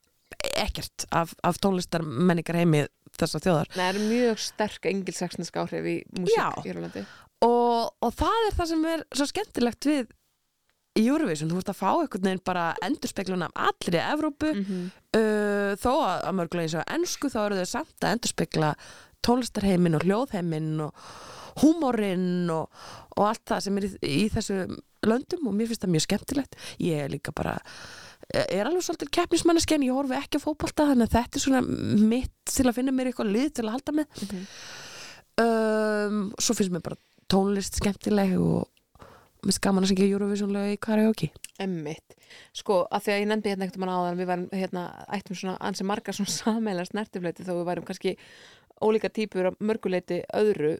ekkert 0.61 1.07
af, 1.17 1.35
af 1.45 1.59
tónlistar 1.63 2.05
menningar 2.05 2.59
heimi 2.61 2.85
þessar 3.19 3.43
þjóðar. 3.45 3.73
Nei, 3.75 3.81
það 3.81 3.91
eru 3.91 4.07
mjög 4.07 4.45
sterk 4.45 4.87
engilsaksnesk 4.89 5.59
áhrif 5.61 5.91
í 5.91 5.97
músík 6.17 6.63
í 6.63 6.71
Írlandi. 6.71 7.05
og, 7.45 7.91
og 8.01 8.17
það 8.17 8.47
er 8.47 8.57
það 8.57 8.73
sem 8.73 8.89
er 8.93 9.05
svo 9.11 9.29
skemmtilegt 9.29 9.91
við 9.91 10.17
Eurovision, 11.01 11.51
þú 11.53 11.61
ert 11.61 11.71
að 11.71 11.79
fá 11.79 11.91
einhvern 11.91 12.27
veginn 12.27 12.43
bara 12.45 12.65
endurspeiklun 12.83 13.45
af 13.47 13.53
allri 13.69 14.01
Evrópu. 14.03 14.55
Mm 14.57 14.89
uh, 15.17 15.77
þó 15.81 15.93
að, 15.95 16.17
að 16.29 16.37
mörgulega 16.39 16.67
eins 16.67 16.77
og 16.79 16.93
ennsku 16.97 17.31
þá 17.33 17.39
eru 17.45 17.61
þau 17.61 17.71
samt 17.75 18.05
að 18.05 18.17
endurspekla 18.17 18.73
tónlistarheimin 19.27 19.99
og 19.99 20.07
hljóðheimin 20.07 20.71
og 20.87 21.09
húmorinn 21.61 22.51
og, 22.55 22.71
og 23.17 23.25
allt 23.27 23.43
það 23.51 23.65
sem 23.67 23.81
er 23.81 23.87
í, 23.89 23.91
í 24.07 24.29
þessu 24.33 24.61
löndum 25.07 25.49
og 25.51 25.57
mér 25.57 25.71
finnst 25.71 25.83
það 25.85 25.95
mjög 25.97 26.05
skemmtilegt 26.07 26.57
ég 26.85 27.05
er 27.07 27.13
líka 27.13 27.33
bara 27.37 27.57
er 28.31 28.69
alveg 28.69 28.85
svolítið 28.87 29.11
keppnismanneski 29.17 29.75
en 29.75 29.87
ég 29.89 29.97
horfi 29.97 30.15
ekki 30.19 30.39
að 30.39 30.45
fótbolta 30.45 30.87
þannig 30.91 31.09
að 31.09 31.17
þetta 31.17 31.41
er 31.41 31.45
svona 31.47 31.63
mitt 32.13 32.35
til 32.53 32.69
að 32.69 32.77
finna 32.77 32.95
mér 32.95 33.11
eitthvað 33.11 33.33
lið 33.35 33.49
til 33.59 33.65
að 33.67 33.75
halda 33.79 33.97
með 33.97 34.21
Mhm. 34.21 34.45
um, 35.41 36.21
svo 36.39 36.55
finnst 36.59 36.75
mér 36.75 36.85
bara 36.85 37.01
tónlist 37.31 37.79
skemmtileg 37.81 38.37
og, 38.39 38.69
mér 39.47 39.57
skaman 39.57 39.87
að 39.87 39.93
syngja 39.95 40.09
Eurovision 40.11 40.53
lög 40.53 40.75
í 40.75 40.81
karaoke 40.83 41.31
Emmitt. 41.61 42.15
Sko, 42.57 42.87
að 42.89 43.03
því 43.05 43.13
að 43.13 43.19
ég 43.21 43.27
nefndi 43.29 43.51
hérna 43.53 43.67
ekkert 43.67 43.81
mann 43.83 43.91
áðan, 43.93 44.17
við 44.21 44.29
varum 44.31 44.45
hérna, 44.57 44.83
ættum 45.13 45.37
svona 45.37 45.59
ansi 45.61 45.85
margar 45.85 46.17
svona 46.17 46.33
sammeila 46.33 46.87
snertifleiti 46.89 47.45
þó 47.45 47.51
við 47.59 47.67
varum 47.69 47.85
kannski 47.89 48.15
ólíka 48.85 49.11
típur 49.13 49.51
af 49.51 49.61
mörguleiti 49.61 50.23
öðru. 50.37 50.77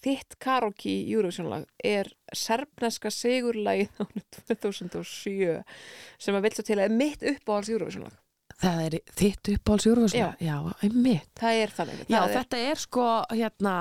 Þitt 0.00 0.38
karaoke 0.40 0.88
í 0.88 1.12
Eurovision-lag 1.12 1.66
er 1.84 2.08
serbneska 2.32 3.12
sigurlagið 3.12 3.90
árið 4.06 4.40
2007 4.48 5.60
sem 6.18 6.36
að 6.38 6.46
vill 6.46 6.56
svo 6.56 6.66
til 6.66 6.78
að 6.78 6.86
er 6.86 6.98
mitt 7.02 7.24
uppáhalds 7.34 7.72
Eurovision-lag. 7.72 8.16
Það 8.60 8.84
er 8.84 8.96
þitt 9.16 9.50
uppáhalds 9.54 9.88
Eurovision 9.88 10.20
Já. 10.20 10.30
já 10.40 10.56
einmitt 10.84 11.28
Það 11.40 11.64
er 11.64 11.74
þannig. 11.76 12.06
Já, 12.08 12.20
er, 12.20 12.32
þetta 12.34 12.62
er 12.70 12.80
sko, 12.80 13.06
hérna, 13.32 13.74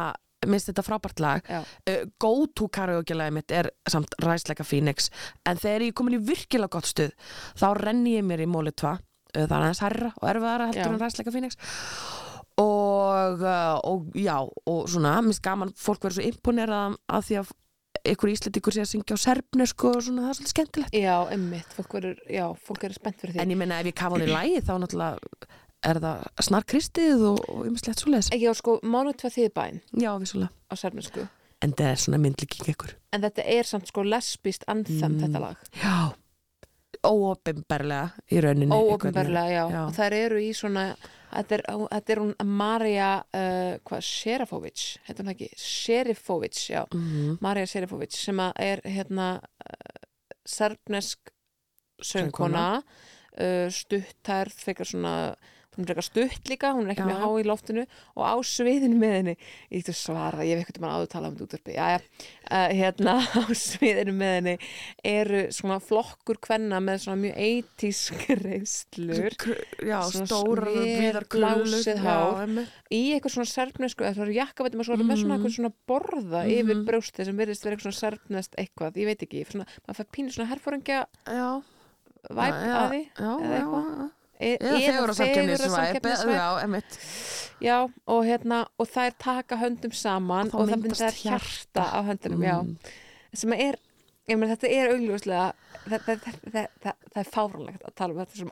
minnst 0.48 0.70
þetta 0.72 0.86
frábært 0.86 1.22
lag. 1.24 1.52
Uh, 1.52 2.06
Go-to 2.22 2.70
karaoke-lagið 2.76 3.36
mitt 3.36 3.54
er 3.56 3.72
samt 3.90 4.16
Ræsleika 4.24 4.66
Phoenix. 4.68 5.10
En 5.48 5.60
þegar 5.60 5.88
ég 5.88 5.94
er 5.94 6.00
komin 6.00 6.20
í 6.20 6.24
virkilega 6.30 6.72
gott 6.78 6.90
stuð, 6.90 7.16
þá 7.60 7.68
renni 7.80 8.16
ég 8.18 8.28
mér 8.28 8.46
í 8.46 8.50
móli 8.50 8.74
2. 8.76 8.96
Uh, 8.96 9.44
það 9.44 9.52
er 9.52 9.60
aðeins 9.60 9.84
herra 9.84 10.12
og 10.16 10.28
erfiðara 10.32 10.70
heldur 10.72 10.96
en 10.96 11.02
Ræsleika 11.04 11.36
Phoenix. 11.36 11.60
Og, 11.60 12.29
uh, 12.60 13.80
og 13.88 14.12
já, 14.20 14.36
og 14.68 14.90
svona, 14.92 15.16
minnst 15.26 15.42
gaman, 15.46 15.72
fólk 15.80 16.04
verður 16.04 16.20
svo 16.20 16.28
imponerað 16.30 16.98
að 17.10 17.26
því 17.30 17.38
að 17.42 17.54
ykkur 18.14 18.32
íslendingur 18.32 18.74
sé 18.76 18.84
að 18.84 18.90
syngja 18.94 19.16
á 19.16 19.20
serbnesku 19.26 19.90
og 19.92 20.04
svona, 20.06 20.22
það 20.26 20.30
er 20.30 20.38
svolítið 20.40 20.54
skemmtilegt. 20.54 20.94
Já, 20.96 21.16
emmitt. 21.36 21.74
Fólk 21.76 21.96
verður, 21.98 22.20
já, 22.32 22.46
fólk 22.68 22.86
er 22.88 22.94
spennt 22.96 23.20
fyrir 23.22 23.34
því. 23.36 23.42
En 23.44 23.52
ég 23.56 23.60
menna 23.60 23.80
ef 23.84 23.90
ég 23.92 23.98
kafa 24.00 24.16
hann 24.20 24.28
í 24.28 24.30
lægi 24.32 24.62
þá 24.68 24.72
náttúrulega 24.84 25.50
er 25.90 26.00
það 26.04 26.24
snarkristið 26.48 27.22
og, 27.32 27.38
og 27.52 27.66
ymmislegt 27.70 28.02
svo 28.04 28.12
leis. 28.14 28.30
Ekki 28.36 28.50
á 28.52 28.56
sko, 28.60 28.78
mánu 28.84 29.14
tvið 29.16 29.36
þýðbæn 29.38 29.78
Já, 30.04 30.10
vissulega. 30.20 30.50
á 30.68 30.74
serfnesku. 30.80 31.28
En 31.64 31.74
það 31.76 31.92
er 31.92 32.00
svona 32.00 32.20
myndlíking 32.24 32.72
ykkur. 32.74 32.96
En 33.16 33.24
þetta 33.24 33.44
er 33.58 33.68
samt 33.68 33.88
sko 33.92 34.04
lesbist 34.08 34.64
anthem 34.72 35.18
Mm. 35.18 35.22
þetta 35.26 35.40
lag. 35.44 35.58
Já, 35.84 35.96
óopimberlega 37.06 38.10
í 38.32 38.42
rauninni. 38.44 38.76
Óopinberlega, 38.76 39.50
já. 39.54 39.64
Já. 39.72 39.82
Og 39.88 39.94
þær 39.96 40.16
eru 40.20 40.40
í 40.44 40.50
svona, 40.56 40.86
þetta 41.32 41.58
er, 41.58 41.64
þetta 41.94 42.14
er 42.14 42.22
hún 42.24 42.34
Marja, 42.60 43.10
uh, 43.36 43.74
hvað, 43.88 44.06
Sherifovic, 44.08 44.86
heitir 45.08 45.24
hún 45.24 45.34
ekki? 45.34 45.50
Sherifovic, 45.60 46.60
já. 46.72 46.84
Mm 46.94 47.38
Marja 47.44 47.70
Sherifovic, 47.70 48.16
sem 48.18 48.42
er 48.56 48.82
hérna 48.86 49.30
uh, 49.40 50.02
serbnesk 50.48 51.34
söngkona, 52.02 52.68
uh, 52.80 53.68
stuttærð, 53.74 54.60
fekar 54.66 54.90
svona, 54.90 55.16
hún 55.80 55.86
er 55.88 55.94
frekar 55.94 56.04
stutt 56.10 56.50
líka, 56.52 56.74
hún 56.76 56.90
er 56.90 56.92
ekki 56.94 57.06
Já. 57.06 57.10
með 57.10 57.22
há 57.24 57.30
í 57.40 57.46
loftinu 57.48 57.84
og 58.20 58.24
á 58.28 58.36
sviðinu 58.44 58.98
með 59.00 59.14
henni, 59.16 59.36
ég 59.72 59.80
get 59.80 59.94
að 59.94 60.00
svara, 60.02 60.44
ég 60.44 60.58
hef 60.60 60.66
ekkert 60.68 60.82
mann 60.84 60.92
áður 60.98 61.08
talað 61.14 61.30
um 61.30 61.38
þetta 61.40 61.48
útverfi, 61.48 61.76
já, 61.78 61.88
já, 61.96 62.00
uh, 62.52 62.70
hérna 62.76 63.14
á 63.40 63.44
sviðinu 63.56 64.14
með 64.20 64.34
henni 64.36 64.56
eru 65.08 65.42
svona 65.56 65.80
flokkur 65.80 66.42
kvenna 66.44 66.82
með 66.84 67.00
svona 67.06 67.22
mjög 67.24 67.40
eitísk 67.48 68.28
reynslur 68.44 69.38
Já, 69.80 70.02
Svona 70.12 70.28
krulur. 70.28 71.24
blásið 71.32 72.04
Já, 72.04 72.04
hár. 72.04 72.54
í 72.92 73.02
eitthvað 73.16 73.36
svona 73.38 73.50
serfnesku 73.54 74.04
eða 74.04 74.18
svona 74.20 74.36
jakkavættum 74.36 74.84
og 74.84 74.90
svo 74.90 74.98
er 75.00 75.04
með 75.06 75.22
svona 75.24 75.38
Mhm. 75.38 75.40
eitthvað 75.40 75.56
svona 75.56 75.74
borða 75.88 76.44
Mhm. 76.44 76.54
yfir 76.60 76.84
brjóstið 76.90 77.26
sem 77.30 77.38
virðist 77.40 77.64
vera 77.64 77.76
eitthvað 77.78 77.88
svona 77.88 78.04
serfnest 78.04 78.56
eitthvað, 78.60 78.98
ég 79.00 79.06
veit 79.06 79.24
ekki, 79.24 79.46
svona, 79.48 79.66
maður 79.88 80.00
fær 80.02 80.10
pínu 80.12 80.34
svona 80.36 80.50
herfóringja 80.52 81.00
væp 82.30 82.54
að 82.60 82.90
því 82.92 83.02
E- 84.40 84.58
Eða 84.58 84.80
fegurðarsamkeppnisvæp. 84.88 86.84
Já, 87.62 87.78
og 88.08 88.24
hérna 88.26 88.66
og 88.80 88.88
þær 88.88 89.12
taka 89.20 89.56
höndum 89.60 89.92
saman 89.94 90.48
Og 90.54 90.62
og 90.62 90.70
það 90.70 90.82
myndast 90.86 91.02
myndar 91.02 91.14
hjarta 91.24 91.84
á 91.92 92.00
höndunum, 92.08 92.44
já, 92.48 92.58
Mm. 92.64 92.78
sem 93.34 93.54
er 93.54 93.76
meina 94.38 94.56
þetta 94.56 94.70
er 94.76 94.92
augljóslega 94.94 95.46
það, 95.90 96.04
það, 96.06 96.26
það, 96.54 96.68
það, 96.84 97.20
er 97.22 97.30
fáránlegt 97.34 97.86
að 97.88 97.96
tala 97.96 98.14
um 98.14 98.20
þetta 98.20 98.40
sem 98.40 98.52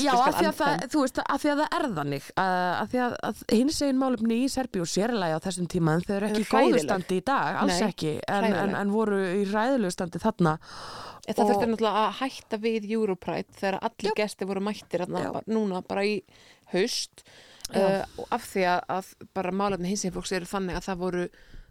Já, 0.00 0.10
lesbískan 0.10 0.30
af 0.30 0.38
því 0.40 0.48
að 0.48 0.56
það, 0.60 0.72
anthem. 0.74 0.90
þú 0.90 1.04
veist, 1.04 1.20
af 1.24 1.42
því 1.44 1.50
að 1.52 1.60
það 1.60 1.76
er 1.78 1.86
þannig 2.00 2.30
að 2.40 2.90
því 2.90 3.02
að, 3.04 3.16
að 3.28 3.44
hins 3.54 3.80
eginn 3.86 4.00
málefni 4.00 4.38
í 4.40 4.48
Serbíu 4.50 4.82
og 4.84 4.90
sérlega 4.90 5.38
á 5.38 5.44
þessum 5.46 5.68
tíma 5.70 5.94
en 5.94 6.06
þau 6.06 6.14
eru 6.16 6.30
ekki 6.30 6.42
í 6.42 6.48
góðu 6.50 6.82
standi 6.84 7.20
í 7.20 7.24
dag, 7.30 7.60
alls 7.62 7.76
Nei, 7.76 7.88
ekki 7.90 8.14
en, 8.26 8.48
en, 8.50 8.74
en 8.80 8.94
voru 8.94 9.20
í 9.20 9.44
ræðilegu 9.50 9.94
standi 9.94 10.22
þarna. 10.22 10.56
En 11.28 11.36
Það 11.36 11.44
Og- 11.44 11.50
þurfti 11.52 11.68
náttúrulega 11.70 12.02
að 12.06 12.18
hætta 12.22 12.58
við 12.58 12.88
Europride 12.96 13.58
þegar 13.60 13.78
allir 13.86 14.16
gesti 14.18 14.48
voru 14.48 14.64
mættir 14.64 15.06
bara, 15.06 15.44
núna 15.46 15.82
bara 15.86 16.04
í 16.08 16.16
haust. 16.72 17.24
Uh, 17.70 18.02
og 18.18 18.32
af 18.34 18.48
því 18.50 18.64
að, 18.66 18.80
að 18.90 19.10
bara 19.36 19.52
málefni 19.54 19.92
hins 19.92 20.02
einn 20.02 20.14
fólks 20.16 20.32
eru 20.34 20.48
þannig 20.50 20.74
að 20.80 20.86
það 20.88 21.02
voru 21.04 21.26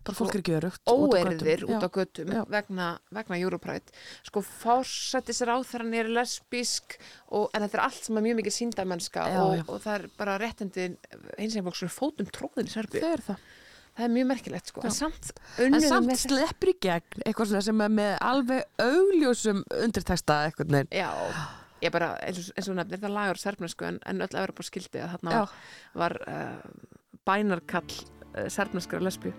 bara 0.08 0.18
fólk 0.18 0.36
er 0.36 0.42
ekki 0.44 0.56
örugt 0.58 0.92
óerðir 0.92 1.66
út 1.68 1.86
á 1.86 1.90
göttum 1.90 2.34
vegna, 2.52 2.90
vegna 3.16 3.40
Europride. 3.40 3.96
Sko 4.28 4.44
fórsættis 4.46 5.42
ráþarann 5.48 5.96
er 6.00 6.12
lesbísk 6.14 6.98
og, 7.28 7.50
en 7.54 7.66
þetta 7.66 7.80
er 7.80 7.86
allt 7.86 8.04
sem 8.08 8.20
er 8.20 8.28
mjög 8.30 8.42
mikið 8.42 8.58
síndarmennska 8.58 9.26
Já, 9.30 9.40
og, 9.44 9.56
já. 9.60 9.64
og 9.68 9.82
það 9.86 9.98
er 9.98 10.06
bara 10.20 10.38
réttindi 10.42 10.90
hins 11.38 11.58
einn 11.58 11.68
fólks 11.68 11.84
eru 11.86 11.94
fótum 11.94 12.30
tróðin 12.34 12.70
í 12.70 12.74
Serbíu. 12.74 13.04
Þau 13.04 13.16
eru 13.18 13.28
það. 13.32 13.48
Það 14.00 14.06
er 14.06 14.12
mjög 14.16 14.28
merkilegt 14.30 14.70
sko. 14.72 14.84
En 14.88 14.94
samt 14.96 15.32
samt 15.84 16.14
sleppur 16.22 16.72
í 16.72 16.76
gegn 16.86 17.24
eitthvað 17.26 17.56
sem 17.66 17.82
er 17.84 17.90
með 17.92 18.14
alveg 18.24 18.86
augljósum 18.86 19.64
undirteksta 19.76 20.38
eitthvað 20.48 20.76
neinn 20.76 20.94
Já, 20.96 21.10
ég 21.84 21.92
bara, 21.92 22.14
eins 22.24 22.40
og, 22.40 22.54
eins 22.56 22.70
og 22.72 22.78
nefnir 22.80 23.02
það 23.02 23.16
lagur 23.18 23.42
serbnesku 23.42 23.90
en, 23.90 24.00
en 24.08 24.24
öll 24.24 24.40
Evropa 24.40 24.66
skildi 24.68 25.04
að 25.04 25.18
þarna 25.18 25.36
Já. 25.36 25.42
var, 25.44 25.58
var 26.04 26.18
uh, 26.32 26.88
bænarkall 27.28 28.00
uh, 28.36 28.48
serbneskra 28.52 29.02
lesbíu. 29.04 29.34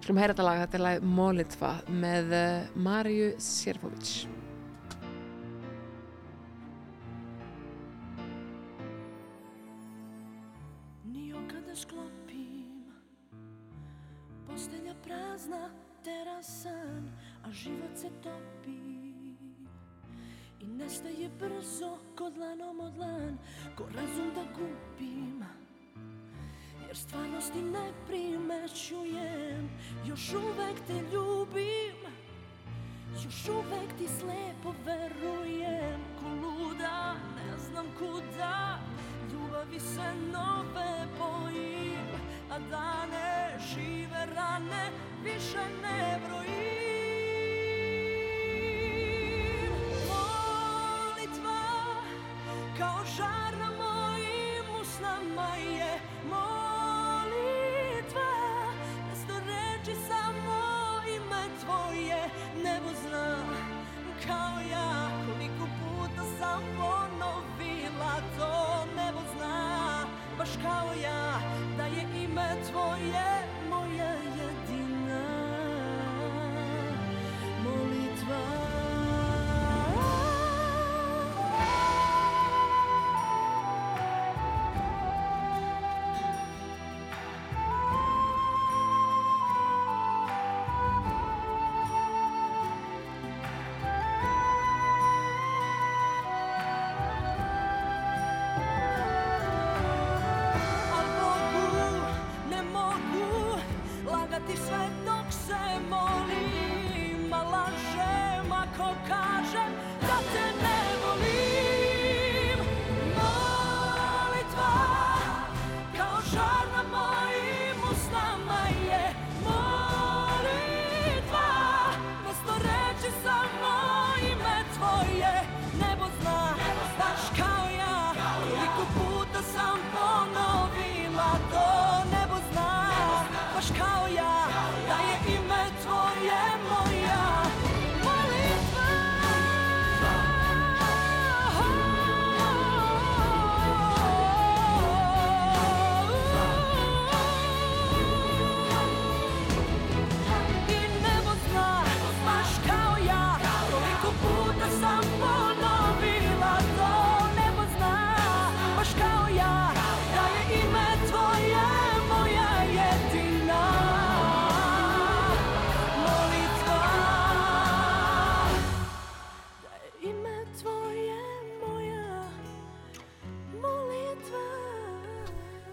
Skulum 0.00 0.20
heyra 0.20 0.34
þetta 0.34 0.46
lag, 0.46 0.64
þetta 0.64 0.78
er 0.78 0.84
lag 0.84 1.06
Molitva 1.18 1.72
með 1.90 2.34
uh, 2.34 2.76
Marju 2.78 3.32
Sjerfovic. 3.42 4.12
Ni 11.08 11.32
kada 11.50 11.76
sklopim 11.76 12.88
Postelja 14.48 14.94
prazna, 15.04 15.68
terasan 16.04 17.10
A 17.44 17.52
život 17.52 17.94
se 17.96 18.10
topi 18.22 18.76
I 20.60 20.66
nestaje 20.66 21.30
brzo 21.40 21.96
ko 22.18 22.30
dlanom 22.30 22.80
od 22.80 22.92
dlan 22.98 23.38
Ko 23.76 23.88
razum 23.94 24.34
da 24.34 24.44
gubim 24.56 25.44
Jer 26.88 26.96
stvarnosti 26.96 27.62
ne 27.62 27.92
primećujem. 28.06 29.70
Još 30.06 30.32
uvek 30.32 30.76
te 30.86 30.92
ljubim. 31.12 31.96
Još 33.24 33.48
uvek 33.48 33.92
ti 33.98 34.08
slepo 34.20 34.74
verujem. 34.86 36.00
Ko 36.20 36.28
luda, 36.28 37.14
ne 37.36 37.58
znam 37.58 37.86
kuda. 37.98 38.78
Ljubavi 39.32 39.80
se 39.80 40.14
nove 40.32 41.06
bojim. 41.18 42.08
A 42.50 42.58
dane, 42.58 43.58
žive 43.74 44.26
rane 44.36 44.90
Više 45.24 45.64
ne 45.82 46.20
brojim. 46.28 46.88
Kao 52.78 53.04
žar 53.16 53.47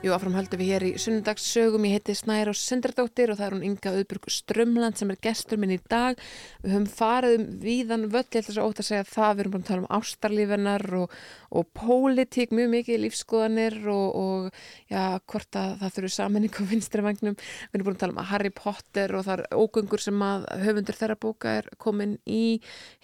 Jú, 0.06 0.12
áfram 0.14 0.36
höldum 0.38 0.60
við 0.62 0.68
hér 0.70 0.84
í 0.86 0.90
sunnudagssögum. 1.02 1.86
Ég 1.90 1.96
heiti 1.98 2.14
Snæra 2.14 2.52
og 2.52 2.58
Sindardóttir 2.60 3.32
og 3.34 3.40
það 3.40 3.46
er 3.48 3.54
hún 3.56 3.64
Inga 3.66 3.94
Auðburg 3.96 4.28
Strömland 4.30 5.00
sem 5.00 5.10
er 5.10 5.18
gestur 5.18 5.58
minn 5.58 5.74
í 5.74 5.80
dag. 5.90 6.20
Við 6.62 6.76
höfum 6.76 6.86
farið 6.94 7.38
um 7.40 7.48
víðan 7.64 8.06
völl, 8.14 8.22
ég 8.28 8.44
ætla 8.44 8.54
svo 8.54 8.68
ótt 8.70 8.84
að 8.84 8.90
segja 8.92 9.08
það. 9.10 9.32
Við 9.32 9.44
erum 9.44 9.56
búin 9.56 9.66
að 9.66 9.72
tala 9.72 9.82
um 9.82 9.90
ástarlífennar 9.98 10.86
og, 11.00 11.16
og 11.56 11.70
pólitík, 11.78 12.54
mjög 12.56 12.72
mikið 12.74 13.02
lífskoðanir 13.06 13.78
og, 13.92 14.18
og 14.20 14.92
já, 14.92 15.20
hvort 15.32 15.60
að 15.60 15.76
það 15.82 15.94
þurfu 15.98 16.12
saminning 16.16 16.60
á 16.60 16.64
vinstri 16.72 17.06
vagnum. 17.06 17.38
Við 17.38 17.80
erum 17.80 17.88
búin 17.88 17.98
að 17.98 18.04
tala 18.04 18.16
um 18.16 18.30
Harry 18.32 18.52
Potter 18.56 19.16
og 19.16 19.26
það 19.28 19.44
er 19.44 19.62
ógöngur 19.62 20.04
sem 20.04 20.26
að 20.26 20.48
höfundur 20.66 21.00
þeirra 21.00 21.20
bóka 21.26 21.56
er 21.62 21.70
komin 21.82 22.18
í 22.26 22.44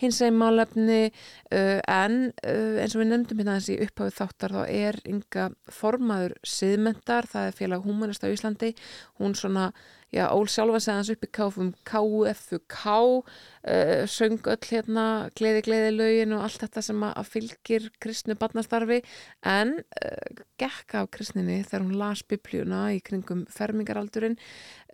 hins 0.02 0.22
eginn 0.22 0.40
málefni 0.42 1.00
uh, 1.08 1.80
en 1.80 2.20
uh, 2.44 2.82
eins 2.82 2.96
og 2.96 3.04
við 3.04 3.12
nefndum 3.14 3.42
hérna 3.42 3.58
þessi 3.60 3.80
upphafið 3.88 4.20
þáttar 4.20 4.58
þá 4.58 4.62
er 4.68 5.02
Inga 5.12 5.48
formaður 5.72 6.38
siðmentar, 6.48 7.30
það 7.32 7.50
er 7.50 7.58
félag 7.58 7.88
humanist 7.88 8.28
á 8.28 8.32
Íslandi, 8.32 8.76
hún 9.20 9.36
svona 9.38 9.72
já, 10.12 10.26
ól 10.36 10.48
sjálfa 10.48 10.80
segja 10.84 10.98
hans 11.00 11.12
upp 11.14 11.26
í 11.26 11.30
káfum 11.32 11.70
KFUK, 11.88 12.78
uh, 12.86 14.02
söng 14.12 14.48
öll 14.52 14.68
hérna, 14.68 15.06
gleði 15.38 15.64
gleði 15.68 15.94
lögin 15.96 16.36
og 16.36 16.46
allt 16.46 16.66
þetta 16.66 16.84
sem 16.86 17.06
að, 17.08 17.14
að 17.22 17.30
fylgir 17.36 17.88
kristnu 18.04 18.36
barnastarfi. 18.40 19.00
En 19.48 19.78
uh, 19.80 20.42
gekk 20.62 20.98
af 21.00 21.12
kristninni 21.16 21.62
þegar 21.64 21.86
hún 21.86 22.02
las 22.02 22.26
biblíuna 22.28 22.90
í 22.96 23.00
kringum 23.06 23.46
fermingaraldurinn. 23.52 24.36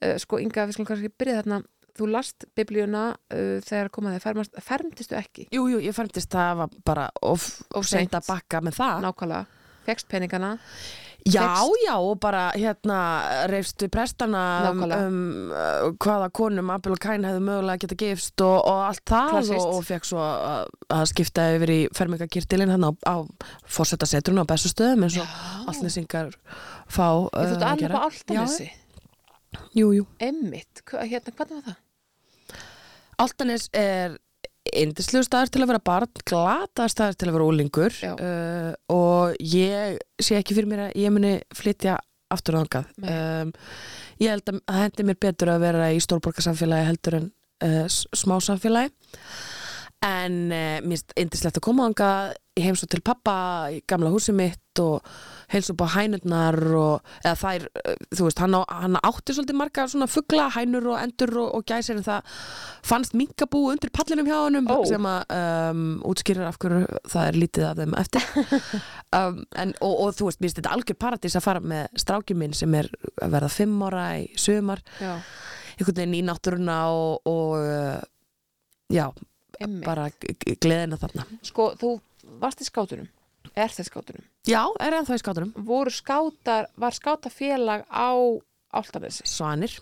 Uh, 0.03 0.15
sko 0.21 0.41
Inga, 0.43 0.67
við 0.67 0.77
skulum 0.77 0.91
kannski 0.91 1.13
byrja 1.17 1.41
þarna. 1.41 1.63
Þú 1.97 2.11
last 2.13 2.45
biblíuna 2.53 3.07
uh, 3.33 3.57
þegar 3.65 3.89
komaði 3.93 4.21
fermast, 4.21 4.61
fermtistu 4.61 5.17
ekki? 5.17 5.49
Jú, 5.55 5.65
jú, 5.73 5.81
ég 5.81 5.97
fermtist 5.97 6.29
það 6.33 6.61
var 6.61 6.79
bara 6.85 7.09
of, 7.25 7.49
of 7.73 7.89
seint 7.89 8.13
að 8.13 8.29
bakka 8.29 8.61
með 8.61 8.77
það. 8.77 9.03
Nákvæmlega, 9.07 9.65
fegst 9.87 10.11
peningana 10.11 10.53
Já, 11.25 11.41
Fékkst- 11.43 11.81
já, 11.83 11.95
og 11.97 12.19
bara 12.23 12.51
hérna 12.55 12.97
reyfstu 13.51 13.89
prestana 13.91 14.71
um, 14.71 14.83
um 14.83 15.17
uh, 15.51 15.89
hvaða 15.99 16.29
konum 16.31 16.69
Abel 16.71 16.93
og 16.95 17.01
Kain 17.03 17.25
hefðu 17.27 17.41
mögulega 17.43 17.81
geta 17.83 17.97
gifst 17.99 18.43
og, 18.45 18.61
og 18.63 18.83
allt 18.85 19.03
það 19.09 19.33
Klassískt. 19.33 19.65
og, 19.65 19.73
og 19.75 19.87
fekk 19.89 20.07
svo 20.07 20.21
að, 20.23 21.03
skipta 21.11 21.49
yfir 21.57 21.73
í 21.73 21.79
fermingakirtilinn 21.97 22.71
hann 22.71 22.87
á, 22.87 22.91
á 23.03 23.15
fórsetasetrun 23.67 24.39
á 24.39 24.47
bestustöðum 24.47 25.03
eins 25.07 25.17
og 25.19 25.35
allnesingar 25.73 26.31
fá 26.87 27.09
uh, 27.09 27.27
Ég 27.33 27.51
þútt 27.51 27.65
að 27.65 27.73
alveg 27.73 27.97
á 27.97 28.07
Altanesi 28.07 28.69
Jú, 29.75 29.91
jú. 29.95 30.07
Emmitt, 30.19 30.83
hérna, 30.91 31.33
hvernig 31.33 31.59
var 31.59 31.67
það? 31.73 32.63
Altanes 33.17 33.67
er 33.73 34.17
indislegu 34.75 35.25
staður 35.25 35.53
til 35.53 35.63
að 35.63 35.71
vera 35.71 35.83
barn, 35.89 36.21
glata 36.27 36.87
staður 36.91 37.17
til 37.17 37.29
að 37.29 37.37
vera 37.37 37.47
úlingur 37.51 37.97
Já. 38.01 38.13
uh, 38.15 38.71
og 38.93 39.37
ég 39.43 39.97
sé 40.21 40.37
ekki 40.39 40.57
fyrir 40.57 40.69
mér 40.71 40.87
að 40.87 40.97
ég 41.03 41.13
muni 41.13 41.33
flytja 41.55 41.97
aftur 42.33 42.59
ángað. 42.59 42.89
Nei. 42.99 43.11
Um, 43.13 43.53
ég 44.19 44.33
held 44.33 44.49
að 44.51 44.59
það 44.65 44.81
hendi 44.83 45.07
mér 45.07 45.19
betur 45.27 45.53
að 45.53 45.63
vera 45.63 45.91
í 45.93 46.01
stórborgarsamfélagi 46.03 46.89
heldur 46.89 47.19
en 47.21 47.29
uh, 47.63 47.85
smá 47.87 48.35
samfélagi 48.43 48.91
en 50.07 50.35
uh, 50.51 50.77
mér 50.83 50.97
finnst 50.97 51.15
indislegt 51.17 51.61
að 51.61 51.67
koma 51.69 51.87
ángað 51.89 52.35
ég 52.57 52.65
heimsó 52.65 52.87
til 52.89 53.03
pappa 53.05 53.33
í 53.73 53.81
gamla 53.87 54.09
húsi 54.11 54.33
mitt 54.35 54.81
og 54.81 55.05
heilsa 55.51 55.73
upp 55.73 55.83
á 55.85 55.95
hænurnar 55.95 56.57
og 56.77 57.11
eða 57.23 57.35
þær, 57.39 57.65
uh, 57.81 57.93
þú 58.17 58.27
veist, 58.27 58.41
hann, 58.43 58.57
á, 58.57 58.61
hann 58.81 58.97
átti 58.99 59.35
svolítið 59.35 59.57
marga 59.57 59.85
svona 59.89 60.09
fugla, 60.11 60.47
hænur 60.53 60.89
og 60.91 60.99
endur 61.01 61.33
og, 61.43 61.49
og 61.57 61.65
gæsir 61.69 61.97
en 61.97 62.05
það 62.05 62.33
fannst 62.87 63.15
minkabú 63.17 63.63
undir 63.71 63.93
pallinum 63.95 64.27
hjá 64.29 64.37
honum 64.41 64.67
Ó. 64.69 64.77
sem 64.89 65.07
að 65.09 65.37
um, 65.37 65.85
útskýrir 66.11 66.49
af 66.49 66.59
hverju 66.61 66.99
það 67.13 67.29
er 67.29 67.39
lítið 67.43 67.67
af 67.69 67.81
þeim 67.81 67.97
eftir. 68.03 68.29
Um, 69.15 69.37
en, 69.55 69.69
og, 69.79 69.93
og 70.03 70.09
þú 70.17 70.25
veist, 70.27 70.41
mér 70.41 70.49
finnst 70.49 70.57
þetta 70.59 70.71
algjör 70.75 70.97
paradís 70.99 71.35
að 71.39 71.45
fara 71.45 71.61
með 71.63 71.85
strákjum 72.03 72.41
minn 72.41 72.55
sem 72.57 72.73
er 72.75 72.89
að 73.23 73.31
verða 73.37 73.49
fimm 73.53 73.77
ára 73.87 74.01
í 74.19 74.25
sumar. 74.35 74.81
Já, 74.99 75.13
einhvern 75.77 76.01
veginn 76.01 76.17
í 76.17 76.19
náttúruna 76.27 76.75
og, 76.91 77.29
og 77.31 77.55
já, 78.91 79.05
emmitt 79.63 79.87
bara 79.87 80.09
gleðina 80.59 80.99
þarna. 80.99 81.23
Sko, 81.47 81.69
þú 81.79 81.93
varst 82.41 82.63
í 82.63 82.67
skátunum 82.67 83.09
Er 83.55 83.71
það 83.71 83.87
skátunum? 83.87 84.23
Já, 84.47 84.61
er 84.83 84.97
ennþá 84.97 85.17
í 85.17 85.21
skátunum 85.21 85.67
Voru 85.67 85.93
skátar, 85.93 86.67
var 86.75 86.95
skátafélag 86.95 87.85
á 87.87 88.11
Altanesi? 88.77 89.23
Svanir, 89.25 89.77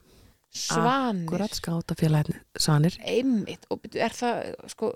Svanir 0.53 1.25
akkurat 1.25 1.57
skátafélagin 1.57 2.37
Svanir 2.55 2.99
Einmitt, 3.01 3.65
og 3.73 3.87
er 3.91 4.13
það, 4.15 4.53
sko, 4.71 4.91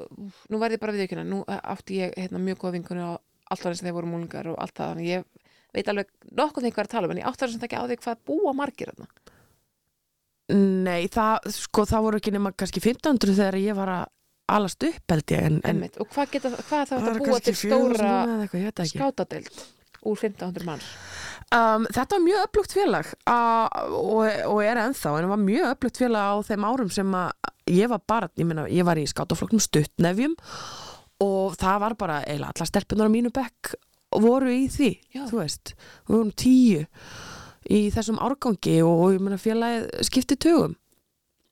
nú 0.52 0.62
verði 0.62 0.78
ég 0.78 0.84
bara 0.84 0.96
við 0.96 1.08
ekki 1.08 1.24
nú 1.24 1.42
átti 1.48 2.04
ég 2.04 2.14
hérna, 2.16 2.42
mjög 2.44 2.62
góða 2.62 2.78
vinkunni 2.78 3.08
á 3.10 3.18
að 3.50 3.82
þeir 3.82 3.96
voru 3.98 4.12
múlingar 4.12 4.52
og 4.52 4.60
allt 4.62 4.78
það, 4.78 4.94
þannig 4.94 5.10
ég 5.10 5.50
veit 5.74 5.90
alveg 5.90 6.14
nokkuð 6.38 6.66
þeim 6.66 6.74
hvað 6.76 6.84
er 6.84 6.90
að 6.90 6.94
tala 6.94 7.10
um, 7.10 7.14
en 7.14 7.22
ég 7.22 7.30
átti 7.30 7.46
þess 7.46 7.58
að 7.58 7.68
ekki 7.68 7.82
á 7.82 7.86
því 7.90 7.98
hvað 8.04 8.24
búa 8.30 8.54
margir 8.58 8.92
þarna. 8.94 9.10
Nei, 10.50 11.10
það, 11.14 11.50
sko, 11.54 11.86
það 11.90 12.06
voru 12.06 12.20
ekki 12.22 12.34
nema 12.34 12.52
kannski 12.58 12.82
1500 12.82 13.36
þegar 13.38 13.58
ég 13.62 13.78
var 13.78 13.92
að 13.94 14.08
alast 14.56 14.86
upp 14.88 15.14
held 15.14 15.34
ég 15.36 15.50
en, 15.50 15.60
en 15.68 15.84
og 15.88 16.08
hvað, 16.14 16.32
geta, 16.36 16.54
hvað 16.70 16.94
að 16.96 17.10
eru 17.12 17.28
búa 17.28 17.42
til 17.44 17.56
stóra 17.58 18.14
400 18.14 18.34
eða 18.36 18.48
eitthvað, 18.48 18.92
skátadeild 18.94 19.62
úr 20.00 20.16
1500 20.16 20.68
manns? 20.68 20.90
Um, 21.50 21.88
þetta 21.90 22.14
var 22.14 22.22
mjög 22.24 22.44
upplugt 22.46 22.76
félag 22.78 23.08
uh, 23.26 23.66
og, 23.98 24.28
og 24.52 24.60
er 24.62 24.80
ennþá 24.84 25.16
en 25.16 25.26
það 25.26 25.32
var 25.34 25.44
mjög 25.44 25.72
upplugt 25.74 26.02
félag 26.04 26.30
á 26.30 26.36
þeim 26.46 26.68
árum 26.70 26.92
sem 26.94 27.16
að 27.18 27.54
ég 27.74 27.90
var 27.90 28.04
bara, 28.08 28.30
ég 28.38 28.50
meina, 28.50 28.68
ég 28.70 28.86
var 28.86 29.02
í 29.02 29.08
skátafloknum 29.10 29.64
stuttnefjum 29.64 30.36
og 31.26 31.58
það 31.60 31.82
var 31.84 31.96
bara 32.00 32.20
eiginlega 32.24 32.54
allar 32.54 32.70
stelpunar 32.70 33.10
á 33.10 33.16
mínu 33.16 33.34
bekk 33.34 33.74
voru 34.22 34.54
í 34.54 34.68
því, 34.72 34.92
Já. 35.14 35.24
þú 35.30 35.42
veist 35.42 35.74
við 35.76 36.16
vorum 36.16 36.32
tíu 36.38 36.86
í 37.70 37.82
þessum 37.94 38.22
árgangi 38.24 38.80
og, 38.86 38.94
og 38.94 39.18
ég 39.18 39.26
meina 39.26 39.42
félagið 39.42 39.90
skipti 40.08 40.38
tögum 40.40 40.78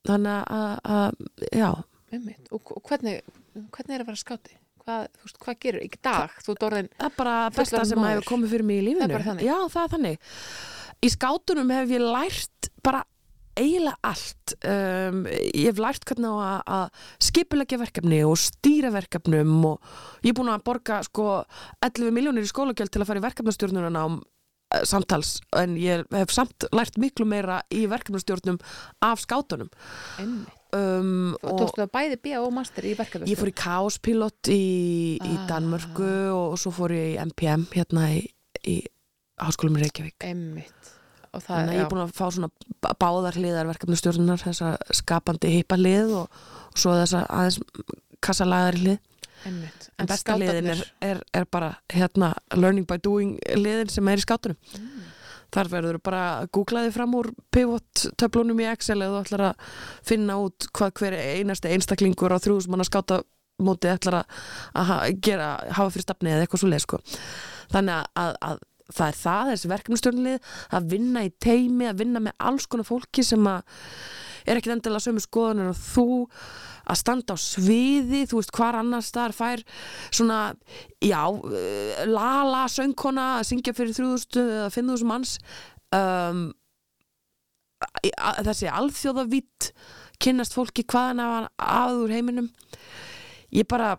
þannig 0.08 0.54
að, 0.54 0.72
að 0.98 1.52
já, 1.52 1.70
Einmitt, 2.14 2.48
og, 2.56 2.72
hvernig, 2.88 3.18
hvernig 3.56 3.98
er 3.98 4.04
að 4.06 4.10
vera 4.14 4.22
skáti? 4.22 4.56
Hvað, 4.88 5.10
þú 5.20 5.26
veist, 5.28 5.40
hvað 5.44 5.58
gerur 5.66 5.84
í 5.84 5.90
dag? 6.08 6.36
Þú 6.46 6.54
ert 6.54 6.66
orðin, 6.70 6.88
það 6.96 7.10
er 7.10 7.16
bara 7.18 7.36
besta 7.52 7.82
sem 7.84 7.98
að 8.00 8.04
maður. 8.06 8.16
hefur 8.22 8.30
komið 8.32 8.54
fyrir 8.56 8.68
mig 8.70 8.78
í 8.80 8.86
lífinu 8.86 9.04
Það 9.04 9.10
er 9.10 9.18
bara 9.18 9.28
þannig. 9.28 9.48
já, 9.50 9.58
það 9.74 9.84
er 9.84 9.94
þannig 9.98 10.32
í 10.98 11.10
skátunum 11.14 11.74
hef 11.76 11.92
ég 11.98 12.06
lært 12.08 12.70
bara 12.88 13.02
eiginlega 13.58 13.98
allt 14.06 14.54
um, 14.70 15.20
ég 15.28 15.68
hef 15.68 15.82
lært 15.82 16.06
hvernig 16.08 16.40
að, 16.46 16.62
að 16.78 17.04
skipulegja 17.28 17.80
verkefni 17.82 18.20
og 18.30 18.38
stýra 18.40 18.92
verkefnum 18.94 19.54
og 19.74 19.92
ég 20.24 20.32
er 20.32 20.38
búin 20.38 20.54
að 20.54 20.64
borga 20.70 21.02
sko 21.06 21.28
11 21.84 22.14
miljónir 22.16 22.46
í 22.48 22.52
skólagjöld 22.52 22.94
til 22.94 23.02
að 23.04 23.10
fara 23.12 23.22
í 23.22 23.26
verkefnastjórnuna 23.28 23.92
á 23.98 24.08
samtals 24.88 25.38
en 25.58 25.76
ég 25.80 26.04
hef 26.14 26.32
samt 26.36 26.66
lært 26.76 26.98
miklu 27.02 27.26
meira 27.30 27.62
í 27.74 27.86
verkefnastjórnum 27.90 28.58
af 29.06 29.22
skátunum 29.24 29.70
einmitt. 30.22 30.57
Um, 30.78 31.36
Og 31.42 31.60
tókstu 31.62 31.82
það 31.84 31.92
bæði 31.98 32.18
B 32.24 32.34
og 32.42 32.52
master 32.56 32.86
í 32.88 32.94
verkefnum? 32.98 33.28
Ég 33.32 33.40
fór 33.40 33.52
í 33.52 33.56
Kaospilot 33.62 34.52
í, 34.54 34.62
í 35.20 35.34
Ah. 35.36 35.48
Danmörku 35.50 36.12
og 36.36 36.58
svo 36.62 36.72
fór 36.76 36.94
ég 36.96 37.16
í 37.16 37.18
MPM 37.26 37.66
hérna 37.74 38.08
í, 38.16 38.22
í 38.68 38.78
Háskólum 39.42 39.78
í 39.78 39.84
Reykjavík. 39.86 40.16
Það, 41.38 41.44
Þannig 41.44 41.70
að 41.70 41.76
ég 41.76 41.84
er 41.84 41.90
búin 41.92 42.02
að 42.02 42.14
fá 42.18 42.26
svona 42.34 42.48
bá- 42.82 42.96
báðar 42.98 43.36
hliðar 43.38 43.68
verkefnastjórnunar, 43.70 44.40
þessa 44.42 44.72
skapandi 44.98 45.52
hippa 45.54 45.78
hlið 45.78 46.14
og, 46.24 46.40
og 46.72 46.80
svo 46.82 46.96
þessa 46.98 47.26
aðeins 47.30 47.60
kassalagari 48.26 48.82
hlið. 48.82 48.98
einmitt. 49.46 49.90
En 50.02 50.08
besta 50.10 50.34
hliðin 50.40 50.72
er, 50.74 50.82
er, 51.06 51.20
er 51.38 51.46
bara 51.46 51.76
hérna 51.94 52.32
learning 52.58 52.88
by 52.90 52.98
doing 53.06 53.36
hliðin 53.54 53.92
sem 53.94 54.08
er 54.10 54.18
í 54.18 54.26
skátunum. 54.26 54.58
Þar 55.58 55.72
verður 55.72 55.98
bara 56.06 56.24
að 56.36 56.52
googla 56.54 56.84
þig 56.86 56.94
fram 56.94 57.16
úr 57.18 57.32
pivot 57.54 58.04
töflunum 58.22 58.62
í 58.62 58.70
Excel 58.70 59.00
eða 59.02 59.16
þú 59.16 59.22
ætlar 59.24 59.46
að 59.48 59.72
finna 60.06 60.38
út 60.44 60.70
hvað 60.78 60.94
hver 61.02 61.18
einasti 61.18 61.74
einstaklingur 61.74 62.36
á 62.36 62.38
þrjúðum 62.44 62.76
manna 62.76 62.86
skáta 62.86 63.24
móti 63.66 63.90
ætlar 63.90 64.20
að, 64.22 64.92
gera, 65.26 65.56
hafa 65.74 65.94
fyrir 65.96 66.06
stafni 66.06 66.34
eða 66.34 66.46
eitthvað 66.46 66.62
svo 66.62 66.70
leið 66.70 66.84
sko. 66.84 67.00
Þannig 67.74 68.20
að, 68.22 68.38
að 68.52 68.60
það 68.94 69.08
er 69.08 69.18
það, 69.24 69.52
þessi 69.52 69.72
verkefnustjórnlið 69.74 70.52
að 70.78 70.92
vinna 70.94 71.26
í 71.26 71.34
teimi, 71.44 71.90
að 71.90 72.04
vinna 72.04 72.24
með 72.28 72.38
alls 72.50 72.70
konar 72.70 72.88
fólki 72.88 73.26
sem 73.26 73.50
að 73.50 73.82
er 74.48 74.60
ekki 74.60 74.72
endilega 74.74 75.04
sömu 75.04 75.24
skoðanir 75.24 75.72
og 75.72 75.80
þú 75.82 76.08
að 76.88 77.00
standa 77.02 77.36
á 77.36 77.38
sviði, 77.42 78.24
þú 78.30 78.40
veist 78.40 78.54
hvar 78.56 78.78
annars 78.80 79.12
þar 79.16 79.36
fær 79.36 79.64
svona 80.08 80.40
já, 81.04 81.22
uh, 81.28 82.06
lala 82.08 82.64
söngkona 82.72 83.28
að 83.40 83.50
syngja 83.52 83.76
fyrir 83.76 83.98
3000 83.98 84.42
eða 84.46 84.72
5000 84.74 85.12
manns. 85.12 85.38
Um, 85.96 86.48
þessi 88.48 88.72
alþjóðavitt 88.74 89.72
kynnast 90.24 90.56
fólki 90.58 90.86
hvaðan 90.88 91.22
af 91.22 91.50
aður 91.62 92.14
heiminum. 92.16 92.50
Ég 93.54 93.68
bara 93.70 93.96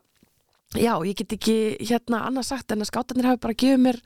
já, 0.77 0.93
ég 1.07 1.17
get 1.17 1.37
ekki 1.39 1.59
hérna 1.89 2.25
annað 2.27 2.51
sagt 2.51 2.73
en 2.75 2.83
að 2.85 2.91
skátarnir 2.91 3.29
hafi 3.31 3.43
bara 3.45 3.57
gefið 3.57 3.85
mér 3.85 4.01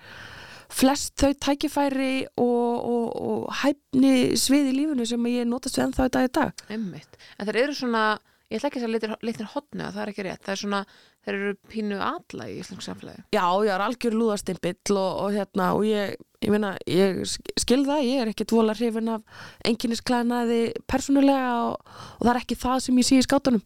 flest 0.73 1.15
þau 1.21 1.33
tækifæri 1.47 2.11
og, 2.41 2.89
og, 2.89 3.07
og 3.23 3.55
hæfni 3.63 4.13
svið 4.41 4.73
í 4.73 4.77
lífinu 4.81 5.07
sem 5.09 5.31
ég 5.31 5.49
notast 5.51 5.77
við 5.79 5.87
ennþá 5.89 6.09
í 6.09 6.13
dag 6.17 6.29
í 6.29 6.35
dag. 6.41 6.67
Einmitt. 6.73 7.19
En 7.39 7.49
þeir 7.49 7.61
eru 7.67 7.77
svona, 7.77 8.05
ég 8.51 8.59
ætla 8.61 8.71
ekki 8.73 8.81
að 8.83 8.87
segja 8.97 9.17
litir 9.29 9.51
hotnu 9.55 9.89
það 9.93 10.03
er 10.07 10.13
ekki 10.15 10.27
rétt, 10.29 10.43
það 10.47 10.55
er 10.57 10.63
svona 10.65 10.83
þeir 11.23 11.37
eru 11.39 11.53
pínu 11.71 11.99
alla 12.03 12.49
í 12.51 12.57
íslensk 12.59 12.83
samfélagi. 12.89 13.25
Já, 13.37 13.45
ég 13.63 13.71
er 13.77 13.85
algjör 13.85 14.17
lúðastimpill 14.19 14.97
og, 14.99 15.11
og 15.27 15.37
hérna 15.37 15.69
og 15.77 15.85
ég 15.87 16.17
ég 16.43 16.51
meina, 16.51 16.73
ég 16.91 17.21
sk- 17.31 17.53
skil 17.63 17.85
það 17.87 18.01
ég 18.09 18.23
er 18.25 18.31
ekki 18.33 18.49
dvola 18.51 18.75
hrifin 18.75 19.13
af 19.13 19.45
enginnisklænaði 19.69 20.63
persónulega 20.91 21.53
og, 21.69 21.93
og 22.19 22.25
það 22.27 22.33
er 22.33 22.41
ekki 22.41 22.59
það 22.65 22.81
sem 22.89 22.99
ég 22.99 23.07
sé 23.07 23.21
í 23.21 23.27
skátunum. 23.29 23.63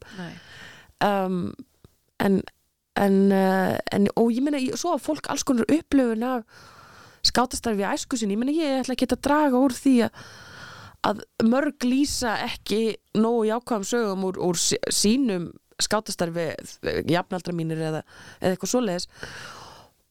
Um, 1.03 1.39
en, 2.21 2.39
en, 2.97 3.17
uh, 3.33 3.75
en 3.93 4.07
og 4.17 4.31
ég 4.33 4.45
meina, 4.45 4.61
svo 4.77 4.95
að 4.95 5.03
fólk 5.05 5.27
alls 5.33 5.45
konar 5.45 5.67
upplöfun 5.73 6.25
af 6.25 6.45
skátastarfi 7.27 7.83
í 7.83 7.89
æsku 7.91 8.19
sinni, 8.19 8.35
ég 8.37 8.41
meina 8.41 8.55
ég 8.55 8.81
ætla 8.81 8.95
ekki 8.95 9.09
að 9.11 9.23
draga 9.27 9.61
úr 9.61 9.75
því 9.75 9.95
að, 10.07 11.21
mörg 11.45 11.85
lýsa 11.87 12.37
ekki 12.47 12.81
nógu 13.17 13.45
jákvæðum 13.49 13.87
sögum 13.87 14.25
úr, 14.29 14.41
úr 14.49 14.59
sí- 14.59 14.81
sínum 14.93 15.51
skátastarfi 15.81 16.49
jafnaldra 17.11 17.53
mínir 17.53 17.81
eða, 17.91 18.01
eða 18.41 18.55
eitthvað 18.55 18.73
svoleiðis 18.73 19.07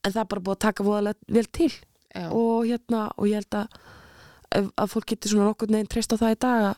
en 0.07 0.15
það 0.15 0.23
er 0.23 0.31
bara 0.33 0.45
búið 0.47 0.57
að 0.57 0.65
taka 0.69 0.87
voðalega 0.87 1.37
vel 1.39 1.47
til 1.59 1.73
Já. 1.73 2.27
og 2.31 2.67
hérna 2.69 3.03
og 3.17 3.29
ég 3.29 3.41
held 3.43 3.59
að, 3.59 3.79
að, 4.71 4.91
fólk 4.93 5.11
getur 5.11 5.35
svona 5.35 5.51
nokkur 5.51 5.73
neginn 5.75 5.91
treyst 5.91 6.15
á 6.15 6.21
það 6.21 6.37
í 6.37 6.41
dag 6.47 6.67
að, 6.71 6.77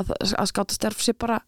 að, 0.00 0.14
að 0.32 0.50
skátastarf 0.54 1.04
sé 1.04 1.14
bara 1.14 1.42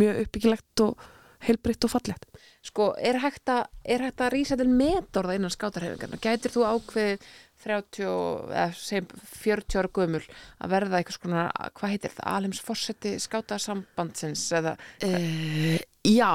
mjög 0.00 0.22
uppbyggilegt 0.24 0.84
og 0.86 1.04
heilbritt 1.44 1.84
og 1.86 1.92
fallegt 1.92 2.26
Sko, 2.64 2.90
er 3.00 3.16
hægt 3.22 3.48
að, 3.48 3.68
er 3.88 4.02
hægt 4.04 4.20
að 4.20 4.34
rísa 4.34 4.56
til 4.60 4.68
metorða 4.68 5.36
innan 5.38 5.52
skátarhefingarna? 5.52 6.18
Gætir 6.20 6.52
þú 6.52 6.66
ákveðið 6.68 7.28
30, 7.64 8.04
eða 8.50 8.66
segjum 8.78 9.08
40 9.34 9.80
ára 9.80 9.92
gömul 9.98 10.22
að 10.24 10.74
verða 10.74 11.00
eitthvað 11.00 11.18
svona, 11.18 11.44
hvað 11.76 11.94
heitir 11.94 12.14
það, 12.16 12.28
alheims 12.34 12.62
fórseti 12.64 13.14
skátasambandsins 13.20 14.46
eða, 14.60 14.76
Uh, 15.00 15.76
já, 16.06 16.32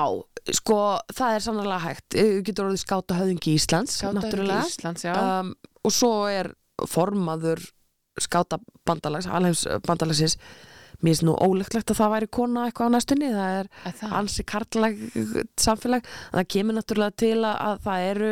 sko 0.58 0.78
það 1.14 1.36
er 1.38 1.44
sannlega 1.46 1.80
hægt, 1.84 2.06
þú 2.16 2.44
getur 2.46 2.68
orðið 2.70 2.84
skáta 2.84 3.18
höfðingi 3.20 3.56
Íslands, 3.56 3.98
náttúrulega. 4.16 4.68
Íslands, 4.70 5.06
um, 5.12 5.52
og 5.86 5.94
svo 5.94 6.14
er 6.30 6.52
formaður 6.92 7.64
skáta 8.22 8.60
bandalags, 8.88 9.28
alheims 9.28 9.66
bandalagsins. 9.86 10.38
Mér 11.04 11.12
finnst 11.12 11.26
nú 11.28 11.34
ólíklegt 11.36 11.92
að 11.92 12.00
það 12.00 12.12
væri 12.14 12.28
kona 12.32 12.66
eitthvað 12.70 12.88
á 12.88 12.94
næstunni, 12.96 13.32
það 13.34 13.56
er 13.60 13.68
ansi 14.16 14.46
karlag 14.48 15.02
samfélag. 15.60 16.06
Það 16.32 16.48
kemur 16.56 16.78
náttúrulega 16.78 17.18
til 17.20 17.40
að, 17.42 17.58
að 17.68 17.82
það 17.84 18.06
eru 18.12 18.30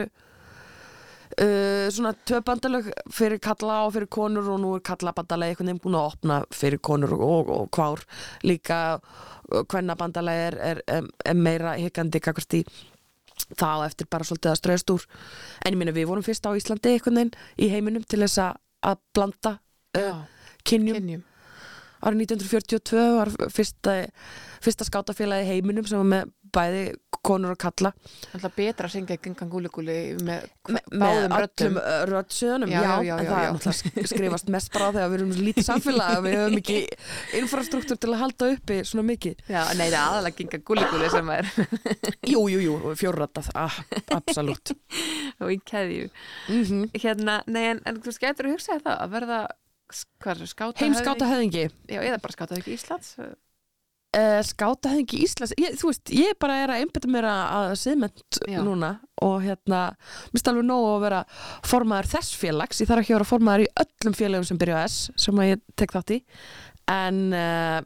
uh, 1.41 1.89
svona 1.93 2.13
tvö 2.27 2.41
bandalög 2.45 2.89
fyrir 3.11 3.41
kalla 3.43 3.83
og 3.87 3.93
fyrir 3.95 4.09
konur 4.13 4.49
og 4.53 4.61
nú 4.61 4.73
er 4.77 4.83
kalla 4.85 5.13
bandalagi 5.15 5.53
einhvern 5.53 5.71
veginn 5.71 5.83
búin 5.83 5.99
að 5.99 6.09
opna 6.11 6.39
fyrir 6.53 6.81
konur 6.83 7.15
og, 7.17 7.23
og, 7.23 7.53
og 7.57 7.69
kvár. 7.73 8.03
Líka 8.45 8.79
hvenna 9.69 9.95
bandalagi 9.99 10.47
er, 10.49 10.59
er, 10.71 10.81
er, 10.87 11.09
er 11.25 11.37
meira 11.37 11.75
higgandi 11.79 12.21
kakvart 12.23 12.59
í 12.59 12.63
þá 13.57 13.83
eftir 13.85 14.07
bara 14.11 14.25
svolítið 14.27 14.51
að 14.51 14.59
ströðast 14.61 14.93
úr. 14.93 15.05
En 15.65 15.73
ég 15.75 15.79
minna 15.79 15.95
við 15.95 16.09
vorum 16.11 16.25
fyrst 16.25 16.45
á 16.47 16.55
Íslandi 16.55 16.95
einhvern 16.95 17.19
veginn 17.19 17.35
í 17.57 17.69
heiminum 17.73 18.05
til 18.07 18.21
þess 18.23 18.41
að, 18.45 18.59
að 18.93 19.03
blanda 19.15 19.57
uh, 19.99 20.23
kynjum. 20.67 21.23
árið 22.03 22.25
1942 22.27 23.03
var 23.17 23.31
fyrsta, 23.51 23.97
fyrsta 24.63 24.87
skátafélagi 24.87 25.49
heiminum 25.49 25.87
sem 25.87 26.01
var 26.01 26.09
með 26.09 26.33
bæði 26.53 26.83
konur 27.23 27.53
og 27.55 27.59
kalla 27.61 27.91
Alltaf 28.35 28.55
betra 28.57 28.89
að 28.89 28.93
syngja 28.97 29.15
gengan 29.23 29.49
gúli-gúli 29.51 29.95
með, 30.27 30.47
Me, 30.67 30.81
með 30.81 30.89
með 30.91 31.03
báðum 31.03 31.35
röddum. 31.39 31.77
öllum 31.79 32.09
röddsöðunum 32.11 32.73
Já, 32.73 32.79
já, 32.83 32.91
já, 33.07 33.13
en 33.15 33.29
það 33.29 33.43
er 33.43 33.53
náttúrulega 33.55 34.11
skrifast 34.11 34.51
mest 34.55 34.71
bara 34.73 34.89
þegar 34.97 35.11
við 35.13 35.17
erum 35.19 35.31
lítið 35.47 35.67
samfélag 35.69 36.17
að 36.17 36.27
við 36.27 36.35
höfum 36.39 36.59
ekki 36.59 36.77
infrastruktúr 37.41 38.01
til 38.03 38.11
að 38.11 38.21
halda 38.23 38.49
uppi 38.57 38.79
svona 38.89 39.05
mikið. 39.07 39.45
Já, 39.47 39.61
nei, 39.79 39.85
það 39.85 39.87
er 39.87 39.99
aðalega 40.01 40.39
gengan 40.41 40.65
gúli-gúli 40.69 41.11
sem 41.13 41.31
er. 41.37 41.51
Jú, 42.33 42.43
jú, 42.51 42.59
jú, 42.67 42.93
fjórrættað, 42.99 43.49
ah, 43.59 43.79
absolutt. 44.17 44.73
Og 45.39 45.55
í 45.55 45.59
keðju. 45.63 46.09
mm 46.51 46.83
Hérna, 47.03 47.39
nei, 47.47 47.63
en, 47.71 47.81
en 47.87 48.01
þú 48.03 48.11
veist, 48.11 48.23
getur 48.23 48.49
þú 48.49 48.57
hugsað 48.57 48.83
það 48.83 48.99
að 49.05 49.15
verða, 49.15 49.39
er 49.93 50.43
það, 50.43 50.75
Heimskáta 50.81 51.29
höfðingi? 51.31 51.65
eða 51.87 52.19
bara 52.23 52.35
skáta 52.35 52.59
Íslands? 52.67 53.15
Uh, 54.17 54.39
Skáta 54.45 54.91
höfðingi 54.93 55.21
Íslands 55.25 55.55
ég, 55.59 55.77
Þú 55.79 55.89
veist, 55.89 56.13
ég 56.13 56.37
bara 56.41 56.59
er 56.63 56.73
að 56.73 56.83
einbytta 56.83 57.11
mér 57.11 57.29
að, 57.29 57.73
Já. 58.49 58.59
núna 58.65 58.95
og 59.23 59.39
hérna, 59.45 59.85
minnst 60.33 60.49
alveg 60.51 60.67
nóg 60.67 60.89
að 60.89 61.05
vera 61.05 61.23
formaður 61.69 62.11
þess 62.15 62.35
félags, 62.41 62.81
ég 62.83 62.89
þarf 62.89 63.03
ekki 63.03 63.13
að 63.13 63.19
vera 63.19 63.29
formaður 63.29 63.65
í 63.65 63.71
öllum 63.85 64.17
félagum 64.17 64.47
sem 64.49 64.59
byrja 64.59 64.83
á 64.83 64.85
S 64.89 64.99
sem 65.25 65.39
að 65.39 65.51
ég 65.53 65.65
tek 65.79 65.95
þátt 65.95 66.15
í 66.17 66.19
en 66.91 67.19
uh, 67.31 67.79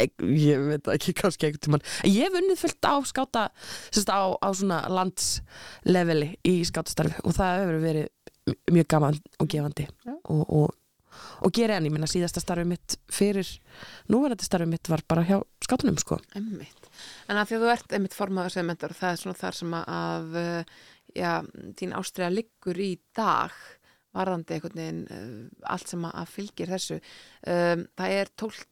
ég, 0.00 0.14
ég 0.40 0.64
veit 0.70 0.90
ekki 0.94 1.14
kannski 1.18 1.48
einhvern 1.48 1.64
tímann 1.66 1.86
En 2.00 2.14
ég 2.14 2.26
hef 2.26 2.38
unnið 2.40 2.62
fullt 2.62 2.88
á 2.88 2.94
skáta 3.08 3.46
sérst, 3.90 4.12
á, 4.12 4.32
á 4.40 4.48
svona 4.56 4.82
landsleveli 4.92 6.32
í 6.48 6.60
skátastarfi 6.68 7.20
og 7.24 7.36
það 7.36 7.60
hefur 7.60 7.82
verið 7.84 8.08
mjög 8.72 8.88
gaman 8.90 9.18
og 9.38 9.50
gefandi 9.52 9.86
Já. 9.86 10.14
og, 10.32 10.44
og, 10.46 10.76
og 11.40 11.52
gera 11.56 11.76
enn, 11.76 11.88
ég 11.88 11.94
minna 11.94 12.08
síðasta 12.10 12.42
starfi 12.42 12.66
mitt 12.68 12.96
fyrir 13.12 13.48
núverandi 14.12 14.46
starfi 14.46 14.68
mitt 14.70 14.90
var 14.92 15.04
bara 15.08 15.24
hjá 15.26 15.38
skátunum 15.64 15.98
sko 16.00 16.20
Emmitt. 16.38 16.88
En 17.30 17.40
að 17.40 17.50
því 17.50 17.58
að 17.58 17.64
þú 17.64 17.74
ert 17.74 17.96
einmitt 17.96 18.16
formaður 18.16 18.56
sem 18.56 18.66
mentor, 18.68 18.94
það 18.96 19.14
er 19.14 19.20
svona 19.22 19.40
þar 19.40 19.58
sem 19.60 19.76
að, 19.80 20.40
uh, 20.40 20.80
já, 21.16 21.32
þín 21.80 21.96
ástriða 21.98 22.32
liggur 22.34 22.80
í 22.82 22.92
dag 23.16 23.56
varðandi 24.16 24.56
einhvern 24.56 24.78
veginn 24.80 25.00
uh, 25.14 25.66
allt 25.70 25.90
sem 25.90 26.04
að, 26.08 26.30
fylgir 26.32 26.70
þessu. 26.72 26.98
Um, 27.46 27.84
það 27.98 28.14
er 28.16 28.30
12. 28.42 28.62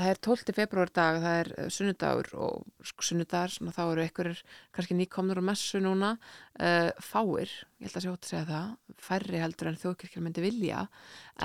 það 0.00 0.10
er 0.10 0.20
12. 0.26 0.54
februar 0.56 0.92
dag, 0.96 1.18
það 1.22 1.36
er 1.42 1.50
uh, 1.54 1.68
sunnudagur 1.76 2.30
og 2.46 2.86
sko, 2.90 3.06
sunnudagar, 3.06 3.54
þá 3.76 3.82
eru 3.84 4.04
einhverjir 4.04 4.40
kannski 4.76 4.96
nýkomnur 4.98 5.42
á 5.42 5.44
messu 5.50 5.82
núna, 5.84 6.14
uh, 6.58 6.90
fáir, 7.06 7.52
ég 7.78 7.86
held 7.86 8.00
að 8.00 8.06
sé 8.06 8.14
hótt 8.14 8.26
að 8.26 8.32
segja 8.32 8.48
það, 8.50 8.72
færri 9.10 9.44
heldur 9.44 9.70
en 9.70 9.78
þjóðkirkjur 9.84 10.26
myndi 10.26 10.44
vilja, 10.44 10.82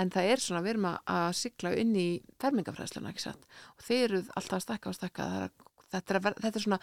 en 0.01 0.13
það 0.15 0.31
er 0.31 0.45
svona, 0.45 0.63
við 0.65 0.75
erum 0.75 0.89
að, 0.93 1.27
sigla 1.37 1.75
inn 1.77 1.93
í 1.99 2.09
fermingafræðsluna? 2.41 3.13
Og 3.13 3.85
þeir 3.85 4.03
eru 4.07 4.23
alltaf 4.33 4.57
að 4.57 4.65
stakka 4.65 4.91
og 4.91 4.97
stakka, 4.97 5.29
er 5.29 5.45
að, 5.45 5.69
þetta, 5.93 6.17
er 6.17 6.19
að 6.19 6.41
þetta 6.41 6.59
er 6.59 6.65
svona, 6.65 6.81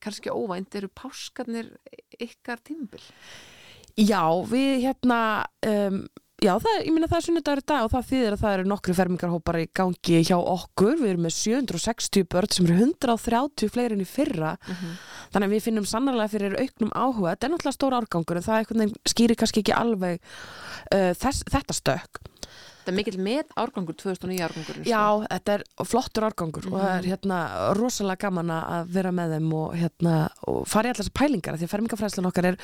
kannski 0.00 0.32
óvænt, 0.32 0.78
eru 0.78 0.88
páskarnir 0.94 1.74
ykkar 2.22 2.62
tímabil? 2.64 3.02
Já, 3.94 4.24
við 4.50 4.86
hérna 4.88 5.18
um, 5.68 6.04
Já, 6.42 6.50
það, 6.60 6.80
ég 6.82 6.92
minna 6.92 7.08
það 7.08 7.16
er 7.16 7.24
sunnudagur 7.24 7.60
í 7.62 7.64
dag 7.70 7.84
og 7.86 7.90
það 7.92 8.08
þýðir 8.08 8.34
að 8.34 8.40
það 8.42 8.54
eru 8.54 8.64
nokkru 8.68 8.94
fermingarhópar 8.98 9.56
í 9.62 9.68
gangi 9.78 10.18
hjá 10.26 10.34
okkur, 10.36 10.98
við 10.98 11.12
erum 11.12 11.22
með 11.24 11.34
760 11.38 12.26
börn 12.34 12.52
sem 12.52 12.66
eru 12.66 12.88
130 12.90 13.72
fleiri 13.72 13.96
en 13.96 14.02
í 14.02 14.08
fyrra. 14.08 14.50
Þannig 15.32 15.46
að 15.46 15.54
við 15.54 15.64
finnum 15.68 15.86
sannarlega 15.88 16.32
fyrir 16.34 16.58
auknum 16.58 16.92
áhuga, 16.92 17.32
þetta 17.32 17.46
er 17.46 17.54
náttúrulega 17.54 17.78
stór 17.78 17.96
árgangur 18.00 18.40
en 18.40 18.46
það 18.48 18.92
skýrir 19.08 19.40
kannski 19.40 19.62
ekki 19.62 19.76
alveg 19.78 20.20
uh, 20.20 21.14
þess, 21.22 21.46
þetta 21.54 21.78
stökk 21.78 22.20
Þetta 22.84 22.92
er 22.92 22.96
mikill 22.98 23.20
með 23.24 23.52
árgangur 23.56 23.96
2009 23.96 24.42
árgangur 24.44 24.78
Já, 24.84 25.04
þetta 25.24 25.52
er 25.54 25.62
flottur 25.88 26.26
árgangur 26.26 26.66
og 26.68 26.74
það 26.76 26.90
er 26.98 27.06
hérna 27.08 27.38
rosalega 27.78 28.26
gaman 28.26 28.50
að 28.52 28.90
vera 28.92 29.12
með 29.16 29.30
þeim 29.38 29.54
og 29.56 29.70
hérna 29.80 30.16
og 30.52 30.58
fara 30.68 30.90
í 30.90 30.92
allar 30.92 31.00
þessar 31.00 31.14
pælingar 31.16 31.56
því 31.56 31.64
að 31.64 31.72
fermingafræðslan 31.72 32.28
okkar 32.28 32.48
er 32.50 32.58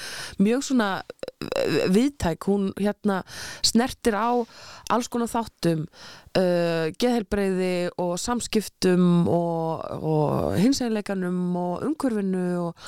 mjög 0.45 0.67
svona 0.67 0.89
uh, 1.01 1.79
viðtæk, 1.95 2.49
hún 2.51 2.67
hérna 2.77 3.23
snertir 3.65 4.19
á 4.21 4.45
alls 4.93 5.09
konar 5.09 5.33
þáttum 5.33 5.87
uh, 5.89 6.93
geðhelbreyði 7.01 7.73
og 7.97 8.13
samskiptum 8.21 9.25
og, 9.25 9.89
og 10.05 10.61
hinsæðleikanum 10.61 11.57
og 11.65 11.89
umhverfinu 11.89 12.45
og, 12.67 12.87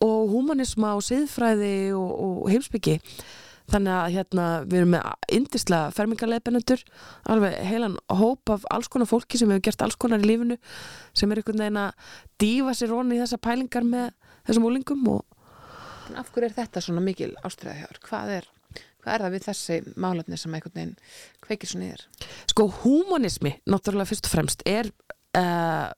og 0.00 0.32
humanisma 0.32 0.96
og 0.96 1.04
siðfræði 1.04 1.92
og, 1.92 2.10
og 2.24 2.50
heimsbyggi 2.54 2.96
þannig 3.72 3.96
að 3.96 4.14
hérna 4.16 4.46
við 4.66 4.78
erum 4.80 4.94
með 4.94 5.34
indislega 5.38 5.90
fermingarleipenendur 5.96 6.84
alveg 7.32 7.58
heilan 7.70 7.98
hóp 8.20 8.54
af 8.54 8.66
alls 8.70 8.90
konar 8.92 9.10
fólki 9.10 9.40
sem 9.40 9.50
hefur 9.50 9.66
gert 9.68 9.84
alls 9.86 9.98
konar 10.00 10.22
í 10.22 10.30
lífinu 10.30 10.58
sem 11.16 11.30
er 11.30 11.40
einhvern 11.40 11.64
veginn 11.64 11.82
að 11.84 12.16
dífa 12.42 12.76
sér 12.76 12.96
onni 12.96 13.18
í 13.18 13.22
þessa 13.22 13.40
pælingar 13.42 13.86
með 13.86 14.10
þessum 14.48 14.70
úlingum 14.70 15.06
af 16.18 16.30
hverju 16.34 16.48
er 16.48 16.56
þetta 16.56 16.82
svona 16.84 17.02
mikil 17.04 17.30
ástriða 17.46 17.76
hjá 17.78 17.86
þér? 17.86 18.00
Hvað 18.06 18.32
er, 18.36 18.48
hvað 19.02 19.14
er 19.14 19.24
það 19.24 19.34
við 19.34 19.46
þessi 19.46 19.78
málefni 20.00 20.38
sem 20.40 20.56
einhvern 20.56 20.76
veginn 20.76 20.96
kveikir 21.44 21.70
svo 21.70 21.82
niður? 21.82 22.04
sko 22.50 22.66
humanismi 22.82 23.54
náttúrulega 23.70 24.10
fyrst 24.10 24.28
og 24.28 24.34
fremst 24.34 24.64
er 24.68 24.90
uh, 25.38 25.90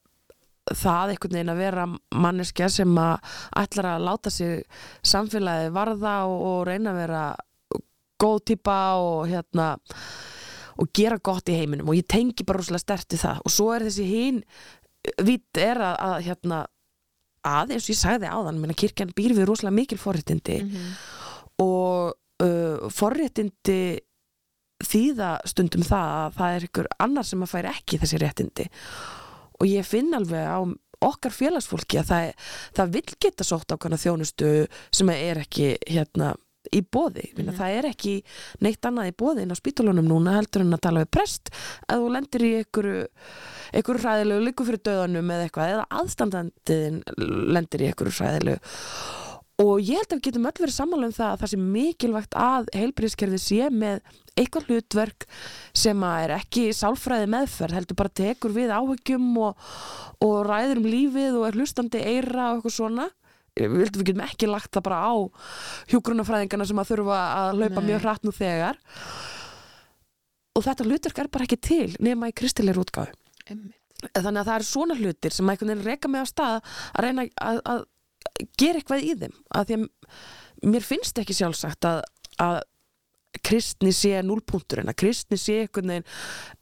það 0.68 1.14
einhvern 1.14 1.38
veginn 1.38 1.54
að 1.54 1.62
vera 1.62 1.86
manneskja 2.24 2.68
sem 2.72 2.98
að 3.00 3.38
ætlar 3.62 3.90
að 3.94 4.06
láta 4.08 4.32
sig 4.32 4.66
samfélagi 5.06 5.72
varða 5.74 6.18
og, 6.28 6.36
og 6.50 6.60
reyna 6.68 6.92
að 6.92 7.00
vera 7.02 7.24
góð 8.22 8.38
típa 8.52 8.78
og 9.02 9.26
hérna 9.30 9.72
og 10.80 10.92
gera 10.96 11.18
gott 11.20 11.50
í 11.52 11.56
heiminum 11.58 11.90
og 11.92 11.98
ég 11.98 12.08
tengi 12.08 12.46
bara 12.48 12.62
rosalega 12.62 12.86
sterti 12.86 13.20
það. 13.20 13.42
Og 13.44 13.52
svo 13.52 13.72
er 13.74 13.86
þessi 13.88 14.06
hinn 14.08 14.40
vitt 15.26 15.58
er 15.58 15.82
að, 15.82 15.96
að 16.06 16.16
hérna 16.28 16.62
að 17.42 17.74
eins 17.74 17.88
og 17.88 17.92
ég 17.92 17.98
sagði 17.98 18.30
áðan, 18.30 18.60
menna 18.62 18.78
kirkjan 18.78 19.12
býr 19.16 19.34
við 19.34 19.48
rosalega 19.50 19.74
mikil 19.74 19.98
forréttindi 19.98 20.60
og 21.62 22.14
uh, 22.44 22.86
forréttindi 22.94 23.98
þýða 24.82 25.32
stundum 25.46 25.84
það 25.86 26.14
að 26.20 26.38
það 26.38 26.54
er 26.54 26.68
ykkur 26.68 26.88
annar 27.02 27.26
sem 27.26 27.42
að 27.44 27.52
færi 27.52 27.70
ekki 27.70 28.00
þessi 28.02 28.22
réttindi. 28.22 28.68
Og 29.60 29.68
ég 29.70 29.86
finn 29.86 30.14
alveg 30.16 30.42
á 30.42 30.58
okkar 31.02 31.34
félagsfólki 31.34 31.98
að 32.00 32.08
það, 32.08 32.48
það 32.78 32.96
vil 32.96 33.04
geta 33.26 33.46
sótt 33.46 33.74
ákvæmna 33.74 33.98
þjónustu 33.98 34.50
sem 34.94 35.12
er 35.14 35.42
ekki 35.42 35.74
hérna 35.86 36.32
í 36.72 36.82
bóði 36.82 37.28
mm 37.36 37.52
það 37.52 37.78
er 37.78 37.88
ekki 37.90 38.12
neitt 38.64 38.86
annað 38.88 39.10
í 39.10 39.16
bóði 39.22 39.44
inn 39.44 39.52
á 39.52 39.58
spítulunum 39.58 40.06
núna 40.08 40.36
heldur 40.38 40.64
en 40.64 40.76
að 40.76 40.84
tala 40.86 41.02
við 41.04 41.10
prest. 41.18 41.50
Að 41.86 42.04
þú 42.04 42.12
lendir 42.16 42.46
í 42.46 42.52
einhverju 42.60 43.02
einhverju 43.72 44.04
hræðilegu 44.04 44.46
líku 44.46 44.66
fyrir 44.68 44.84
döðanum 44.88 45.34
eða 45.34 45.48
eitthvað 45.48 45.74
eða 45.74 45.84
aðstandandiðin 46.00 47.02
lendir 47.56 47.84
í 47.84 47.90
einhverju 47.90 48.16
hræðilegu. 48.18 48.72
Og 49.62 49.78
ég 49.84 50.00
held 50.00 50.10
að 50.10 50.18
við 50.18 50.26
getum 50.26 50.46
öll 50.48 50.60
verið 50.62 50.74
sammála 50.74 51.08
um 51.08 51.14
það 51.14 51.28
að 51.28 51.40
það 51.42 51.50
sé 51.52 51.58
mikilvægt 51.60 52.36
að 52.40 52.68
heilbríðskerfi 52.74 53.40
sé 53.42 53.68
með 53.70 54.00
eitthvað 54.32 54.70
hlutverk 54.70 55.26
sem 55.76 56.04
að 56.08 56.22
er 56.24 56.34
ekki 56.38 56.64
sálfræði 56.74 57.28
meðferð, 57.34 57.76
heldur 57.76 57.98
bara 58.00 58.14
tekur 58.22 58.54
við 58.56 58.72
áhyggjum 58.72 59.28
og, 59.44 59.66
og 60.24 60.38
ræður 60.48 60.80
um 60.80 60.88
lífið 60.88 61.36
og 61.36 61.46
er 61.48 61.58
hlustandi 61.60 62.00
eira 62.00 62.48
og 62.48 62.62
eitthvað 62.62 62.76
svona 62.78 63.08
við 63.58 63.98
getum 64.06 64.22
ekki 64.24 64.48
lagt 64.48 64.72
það 64.72 64.84
bara 64.88 65.00
á 65.04 65.12
hjúgrunafræðingana 65.92 66.66
sem 66.68 66.80
að 66.80 66.90
þurfa 66.92 67.18
að 67.36 67.50
hlaupa 67.58 67.82
Nei. 67.82 67.88
mjög 67.90 68.04
hratt 68.06 68.24
nú 68.26 68.32
þegar 68.36 68.78
og 70.56 70.64
þetta 70.66 70.86
hlutverk 70.88 71.20
er 71.22 71.30
bara 71.32 71.46
ekki 71.48 71.58
til 71.64 71.94
nema 72.04 72.28
í 72.30 72.34
kristilegur 72.36 72.84
útgáfu 72.84 73.12
Einmitt. 73.50 73.76
þannig 74.16 74.40
að 74.42 74.48
það 74.48 74.56
eru 74.58 74.68
svona 74.68 74.96
hlutir 74.98 75.34
sem 75.36 75.48
einhvern 75.52 75.72
veginn 75.72 75.86
reyka 75.88 76.10
mig 76.12 76.24
á 76.24 76.26
stað 76.30 76.58
að 76.92 77.06
reyna 77.06 77.26
að, 77.40 77.60
að 77.72 77.84
gera 78.60 78.80
eitthvað 78.80 79.06
í 79.08 79.14
þeim 79.22 79.36
að 79.58 79.70
því 79.70 79.78
að 79.78 80.68
mér 80.72 80.86
finnst 80.86 81.18
ekki 81.22 81.36
sjálfsagt 81.36 81.88
að, 81.88 82.02
að 82.42 82.60
kristni 83.42 83.92
sé 83.96 84.18
núlpunkturinn 84.26 84.90
að 84.92 84.98
kristni 85.02 85.38
sé 85.40 85.62
einhvern 85.64 85.92
veginn 85.94 86.08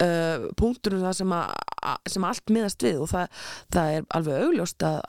uh, 0.07 0.47
punkturinn 0.59 1.07
sem, 1.19 1.35
að- 1.35 1.99
sem 2.09 2.27
allt 2.29 2.53
miðast 2.55 2.83
við 2.87 3.03
og 3.05 3.11
það, 3.11 3.43
það 3.75 3.97
er 3.99 4.07
alveg 4.19 4.45
augljóst 4.47 4.87
að, 4.87 5.01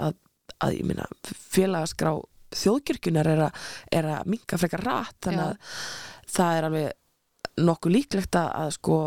að, 0.62 0.78
ég 0.80 0.88
minna 0.88 1.08
félagaskrá 1.56 2.16
þjóðkirkjunar 2.62 3.30
er 3.32 3.44
að, 3.48 3.68
er 3.96 4.08
að 4.18 4.32
minka 4.34 4.60
frekar 4.60 4.84
rætt 4.86 5.18
þannig 5.24 5.44
Já. 5.44 5.50
að 5.52 6.32
það 6.36 6.58
er 6.58 6.68
alveg 6.70 7.62
nokkuð 7.62 7.96
líklegt 7.96 8.40
að, 8.40 8.50
að 8.62 8.74
sko 8.78 8.98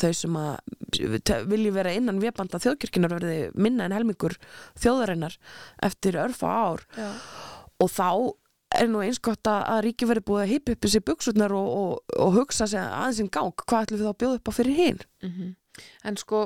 þau 0.00 0.10
sem 0.14 0.36
að 0.38 1.46
vilji 1.50 1.72
vera 1.74 1.92
innan 1.96 2.20
vébanda 2.22 2.60
þjóðkirkjunar 2.62 3.16
verði 3.18 3.38
minna 3.58 3.88
en 3.88 3.94
helmingur 3.96 4.36
þjóðarinnar 4.78 5.36
eftir 5.86 6.18
örfa 6.22 6.52
ár 6.70 6.84
Já. 6.96 7.08
og 7.80 7.90
þá 7.90 8.08
er 8.80 8.86
nú 8.90 9.00
eins 9.02 9.18
gott 9.18 9.48
að, 9.50 9.80
ríki 9.88 10.06
verið 10.06 10.26
búið 10.28 10.44
að 10.44 10.52
hipa 10.52 10.74
upp 10.74 10.84
þessi 10.86 11.02
buksutnar 11.08 11.54
og, 11.58 11.70
og, 11.74 12.18
og 12.22 12.36
hugsa 12.38 12.68
sig 12.70 12.78
aðeins 12.80 13.18
í 13.24 13.26
gang, 13.34 13.64
hvað 13.66 13.86
ætlum 13.88 13.98
við 13.98 14.06
þá 14.06 14.12
að 14.12 14.20
bjóða 14.22 14.38
upp 14.38 14.50
á 14.50 14.52
fyrir 14.60 14.78
hinn? 14.78 15.00
Mhm. 15.26 15.48
En 16.06 16.18
sko, 16.20 16.44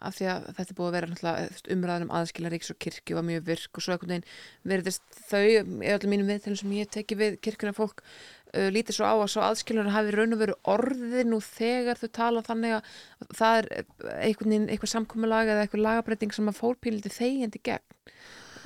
af 0.00 0.16
því 0.18 0.28
að 0.32 0.46
þetta 0.58 0.76
búið 0.78 0.88
að 0.88 0.96
vera 0.96 1.32
umræðan 1.74 2.06
um 2.06 2.14
aðskila 2.18 2.52
ríks 2.52 2.72
og 2.72 2.78
kirkju 2.82 3.18
var 3.18 3.26
mjög 3.28 3.48
virk 3.48 3.80
og 3.80 3.84
svo 3.84 3.96
einhvern 3.96 4.14
veginn 4.14 4.28
verðist 4.72 5.18
þau, 5.28 5.42
í 5.42 5.92
öllum 5.94 6.14
mínum 6.14 6.30
viðtælum 6.32 6.60
sem 6.62 6.76
ég 6.78 6.92
teki 6.92 7.18
við 7.20 7.38
kirkjuna 7.44 7.76
fólk, 7.76 8.04
uh, 8.54 8.68
lítið 8.74 8.98
svo 8.98 9.08
á 9.08 9.14
að 9.16 9.32
svo 9.34 9.46
aðskilur 9.46 9.92
hafi 9.92 10.14
raun 10.16 10.36
og 10.36 10.42
veru 10.42 10.58
orðið 10.74 11.26
nú 11.30 11.40
þegar 11.44 12.00
þau 12.00 12.10
tala 12.20 12.44
þannig 12.46 12.78
að 12.78 12.92
það 13.40 13.58
er 13.58 13.72
einhvern 14.28 14.54
veginn, 14.54 14.70
eitthvað 14.70 14.94
samkomulag 14.96 15.52
eða 15.52 15.66
eitthvað 15.66 15.86
lagabreiting 15.88 16.36
sem 16.36 16.52
að 16.52 16.60
fórpíliti 16.62 17.12
þegjandi 17.12 17.62
gegn. 17.68 18.00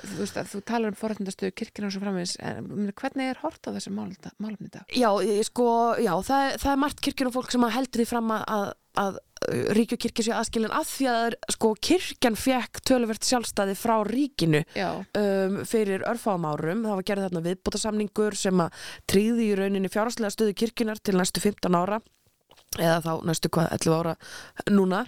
Þú 0.06 0.18
veist 0.20 0.36
að 0.38 0.50
þú 0.50 0.60
talar 0.68 0.92
um 0.92 0.96
forrættindastöðu 0.98 1.54
kirkjuna 1.56 1.88
og 1.88 1.94
svo 1.94 2.02
framins, 2.02 2.34
en 2.44 2.66
meina, 2.68 2.94
hvernig 3.00 3.30
er 3.32 3.40
hort 3.40 3.66
á 3.66 3.70
málefni 3.72 4.68
í 4.68 4.74
dag? 4.74 4.92
Já, 4.92 5.08
sko, 5.48 5.68
já, 6.02 6.12
það, 6.26 6.48
það 6.62 6.72
er 6.72 6.82
margt 6.82 7.02
kirkjur 7.04 7.30
og 7.30 7.36
fólk 7.38 7.54
sem 7.54 7.66
heldur 7.76 8.02
því 8.02 8.08
fram 8.10 8.34
að, 8.36 8.68
að, 9.02 9.18
að 9.36 9.72
ríkju 9.76 9.98
kirkju 10.00 10.24
séu 10.26 10.34
aðskilin 10.36 10.74
að 10.74 10.88
því 10.90 11.06
að 11.12 11.36
sko, 11.54 11.70
kirkjan 11.88 12.38
fekk 12.40 12.80
töluvert 12.88 13.26
sjálfstæði 13.26 13.76
frá 13.78 13.94
ríkinu 14.08 14.62
um, 14.64 15.60
fyrir 15.68 16.04
örfáum 16.08 16.46
árum. 16.48 16.84
Það 16.86 16.98
var 16.98 17.06
gerð 17.10 17.26
þarna 17.26 17.44
viðbótasamningur 17.46 18.38
sem 18.38 18.64
að 18.64 18.82
tríði 19.10 19.50
í 19.50 19.56
rauninni 19.58 19.92
fjárhagslega 19.92 20.34
stöðu 20.34 20.56
kirkjunar 20.62 21.02
til 21.02 21.16
næstu 21.18 21.44
15 21.44 21.78
ára 21.78 22.00
eða 22.76 22.98
þá 23.04 23.12
næstu 23.28 23.50
hvað 23.52 23.70
11 23.78 23.96
ára 24.00 24.16
núna. 24.72 25.04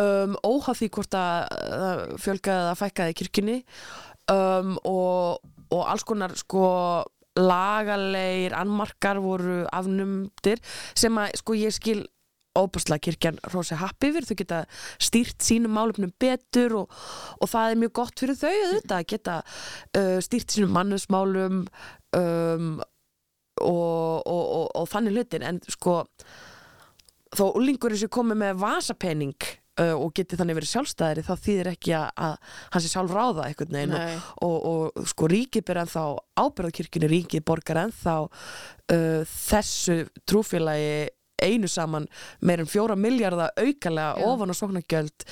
Um, 0.00 0.36
óháð 0.46 0.82
því 0.82 0.90
hvort 0.96 1.16
að 1.18 2.18
fjölgaði 2.22 2.66
eða 2.66 2.76
fækkaði 2.78 3.16
kirkjunni. 3.20 3.58
Um, 4.30 4.76
og, 4.86 5.42
og 5.72 5.82
alls 5.90 6.06
konar 6.06 6.34
sko 6.38 6.66
lagalegir 7.38 8.52
annmarkar 8.56 9.20
voru 9.24 9.62
afnumdir 9.72 10.60
sem 10.98 11.16
að 11.18 11.38
sko 11.40 11.56
ég 11.56 11.72
skil 11.74 12.02
óbúrslega 12.58 13.06
kirkjan 13.06 13.40
rosa 13.52 13.78
happy 13.80 14.10
yfir, 14.12 14.26
þau 14.28 14.38
geta 14.42 14.60
stýrt 15.00 15.40
sínum 15.44 15.74
málefnum 15.76 16.12
betur 16.20 16.82
og, 16.82 17.02
og 17.40 17.50
það 17.50 17.72
er 17.72 17.82
mjög 17.82 17.94
gott 18.00 18.22
fyrir 18.22 18.38
þau 18.38 18.50
auðvitað 18.52 18.96
að 18.98 19.10
geta 19.14 19.36
uh, 19.42 20.18
stýrt 20.24 20.56
sínum 20.56 20.74
mannusmálum 20.76 21.62
um, 22.18 22.72
og, 23.62 24.22
og, 24.26 24.68
og, 24.74 24.86
þannig 24.90 25.16
hlutin. 25.16 25.46
En 25.46 25.60
sko 25.70 26.02
þó 27.32 27.48
úlingurinn 27.56 28.00
sem 28.00 28.12
komið 28.12 28.40
með 28.42 28.60
vasapenning 28.60 29.48
uh, 29.80 29.94
og 29.96 30.12
geti 30.16 30.36
þannig 30.38 30.60
verið 30.60 30.72
sjálfstæðari 30.74 31.24
þá 31.26 31.32
þýðir 31.46 31.72
ekki 31.72 31.96
að, 31.96 32.10
að 32.28 32.36
hann 32.74 32.84
sé 32.84 32.92
sjálf 32.92 33.16
ráða 33.16 33.48
veginn. 33.48 33.96
Og, 33.96 33.96
nei, 33.96 34.20
og, 34.44 35.02
sko 35.08 35.30
ríkið 35.32 35.66
ber 35.68 35.82
ennþá 35.86 36.04
ábyrðakirkjunni 36.42 37.12
ríkið 37.16 37.46
borgar 37.48 37.84
ennþá 37.86 38.16
uh, 38.28 39.34
þessu 39.38 40.02
trúfélagi 40.28 41.10
einu 41.44 41.68
saman 41.70 42.06
meir 42.40 42.62
en 42.62 42.70
fjóra 42.70 42.96
miljardar 42.98 43.52
aukalega 43.58 44.14
Já. 44.18 44.26
ofan 44.30 44.52
á 44.52 44.54
sóknargjöld 44.58 45.26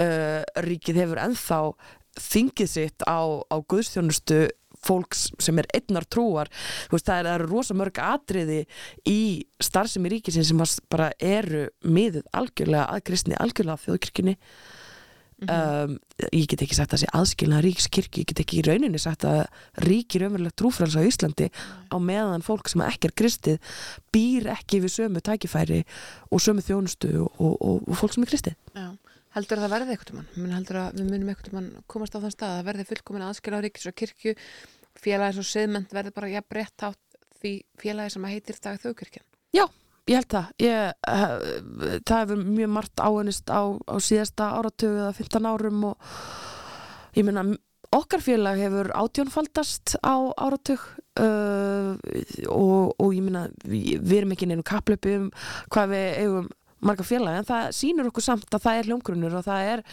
uh, 0.00 0.42
ríkið 0.66 1.02
hefur 1.02 1.22
ennþá 1.26 1.60
þingið 2.16 2.70
sitt 2.72 3.04
á, 3.04 3.20
á 3.52 3.56
guðstjónustu 3.68 4.46
fólks 4.86 5.26
sem 5.42 5.56
er 5.58 5.66
einnar 5.74 6.04
trúar 6.06 6.48
veist, 6.92 7.06
það 7.08 7.18
er- 7.22 7.28
eru 7.34 7.46
rosa 7.50 7.74
mörg 7.76 7.98
atriði 8.00 8.62
í 9.08 9.18
starfsemi 9.60 10.12
ríkisins 10.12 10.52
sem 10.52 10.60
bara 10.92 11.10
eru 11.18 11.66
miðuð 11.84 12.28
algjörlega 12.36 12.86
að 12.92 13.04
kristni, 13.08 13.36
algjörlega 13.40 13.76
að 13.80 13.86
þjóðkirkjunni 13.88 14.36
um, 15.44 15.96
ég 16.32 16.46
get 16.50 16.62
ekki 16.64 16.76
sagt 16.76 16.92
að 16.92 16.96
það 16.96 17.02
sé 17.02 17.08
aðskilna 17.18 17.60
ríkskirkju, 17.64 18.22
ég 18.22 18.30
get 18.30 18.42
ekki 18.42 18.60
í 18.60 18.64
rauninni 18.66 19.00
sagt 19.00 19.26
að 19.28 19.42
ríkir 19.84 20.26
ömurlegt 20.28 20.56
trúfræls 20.56 20.96
á 20.96 21.02
Íslandi 21.04 21.50
á 21.92 21.96
meðan 22.00 22.44
fólk 22.46 22.70
sem 22.72 22.84
ekki 22.86 23.10
er 23.10 23.16
kristið 23.20 23.74
býr 24.14 24.48
ekki 24.54 24.80
við 24.84 24.94
sömu 24.96 25.22
tækifæri 25.24 25.82
og 26.30 26.42
sömu 26.42 26.64
þjónustu 26.64 27.12
og, 27.24 27.28
og, 27.36 27.56
og, 27.60 27.82
og 27.84 28.00
fólk 28.00 28.16
sem 28.16 28.24
er 28.24 28.32
kristið. 28.32 28.58
Já, 28.72 28.88
heldur 29.36 29.60
að 29.60 29.66
það 29.66 29.74
verði 29.76 29.96
eitthvað 29.96 30.20
mann, 30.20 30.30
Mun 30.40 30.56
heldur 30.56 30.80
að 30.82 31.00
við 31.00 31.10
munum 31.12 31.32
eitthvað 31.34 31.72
komast 31.92 32.16
á 32.16 32.22
þann 32.22 32.36
stað 32.36 32.58
að 32.60 32.68
verði 32.70 32.90
fullkomin 32.92 33.28
aðskil 33.28 33.56
á 33.56 33.64
ríkis 33.64 33.90
og 33.90 33.98
kirkju 34.00 34.36
félagi 34.96 35.36
svo 35.36 35.44
siðment 35.44 35.92
verði 35.92 36.14
bara 36.16 36.32
jafn 36.32 36.52
breytt 36.52 36.86
á 36.86 36.88
því 37.36 37.58
félagi 37.80 38.16
sem 38.16 38.30
heitir 38.32 38.62
dag 38.64 38.80
þjóðkirkjan. 38.80 39.26
Ég 40.06 40.20
held 40.20 40.28
það, 40.30 40.50
ég, 40.62 40.90
uh, 41.10 41.32
það 42.06 42.20
hefur 42.20 42.42
mjög 42.46 42.68
margt 42.76 43.00
áhennist 43.02 43.48
á, 43.50 43.62
á 43.74 43.96
síðasta 43.98 44.50
áratug 44.54 45.00
eða 45.00 45.14
15 45.18 45.48
árum 45.50 45.80
og 45.88 46.12
ég 47.18 47.26
meina 47.26 47.42
okkar 47.96 48.22
félag 48.22 48.60
hefur 48.62 48.92
átjónfaldast 48.94 49.96
á 50.06 50.14
áratug 50.38 50.84
uh, 51.18 51.98
og, 52.52 52.94
og 53.02 53.16
ég 53.16 53.24
meina 53.26 53.48
við, 53.64 53.96
við 53.98 54.20
erum 54.20 54.36
ekki 54.36 54.48
neinu 54.50 54.66
kaplöpi 54.66 55.16
um 55.18 55.26
hvað 55.74 55.92
við 55.96 56.06
eigum 56.22 56.48
marga 56.86 57.06
félag 57.06 57.40
en 57.40 57.48
það 57.50 57.68
sýnur 57.80 58.10
okkur 58.12 58.26
samt 58.28 58.54
að 58.54 58.62
það 58.68 58.78
er 58.78 58.90
hljómgrunnur 58.90 59.38
og 59.40 59.46
það 59.48 59.72
er 59.72 59.84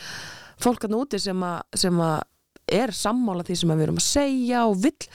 fólk 0.62 0.86
að 0.86 0.94
núti 0.94 1.22
sem 1.24 1.42
að 1.42 2.22
er 2.70 2.94
sammála 2.96 3.46
því 3.48 3.58
sem 3.60 3.74
við 3.74 3.86
erum 3.88 4.00
að 4.00 4.08
segja 4.08 4.64
og 4.70 4.80
vill 4.84 5.10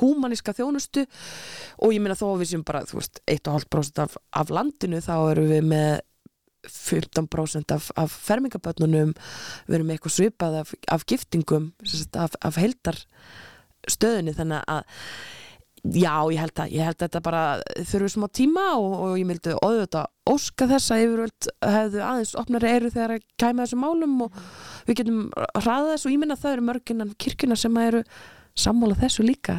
húmaníska 0.00 0.54
þjónustu. 0.56 1.04
Og 1.84 1.94
ég 1.94 2.02
meina 2.02 2.18
þó 2.18 2.26
við 2.40 2.54
sem 2.54 2.64
bara, 2.66 2.84
þú 2.88 3.00
veist, 3.00 3.22
1,5% 3.30 4.02
af, 4.06 4.18
af 4.32 4.52
landinu 4.52 5.02
þá 5.04 5.14
erum 5.34 5.52
við 5.52 5.70
með 5.74 5.94
15% 6.64 7.74
af, 7.74 7.90
af 8.00 8.12
fermingabötnunum 8.24 9.12
við 9.66 9.78
erum 9.78 9.90
eitthvað 9.92 10.16
svipað 10.16 10.60
af, 10.62 10.74
af 10.88 11.06
giftingum 11.08 11.72
af, 12.16 12.36
af 12.40 12.56
heldar 12.56 13.00
stöðunni 13.90 14.32
þannig 14.36 14.64
að 14.64 15.02
já, 15.84 16.14
ég 16.32 16.40
held 16.40 16.60
að, 16.64 16.70
ég 16.72 16.86
held 16.88 16.96
að 16.96 17.06
þetta 17.06 17.20
bara 17.24 17.42
þurfi 17.90 18.12
smá 18.14 18.28
tíma 18.32 18.62
og, 18.80 18.94
og 19.06 19.16
ég 19.20 19.26
mildi 19.28 19.56
auðvitað 19.58 20.06
óska 20.32 20.68
þess 20.70 20.94
að 20.94 21.02
yfirvöld 21.04 21.50
hefðu 21.74 22.04
aðeins 22.04 22.36
opnari 22.40 22.70
eru 22.72 22.92
þegar 22.94 23.16
að 23.18 23.26
kæma 23.42 23.66
þessum 23.66 23.84
málum 23.84 24.14
og 24.24 24.38
við 24.88 25.02
getum 25.02 25.20
hraða 25.60 25.90
þessu 25.92 26.08
og 26.08 26.14
ég 26.14 26.22
minna 26.22 26.38
að 26.38 26.46
það 26.46 26.56
eru 26.56 26.66
mörginnan 26.70 27.12
kirkjuna 27.20 27.58
sem 27.60 27.78
eru 27.82 28.02
sammála 28.54 28.94
þessu 28.94 29.24
líka. 29.26 29.56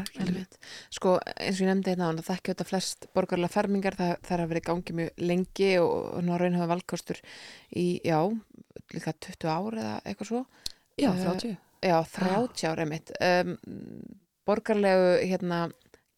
Sko 0.93 1.17
eins 1.35 1.57
og 1.59 1.65
ég 1.65 1.69
nefndi 1.69 1.91
hérna 1.91 2.13
það 2.23 2.37
ekki 2.37 2.53
þetta 2.53 2.67
flest 2.69 3.07
borgarlega 3.15 3.51
fermingar 3.51 3.97
það, 3.99 4.13
það 4.23 4.37
er 4.37 4.43
að 4.43 4.53
vera 4.53 4.61
í 4.61 4.67
gangi 4.69 4.95
mjög 4.99 5.25
lengi 5.31 5.71
og, 5.83 5.95
og 6.15 6.29
raun 6.39 6.55
hafa 6.55 6.69
valkostur 6.71 7.19
í, 7.75 7.85
já, 8.07 8.21
líka 8.95 9.13
20 9.27 9.51
ár 9.51 9.81
eða 9.83 9.97
eitthvað 10.05 10.31
svo. 10.31 10.45
Já, 10.95 11.11
Eh, 11.11 11.23
30 11.27 11.57
Já, 11.85 11.97
30 12.07 12.69
ár 12.71 12.81
einmitt. 12.81 13.11
Um, 13.19 13.57
borgarlegu 14.47 15.09
hérna 15.27 15.65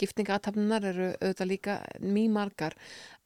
giftingatafnunar 0.02 0.86
eru 0.92 1.10
auðvitað 1.16 1.52
líka 1.52 1.80
mjög 2.04 2.32
margar 2.38 2.78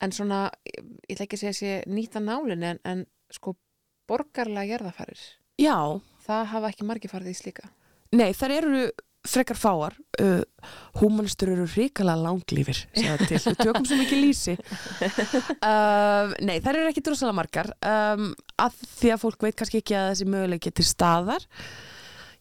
en 0.02 0.16
svona, 0.16 0.46
ég 0.68 0.82
ég 1.10 1.16
ætla 1.16 1.28
ekki 1.28 1.40
að 1.40 1.44
segja 1.44 1.54
að 1.56 1.60
sé 1.60 1.94
nýta 1.94 2.24
nálinn 2.24 2.66
en, 2.68 2.82
en 2.88 3.06
sko 3.32 3.56
borgarlega 4.10 4.76
gerðafarir 4.76 5.22
Já, 5.62 6.02
það 6.26 6.44
hafa 6.56 6.74
ekki 6.74 6.88
margir 6.88 7.12
farið 7.12 7.34
í 7.34 7.38
slíka. 7.38 7.72
Nei, 8.18 8.32
þær 8.36 8.54
eru 8.58 8.84
frekar 9.28 9.58
fáar. 9.60 9.96
Uh, 10.18 10.42
húmanistur 10.98 11.52
eru 11.54 11.68
ríkala 11.70 12.16
langlífir 12.18 12.80
segja 12.96 13.18
til, 13.22 13.38
við 13.38 13.60
tökum 13.60 13.86
svo 13.86 14.00
mikið 14.00 14.24
lýsi. 14.24 14.56
Um, 15.62 16.34
nei, 16.42 16.58
þær 16.64 16.80
eru 16.80 16.90
ekki 16.90 17.04
drosalega 17.06 17.38
margar. 17.38 17.72
Um, 17.86 18.32
að 18.62 18.82
því 18.98 19.14
að 19.14 19.22
fólk 19.22 19.46
veit 19.46 19.60
kannski 19.60 19.82
ekki 19.84 19.98
að 20.00 20.10
þessi 20.14 20.30
möguleiki 20.34 20.72
er 20.72 20.78
til 20.80 20.88
staðar 20.90 21.46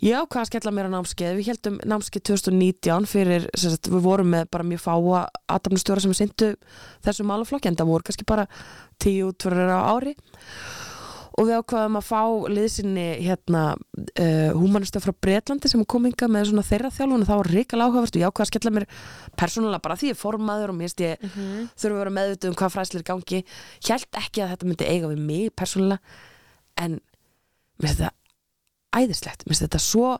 ég 0.05 0.16
ákvað 0.16 0.42
að 0.42 0.48
skella 0.48 0.72
mér 0.74 0.88
á 0.88 0.94
námskeið. 0.96 1.38
Við 1.38 1.48
heldum 1.51 1.78
námskeið 1.92 2.26
2019 2.30 3.09
fyrir, 3.11 3.48
sagt, 3.59 3.88
við 3.92 4.05
vorum 4.05 4.30
með 4.32 4.46
bara 4.55 4.66
mjög 4.66 4.84
fáa 4.84 5.24
aðdamnustjóra 5.53 6.05
sem 6.05 6.12
við 6.12 6.20
syndu 6.22 6.53
þessu 7.05 7.26
málaflokki 7.28 7.70
en 7.70 7.80
það 7.80 7.90
voru 7.92 8.09
kannski 8.09 8.28
bara 8.28 8.46
tíu 9.01 9.30
útverður 9.30 9.74
á 9.76 9.80
ári. 9.92 10.14
Og 11.38 11.46
við 11.46 11.61
ákvaðum 11.61 11.96
að 12.01 12.07
fá 12.09 12.22
liðsinni 12.53 13.05
hérna 13.22 13.62
uh, 13.76 14.51
humanista 14.59 15.01
frá 15.01 15.12
Bretlandi 15.14 15.70
sem 15.70 15.84
kom 15.88 16.09
hinga 16.09 16.28
með 16.28 16.51
svona 16.51 16.64
þeirra 16.66 16.90
þjálfun 16.92 17.22
og 17.22 17.28
það 17.30 17.40
var 17.40 17.51
ríkala 17.55 17.86
áhugavert. 17.86 18.16
Og 18.16 18.24
ég 18.24 18.32
ákvaða 18.32 18.46
að 18.48 18.51
skella 18.51 18.74
mér 18.76 18.86
persónulega 19.40 19.84
bara 19.84 19.98
því 20.01 20.11
ég 20.11 20.16
er 20.16 20.20
formaður 20.20 20.74
og 20.74 20.80
mér 20.80 20.90
veist 20.90 21.05
ég 21.05 21.26
þurfa 21.30 21.94
að 21.94 22.01
vera 22.03 22.14
meðvituð 22.18 22.51
um 22.51 22.61
hvað 22.61 22.74
fræslir 22.76 23.07
gangi. 23.07 23.42
Held 23.88 24.22
ekki 24.24 24.44
að 24.44 24.55
þetta 24.57 24.72
myndi 24.72 24.90
eiga 24.90 25.12
við 25.14 25.26
mig 25.30 25.53
persónulega 25.57 26.01
en 26.80 26.98
mér 27.01 27.88
finnst 27.88 28.03
þetta 28.03 28.20
æðislegt, 28.97 29.45
mér 29.47 29.55
finnst 29.55 29.66
þetta 29.66 29.82
svo 29.84 30.14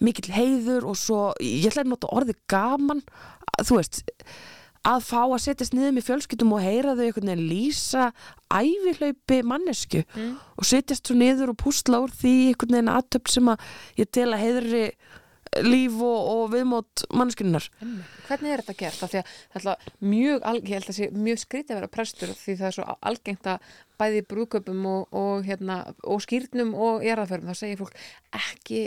mikill 0.00 0.32
heiður 0.32 0.86
og 0.90 0.96
svo 0.96 1.20
ég 1.44 1.68
ætla 1.70 1.84
að 1.84 1.92
nota 1.92 2.08
orðið 2.16 2.38
gaman 2.50 3.02
þú 3.60 3.76
veist 3.76 4.00
að 4.88 5.02
fá 5.04 5.18
að 5.26 5.42
setjast 5.44 5.74
niður 5.76 5.92
með 5.98 6.06
fjölskyldum 6.06 6.54
og 6.56 6.62
heyra 6.64 6.94
þau 6.96 7.02
einhvern 7.04 7.28
veginn 7.34 7.48
lýsa 7.50 8.06
ævihlaupi 8.48 9.42
mannesku 9.44 10.00
Mm. 10.16 10.38
og 10.56 10.64
setjast 10.64 11.06
svo 11.10 11.16
niður 11.20 11.52
og 11.52 11.58
púsla 11.60 12.00
úr 12.00 12.10
því 12.16 12.32
einhvern 12.54 12.76
veginn 12.78 12.92
aðtöp 12.94 13.28
sem 13.28 13.50
að 13.52 13.66
ég 14.00 14.08
tel 14.10 14.30
að 14.32 14.40
heiðri 14.46 14.84
líf 15.66 16.00
og, 16.00 16.18
og 16.32 16.42
viðmót 16.54 17.04
manneskunnar 17.12 17.68
Hvernig 18.28 18.52
er 18.54 18.62
þetta 18.64 18.78
gert? 18.80 19.04
Að 19.04 19.14
það 19.52 19.70
er 19.74 19.94
mjög, 20.00 20.44
ég 20.64 20.74
held 20.78 20.88
að 20.92 20.98
sé 21.02 21.08
mjög 21.12 21.40
skrítið 21.44 21.74
að 21.74 21.80
vera 21.82 21.92
prestur 21.98 22.32
því 22.38 22.56
það 22.60 22.68
er 22.70 22.76
svo 22.78 22.96
algengt 23.10 23.48
að 23.52 23.70
bæði 24.00 24.22
brúköpum 24.32 24.86
og, 24.90 25.08
og, 25.16 25.44
hérna, 25.48 25.80
og 26.08 26.22
skýrnum 26.24 26.72
og 26.74 27.04
jarðaförum, 27.06 27.50
þá 27.52 27.60
segir 27.60 27.82
fólk 27.84 27.98
ekki, 28.40 28.86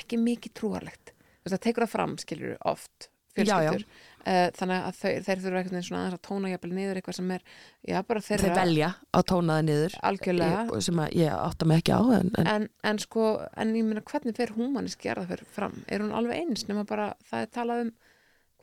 ekki 0.00 0.18
mikið 0.24 0.56
trúarlegt. 0.60 1.12
Það 1.44 1.60
tekur 1.68 1.84
það 1.84 1.92
fram, 1.98 2.16
skilur 2.22 2.56
oft, 2.72 3.10
fjölskyldur. 3.36 3.84
Eh, 4.24 4.46
Þannig 4.56 4.84
að 4.88 4.94
þau, 4.96 5.10
þeir 5.26 5.40
þurfa 5.42 5.58
veginn 5.60 5.82
svona 5.84 5.98
aðeins 6.00 6.14
að 6.16 6.22
tóna 6.24 6.48
jafnvel 6.54 6.70
niður 6.78 6.96
eitthvað 7.00 7.16
sem 7.18 7.32
er, 7.34 7.42
já, 7.84 7.96
bara 8.08 8.22
þeirra 8.24 8.46
þeir 8.46 8.54
velja 8.56 8.88
að 9.18 9.24
tóna 9.28 9.56
það 9.58 9.66
niður 9.68 9.96
algjörlega. 10.08 10.62
Ég- 10.70 10.84
sem 10.86 11.02
að 11.04 11.16
ég 11.20 11.34
átta 11.36 11.68
mig 11.68 11.82
ekki 11.82 11.92
á 11.92 12.00
en, 12.16 12.30
en 12.40 12.48
En, 12.54 12.64
en 12.88 13.00
sko, 13.04 13.26
en 13.60 13.74
ég 13.76 13.84
meina 13.84 14.00
hvernig 14.08 14.38
fer 14.38 14.54
húmaniski 14.56 15.10
jarðaför 15.10 15.44
fram? 15.58 15.76
Er 15.92 16.00
hún 16.00 16.14
alveg 16.16 16.40
eins 16.40 16.64
nema 16.70 16.86
bara 16.88 17.10
það 17.28 17.44
er 17.44 17.52
talað 17.58 17.82
um 17.84 17.92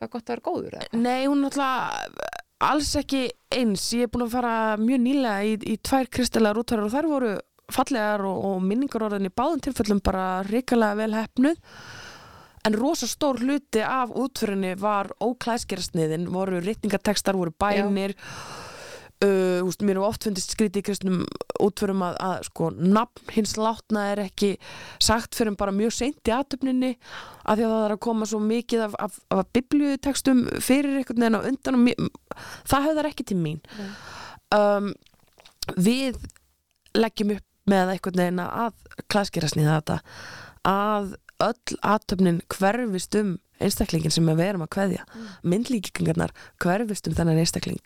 hvað 0.01 0.09
gott 0.15 0.23
að 0.25 0.33
vera 0.33 0.45
góður 0.49 0.79
eða? 0.79 1.01
Nei, 1.05 1.27
hún 1.29 1.45
náttúrulega 1.45 2.40
alls 2.61 2.93
ekki 2.99 3.25
eins. 3.53 3.87
Ég 3.97 4.07
er 4.07 4.11
búin 4.11 4.27
að 4.27 4.35
fara 4.35 4.53
mjög 4.81 5.01
nýlega 5.05 5.47
í, 5.47 5.57
í 5.73 5.77
tvær 5.81 6.09
kristilegar 6.13 6.61
útvarar 6.61 6.87
og 6.87 6.93
þær 6.93 7.09
voru 7.11 7.33
fallegar 7.71 8.23
og, 8.27 8.45
og 8.47 8.63
minningarorðin 8.67 9.29
í 9.29 9.33
báðum 9.33 9.61
tilfellum 9.63 10.01
bara 10.03 10.25
ríkalega 10.47 10.99
vel 10.99 11.13
hefnuð. 11.17 11.61
En 12.67 12.77
rosa 12.77 13.07
stór 13.09 13.39
hluti 13.41 13.81
af 13.81 14.11
útförinni 14.13 14.75
var 14.77 15.09
óklæðskerarsniðin, 15.23 16.27
voru 16.29 16.59
rítningatekstar, 16.61 17.37
voru 17.39 17.53
bænir. 17.57 18.13
Uh, 19.21 19.61
úst, 19.61 19.83
mér 19.85 19.99
hefur 19.99 20.07
oft 20.07 20.23
fundist 20.25 20.55
skrítið 20.55 20.81
í 20.81 20.85
kristnum 20.87 21.17
útförum 21.61 21.99
að, 22.01 22.15
að 22.25 22.45
sko, 22.47 22.71
nafn 22.73 23.27
hins 23.35 23.51
látna 23.53 24.07
er 24.15 24.21
ekki 24.23 24.55
sagt 24.97 25.37
fyrir 25.37 25.53
bara 25.59 25.73
mjög 25.75 25.93
seint 25.93 26.25
í 26.25 26.33
aðtöfninni 26.33 26.89
af 26.95 27.59
því 27.59 27.67
að 27.67 27.73
það 27.75 27.85
er 27.85 27.93
að 27.93 28.01
koma 28.07 28.27
svo 28.31 28.39
mikið 28.41 28.81
af, 28.87 28.95
af, 29.05 29.19
af 29.37 29.51
biblíutekstum 29.53 30.41
fyrir 30.57 30.97
einhvern 30.97 31.21
veginn 31.21 31.37
á 31.37 31.47
undan 31.51 31.77
og 31.77 31.85
mér, 31.85 32.09
það 32.73 32.87
höfðar 32.87 33.11
ekki 33.11 33.27
til 33.29 33.39
mín. 33.43 33.61
Um, 34.57 34.89
við 35.77 36.17
leggjum 36.97 37.37
upp 37.37 37.47
með 37.69 37.93
einhvern 37.93 38.25
veginn 38.25 38.43
að 38.47 39.05
klæðskerarsniða 39.05 39.77
þetta 39.77 40.01
að 40.73 41.15
öll 41.51 41.79
aðtöfnin 41.93 42.41
hverfist 42.57 43.21
um 43.21 43.37
einstaklingin 43.61 44.17
sem 44.17 44.33
við 44.33 44.47
erum 44.49 44.65
að 44.65 44.73
kveðja. 44.79 45.09
Myndlíkingarnar 45.45 46.33
hverfist 46.57 47.05
um 47.05 47.21
þennan 47.21 47.45
einstakling 47.45 47.85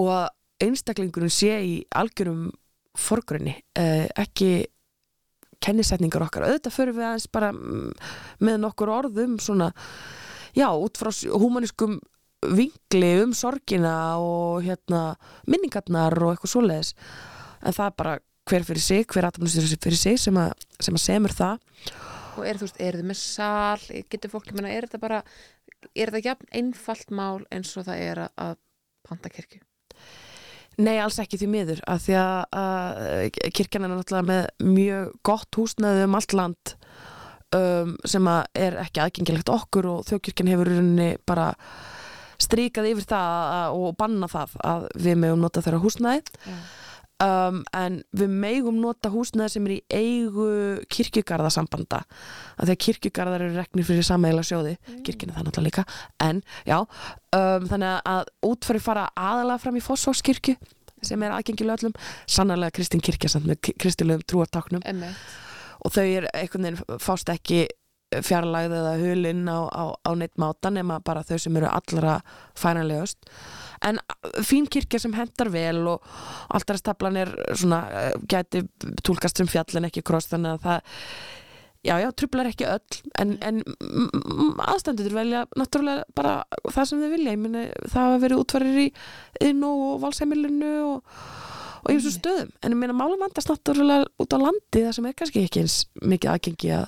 og 0.00 0.28
einstaklingurinn 0.62 1.32
sé 1.32 1.56
í 1.64 1.74
algjörum 1.94 2.48
forgrunni 2.98 3.56
eh, 3.78 4.06
ekki 4.20 4.66
kennisetningar 5.64 6.26
okkar. 6.26 6.48
Auðvitað 6.48 6.76
fyrir 6.76 6.96
við 6.96 7.06
aðeins 7.08 7.30
bara 7.32 7.50
mm, 7.54 7.92
með 8.44 8.60
nokkur 8.62 8.92
orðum 8.92 9.38
svona 9.42 9.70
já, 10.54 10.68
út 10.70 11.00
frá 11.00 11.10
humaniskum 11.32 11.98
vingli 12.44 13.10
um 13.22 13.32
sorgina 13.36 13.94
og 14.20 14.64
hérna 14.66 15.14
minningarnar 15.48 16.16
og 16.20 16.34
eitthvað 16.34 16.52
svoleiðis. 16.52 16.94
En 17.64 17.76
það 17.76 17.86
er 17.86 17.98
bara 18.02 18.16
hver 18.50 18.66
fyrir 18.68 18.84
sig, 18.84 19.06
hver 19.08 19.30
aðtamnustur 19.30 19.68
fyrir 19.80 20.00
sig 20.00 20.20
sem 20.20 20.36
að, 20.36 20.52
sem 20.76 20.96
að 20.96 21.04
semur 21.06 21.34
það. 21.34 21.70
Og 22.34 22.48
er 22.48 22.58
þú 22.58 22.66
veist, 22.66 22.80
er 22.82 22.98
þið 22.98 23.08
með 23.08 23.20
sal, 23.22 24.02
getur 24.12 24.32
fólk, 24.32 24.50
ég 24.50 24.58
meina, 24.58 24.72
er 24.74 24.88
þetta 24.88 25.00
bara, 25.00 25.22
er 25.94 26.10
þetta 26.10 26.24
jafn 26.28 26.50
einfalt 26.60 27.14
mál 27.14 27.46
eins 27.54 27.72
og 27.78 27.86
það 27.88 28.02
er 28.10 28.24
að 28.26 28.58
panta 29.06 29.32
kirkju? 29.32 29.62
Nei, 30.82 30.96
alls 30.98 31.20
ekki 31.22 31.38
því 31.38 31.48
miður 31.52 31.82
að 31.90 32.06
því 32.06 32.14
að, 32.18 32.38
að 32.60 33.40
kirkjan 33.54 33.86
er 33.86 33.92
náttúrulega 33.92 34.28
með 34.30 34.70
mjög 34.74 35.12
gott 35.26 35.58
húsnæði 35.58 36.06
um 36.08 36.16
allt 36.18 36.34
land 36.34 36.74
um, 37.54 37.92
sem 38.08 38.30
að 38.30 38.40
er 38.66 38.78
ekki 38.82 39.02
aðgengilegt 39.04 39.52
okkur 39.54 39.90
og 39.92 40.06
þjókirkjan 40.08 40.50
hefur 40.52 40.72
rauninni 40.72 41.10
bara 41.26 41.52
strikað 42.42 42.90
yfir 42.90 43.06
það 43.12 43.36
að, 43.58 43.76
og 43.78 43.98
banna 44.00 44.30
það 44.30 44.56
að 44.66 44.88
við 45.06 45.20
megum 45.22 45.44
nota 45.44 45.62
þeirra 45.64 45.82
húsnæði 45.84 46.24
Já. 46.34 46.56
um, 47.26 47.60
en 47.76 48.00
við 48.16 48.34
megum 48.44 48.80
nota 48.82 49.12
húsnæði 49.14 49.54
sem 49.54 49.68
er 49.68 49.76
í 49.76 49.80
eigu 49.94 50.48
kirkjugarðasambanda. 50.94 52.00
Að 52.58 52.70
því 52.70 52.76
að 52.76 52.82
kirkjugarðar 52.86 53.44
eru 53.46 53.58
reknir 53.58 53.88
fyrir 53.88 54.06
sammeila 54.06 54.44
sjóði, 54.46 54.76
kirkjun 55.06 55.32
er 55.32 55.38
það 55.38 55.48
náttúrulega 55.48 55.68
líka. 55.68 55.84
En 56.24 56.42
já, 56.68 56.78
um, 56.80 57.68
þannig 57.70 58.00
að 58.14 58.32
útfæri 58.50 58.82
fara 58.84 59.06
aðalega 59.14 59.62
fram 59.62 59.78
í 59.78 59.84
Fossvákskirkju 59.84 60.56
sem 61.04 61.22
er 61.22 61.36
aðgengilega 61.36 61.82
öllum 61.82 61.96
sannarlega 62.30 62.78
Kristín 62.78 63.02
kirkja 63.04 63.32
samt 63.32 63.48
með 63.50 63.74
kristilegum 63.80 64.24
trúartáknum. 64.24 64.84
Og 65.84 65.92
þau 65.92 66.04
er 66.04 66.28
einhvern 66.32 66.70
veginn 66.70 67.02
fást 67.02 67.28
ekki 67.32 67.66
fjarlægð 68.22 68.76
eða 68.78 68.94
hulinn 69.00 69.48
á, 69.50 69.58
á, 69.74 69.84
á 70.06 70.10
neitt 70.14 70.36
máta 70.38 70.70
nema 70.70 71.00
bara 71.04 71.24
þau 71.26 71.38
sem 71.40 71.56
eru 71.58 71.70
allra 71.70 72.20
fænanlegust 72.58 73.26
en 73.84 74.00
fín 74.46 74.66
kirkja 74.70 75.02
sem 75.04 75.14
hendar 75.16 75.50
vel 75.52 75.84
og 75.94 76.04
alltaf 76.54 77.06
er 77.12 77.32
svona 77.54 77.84
eh, 77.90 78.12
gæti 78.30 78.64
túlkast 79.04 79.40
sem 79.40 79.50
fjall 79.50 79.78
en 79.78 79.88
ekki 79.90 80.04
kross 80.06 80.30
þannig 80.32 80.56
að 80.56 80.66
það 80.66 81.00
já 81.84 81.94
já, 82.00 82.08
trublar 82.16 82.48
ekki 82.48 82.64
öll 82.64 83.00
en, 83.20 83.34
en 83.44 83.60
aðstendur 84.64 85.12
velja 85.12 85.44
náttúrulega 85.52 86.06
bara 86.16 86.36
það 86.72 86.86
sem 86.88 87.02
þau 87.02 87.10
vilja. 87.12 87.34
Ég 87.34 87.42
meni, 87.42 87.64
það 87.84 88.06
hafa 88.06 88.22
verið 88.22 88.40
útvarir 88.40 88.78
í 88.80 88.86
inn 89.44 89.66
og 89.68 89.98
valsheimilinu 90.04 90.76
og 90.94 91.18
og 91.84 91.92
í 91.92 91.98
þessum 91.98 92.14
stöðum, 92.16 92.52
en 92.64 92.72
ég 92.72 92.80
meina 92.80 92.96
málum 92.96 93.20
vandast 93.20 93.50
náttúrulega 93.50 94.08
út 94.22 94.32
á 94.32 94.38
landi 94.40 94.84
það 94.86 94.94
sem 94.96 95.08
er 95.08 95.16
kannski 95.18 95.42
ekki 95.44 95.64
eins 95.64 95.76
mikið 96.00 96.30
aðgengi 96.32 96.70
að 96.78 96.86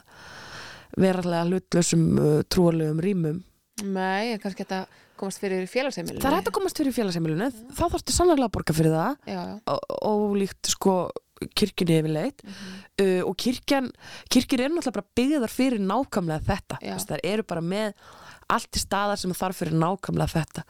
verðarlega 0.96 1.48
hlutlausum 1.50 2.06
uh, 2.16 2.38
trúalegum 2.48 3.02
rýmum 3.04 3.42
Nei, 3.84 4.38
kannski 4.40 4.64
þetta 4.64 4.86
komast 5.20 5.40
fyrir 5.42 5.66
félagsheimilinu. 5.70 6.20
það 6.22 6.30
er 6.32 6.36
hægt 6.38 6.50
að 6.50 6.56
komast 6.58 6.80
fyrir 6.80 6.94
félagsheimilinu 6.96 7.48
þá 7.76 7.84
þarfstu 7.94 8.14
sannlega 8.16 8.48
að 8.48 8.54
borga 8.56 8.76
fyrir 8.76 8.94
það 8.96 9.16
Já, 9.32 9.40
já. 9.40 9.54
og- 9.66 9.96
ólíkt 10.12 10.70
sko 10.74 10.96
kirkjunni 11.56 11.98
yfirleitt 12.00 12.40
uh, 12.46 13.22
og 13.28 13.34
kirkjan, 13.36 13.90
kirkjur 14.32 14.62
eru 14.64 14.78
náttúrulega 14.78 14.96
bara 14.96 15.10
byggðar 15.20 15.52
fyrir 15.52 15.82
nákvæmlega 15.84 16.46
þetta. 16.46 16.78
Þess, 16.80 17.08
þær 17.10 17.24
eru 17.28 17.44
bara 17.52 17.60
með 17.60 17.92
allt 18.56 18.78
í 18.78 18.80
staðar 18.80 19.20
sem 19.20 19.34
þarf 19.36 19.58
fyrir 19.60 19.76
nákvæmlega 19.76 20.32
þetta 20.32 20.64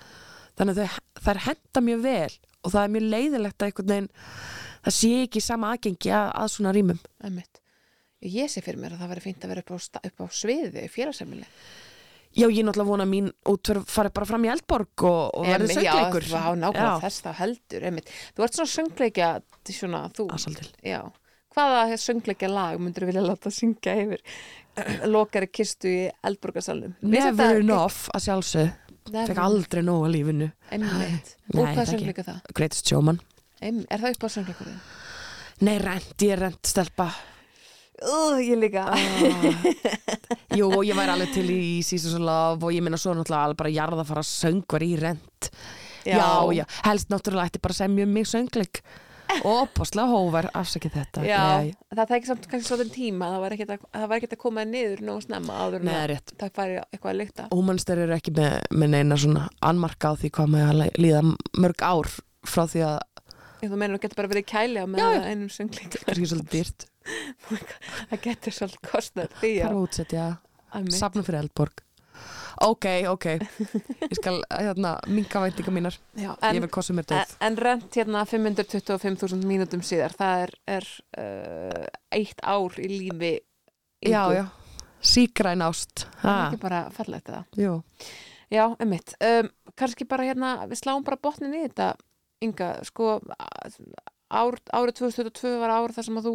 þannig 0.58 0.72
að 0.74 0.80
þau, 0.80 1.04
þær 1.28 1.42
henda 1.46 1.84
mjög 1.86 2.02
vel 2.08 2.34
og 2.66 2.72
það 2.74 2.82
er 2.82 2.92
mjög 2.96 3.06
leiðilegt 3.12 3.62
að 3.62 3.68
einhvern 3.70 3.92
veginn 3.92 4.10
það 4.86 4.96
sé 4.98 5.12
ekki 5.22 5.42
sama 5.44 5.70
aðgengi 5.76 6.10
að, 6.16 6.26
að 6.40 6.50
svona 6.56 6.72
rýmum. 6.74 7.00
Ég 8.26 8.50
sé 8.50 8.62
fyrir 8.64 8.80
mér 8.80 8.94
að 8.96 9.02
það 9.04 9.10
væri 9.12 9.22
fínt 9.26 9.44
að 9.46 9.52
vera 9.52 9.62
upp 9.62 9.70
á, 9.70 9.78
upp 10.08 10.22
á 10.22 10.26
sviði 10.34 10.82
í 10.86 10.90
félagsheimili. 10.90 11.46
Já, 12.36 12.46
ég 12.52 12.64
náttúrulega 12.66 12.90
vona 12.90 13.04
að 13.06 13.12
mín 13.14 13.28
útverf 13.48 13.86
fari 13.88 14.10
bara 14.12 14.26
fram 14.28 14.44
í 14.44 14.50
Eldborg 14.52 15.04
og, 15.08 15.20
og 15.40 15.46
verði 15.48 15.70
Einmitt, 15.72 15.78
söngleikur 15.86 16.26
Já, 16.28 16.42
nákvæmlega 16.60 16.98
þess 17.06 17.22
þá 17.24 17.30
heldur. 17.40 17.86
Emmett. 17.90 18.10
Þú 18.36 18.44
ert 18.46 18.58
svona 18.58 18.72
söngleikja, 18.74 19.28
svona, 19.72 20.00
þú, 20.16 20.26
Aðsaldil. 20.36 20.68
já. 20.84 20.98
Hvaða 21.56 21.96
söngleikja 22.02 22.50
lag 22.52 22.80
myndur 22.84 23.06
vilja 23.08 23.22
láta 23.24 23.48
syngja 23.54 23.94
yfir 24.02 24.20
lokari 25.14 25.48
kistu 25.48 25.88
í 25.88 26.02
Eldborgarsalnum? 26.28 26.92
Never 27.00 27.62
enough 27.62 28.10
að 28.12 28.26
sjálfsög 28.28 28.74
Fekk 29.06 29.38
aldrei 29.38 29.80
nóg 29.86 30.04
að 30.08 30.12
lífinu 30.16 30.50
Emmett. 30.74 31.32
Nei, 31.46 31.62
Og 31.62 31.70
hvað 31.72 31.88
söngleika 31.94 32.24
það? 32.26 32.40
Greatest 32.58 32.90
Showman 32.90 33.22
Em, 33.64 33.78
er 33.88 34.02
það 34.02 34.16
upp 34.18 34.26
á 34.26 34.28
söngleikurinn? 34.34 34.80
Nei, 35.64 35.76
rent, 35.80 36.12
ég 36.20 36.34
er 36.34 36.42
rent 36.44 36.68
stelpa 36.68 37.06
uh, 38.02 38.36
ég 38.42 38.58
líka. 38.60 38.84
Jú, 40.58 40.68
og 40.70 40.84
ég 40.86 40.96
væri 40.98 41.14
alveg 41.14 41.32
til 41.34 41.48
í 41.52 41.80
Seasons 41.86 42.18
of 42.18 42.24
Love 42.26 42.68
og 42.68 42.76
ég 42.76 42.84
minna 42.84 43.00
svo 43.00 43.14
náttúrulega 43.16 43.48
alveg 43.48 43.60
bara 43.62 43.74
jarða 43.74 44.04
að 44.04 44.12
fara 44.12 44.26
söngvar 44.28 44.84
í 44.86 44.92
rent. 45.00 45.50
Já, 46.06 46.22
já, 46.54 46.64
helst 46.86 47.10
náttúrulega 47.10 47.50
ætti 47.50 47.62
bara 47.64 47.74
að 47.74 47.82
semja 47.82 48.06
um 48.06 48.14
mig 48.14 48.28
söngleik. 48.30 48.82
Og 49.42 49.64
opaslega 49.64 50.06
hóvar 50.06 50.46
afsakið 50.54 50.92
þetta. 51.00 51.24
Já, 51.26 51.40
Nei, 51.58 51.72
það 51.98 52.10
tækir 52.12 52.28
samt 52.30 52.46
kannski 52.50 52.68
svolítið 52.70 52.92
tíma 52.94 53.30
það 53.32 53.42
var 53.42 53.54
ekkert 53.56 53.72
að, 53.74 53.86
að 54.06 54.36
koma 54.38 54.64
niður 54.68 55.02
nógu 55.08 55.24
snemma 55.24 55.56
áður 55.64 55.82
en 55.82 55.90
að 55.92 56.14
það 56.30 56.52
færi 56.60 56.78
eitthvað 56.84 57.10
að 57.10 57.18
lykta. 57.20 57.48
Húmanster 57.52 58.02
eru 58.04 58.16
ekki 58.16 58.34
með, 58.36 58.54
með 58.70 58.92
neina 58.94 59.18
svona 59.18 59.48
annmarka 59.66 60.14
á 60.14 60.18
því 60.20 60.32
hvað 60.38 60.52
maður 60.54 60.70
að 60.86 61.00
líða 61.02 61.22
mörg 61.58 61.86
ár 61.90 62.12
frá 62.46 62.64
því 62.70 62.86
að 62.86 62.98
Ég 63.64 63.72
þú 63.72 63.80
meina 63.80 63.96
þú 63.96 64.02
getur 64.04 64.20
bara 64.20 64.30
verið 64.30 64.48
kæli 64.52 64.82
á 64.84 64.86
með 64.86 65.02
Já, 65.02 65.08
já. 65.10 65.22
einum 65.32 66.46
dýrt 66.52 66.86
það 68.10 68.22
getur 68.28 68.56
svolítið 68.58 68.86
kostnað 68.90 69.36
því 69.40 69.52
að 69.66 69.80
útsetja. 69.82 70.28
Safna 70.92 71.24
fyrir 71.26 71.44
Eldborg. 71.44 71.82
Ok, 72.64 72.86
ok. 73.10 73.26
Ég 74.00 74.14
skal 74.16 74.38
hérna 74.48 74.94
minka 75.12 75.40
væntinga 75.44 75.72
mínar. 75.74 75.96
Já, 76.16 76.30
ég 76.32 76.46
en, 76.48 76.60
vil 76.64 76.70
kostum 76.72 76.96
mér 76.96 77.04
en, 77.10 77.18
döð 77.18 77.34
en 77.48 77.58
rent 77.60 77.98
hérna 77.98 78.22
525.000 78.28 79.44
mínútum 79.48 79.82
síðar 79.84 80.14
það 80.16 80.44
er, 80.46 80.54
er 80.78 80.86
uh, 81.20 81.82
eitt 82.16 82.40
ár 82.40 82.78
í 82.80 82.88
lífi 82.92 83.34
Já, 84.06 84.22
Ingu. 84.22 84.38
já, 84.38 84.44
sígræn 85.04 85.64
ást. 85.66 86.06
Það 86.22 86.32
er 86.32 86.46
ekki 86.46 86.62
bara 86.62 86.80
fallegt 86.96 87.30
það 87.32 87.60
Jú, 87.60 87.74
Já, 88.52 88.64
emmitt. 88.80 89.16
Um, 89.20 89.50
kannski 89.76 90.06
bara 90.08 90.28
hérna, 90.28 90.56
við 90.70 90.80
sláum 90.80 91.04
bara 91.04 91.18
botnin 91.20 91.56
í 91.56 91.64
þetta, 91.66 91.92
Inga, 92.44 92.70
sko, 92.86 93.18
ár, 94.28 94.58
árið 94.76 94.98
2022 95.00 95.56
var 95.60 95.72
ár 95.72 95.94
þar 95.96 96.06
sem 96.08 96.20
að 96.20 96.28
þú 96.28 96.34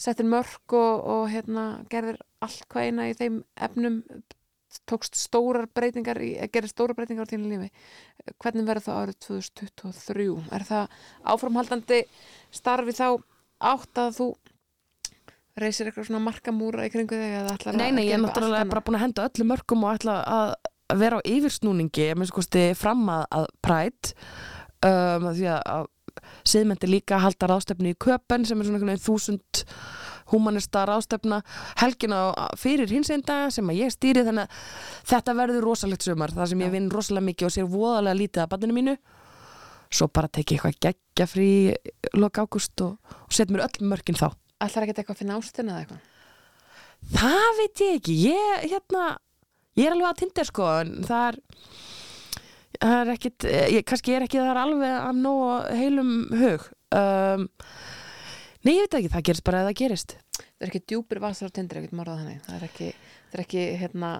settir 0.00 0.28
mörg 0.28 0.76
og, 0.76 1.02
og 1.14 1.26
hérna, 1.32 1.66
gerðir 1.92 2.20
allt 2.42 2.64
hvað 2.72 2.88
eina 2.88 3.08
í 3.10 3.16
þeim 3.18 3.42
efnum, 3.68 3.98
tókst 4.88 5.18
stórar 5.20 5.68
breytingar, 5.68 6.20
í, 6.24 6.32
eh, 6.40 6.48
gerðir 6.52 6.72
stórar 6.72 6.96
breytingar 6.96 7.28
á 7.28 7.32
þínu 7.32 7.50
lífi. 7.50 7.68
Hvernig 8.40 8.68
verður 8.68 8.86
það 8.86 9.02
árið 9.02 9.18
2023? 9.26 10.30
Er 10.56 10.64
það 10.68 10.96
áframhaldandi 11.34 12.00
starfi 12.54 12.96
þá 12.96 13.06
átt 13.62 14.00
að 14.00 14.16
þú 14.18 14.28
reysir 15.60 15.88
eitthvað 15.88 16.08
svona 16.08 16.24
markamúra 16.24 16.86
í 16.88 16.92
kringu 16.92 17.18
þig 17.18 17.34
eða 17.42 17.56
ætlar 17.56 17.74
að 17.74 17.80
Nei, 17.82 17.90
nei, 17.92 18.04
ég 18.08 18.16
er 18.16 18.22
náttúrulega 18.22 18.68
bara 18.70 18.84
búin 18.86 18.96
að 18.96 19.04
henda 19.04 19.26
öllu 19.28 19.48
mörgum 19.50 19.84
og 19.84 19.98
ætla 19.98 20.14
að 20.24 21.00
vera 21.02 21.20
á 21.20 21.28
yfirsnúningi 21.28 22.06
ég 22.08 22.18
minnst 22.18 22.34
kosti 22.36 22.70
fram 22.78 23.04
að, 23.12 23.24
að 23.36 23.46
præt 23.64 24.12
um, 24.88 25.28
því 25.28 25.50
að, 25.52 25.90
að 26.22 26.52
siðmyndi 26.54 26.90
líka 26.90 27.20
halda 27.22 27.50
ráðstefni 27.50 27.92
í 27.92 27.98
köpen 28.00 28.46
sem 28.48 28.60
er 28.60 28.68
svona 28.68 28.80
einhvern 28.80 28.94
veginn 28.94 29.06
þúsund 29.06 29.64
humanista 30.32 30.84
ráðstefna 30.88 31.40
helgin 31.80 32.14
á 32.16 32.32
fyrir 32.58 32.90
hins 32.92 33.10
einn 33.12 33.24
dag 33.26 33.50
sem 33.52 33.68
að 33.68 33.82
ég 33.82 33.92
stýri 33.92 34.24
þannig 34.26 34.46
að 34.46 34.62
þetta 35.12 35.34
verður 35.42 35.66
rosalegt 35.66 36.06
sumar. 36.06 36.32
Það 36.32 36.52
sem 36.52 36.64
ég 36.64 36.72
vinn 36.72 36.92
rosalega 36.92 37.28
mikið 37.28 37.48
og 37.48 37.54
sér 37.56 37.68
voðalega 37.72 38.20
lítið 38.20 38.44
að 38.44 38.52
bandinu 38.54 38.78
mínu. 38.78 38.96
Svo 39.92 40.08
bara 40.08 40.30
teki 40.32 40.56
ég 40.56 40.62
eitthvað 40.62 40.78
geggja 40.86 41.28
frí 41.28 41.50
loka 42.16 42.46
ágúst 42.46 42.80
og, 42.86 42.96
og 43.26 43.34
set 43.34 43.52
mér 43.52 43.66
öll 43.66 43.90
mörkin 43.92 44.16
þá. 44.16 44.30
Ætlar 44.62 44.86
ekki 44.86 45.02
eitthvað 45.02 45.16
að 45.16 45.20
finna 45.20 45.36
ástina 45.36 45.74
eða 45.74 45.82
eitthvað? 45.82 46.08
Það 47.12 47.48
veit 47.58 47.82
ég 47.82 47.96
ekki, 47.98 48.14
ég, 48.30 48.66
hérna, 48.70 49.06
ég 49.76 49.88
er 49.88 49.96
alveg 49.96 50.08
að 50.08 50.20
tindir 50.22 50.48
sko, 50.48 50.68
en 50.84 50.92
það 51.04 51.24
er, 51.32 51.38
það 52.82 52.98
er 53.00 53.12
ekkit, 53.14 53.46
ég, 53.76 53.86
kannski 53.88 54.16
er 54.16 54.26
ekki 54.26 54.40
það 54.40 54.52
er 54.52 54.60
alveg 54.62 54.94
að 54.98 55.22
nóg 55.22 55.70
heilum 55.78 56.12
hug. 56.40 56.66
Um, 56.92 57.46
nei, 58.66 58.74
ég 58.76 58.84
veit 58.84 58.98
ekki, 58.98 59.12
það 59.14 59.26
gerist 59.28 59.46
bara 59.46 59.62
að 59.62 59.70
það 59.70 59.78
gerist. 59.82 60.16
Það 60.42 60.66
er 60.66 60.70
ekki 60.70 60.84
djúpir 60.92 61.22
vasar 61.22 61.50
á 61.50 61.54
tindir, 61.54 61.80
ekkert 61.80 61.96
morðað 61.98 62.22
þannig. 62.22 62.44
Það 62.48 62.58
er 62.58 62.68
ekki, 62.68 62.90
það 63.30 63.38
er 63.38 63.44
ekki, 63.44 63.64
hérna, 63.82 64.12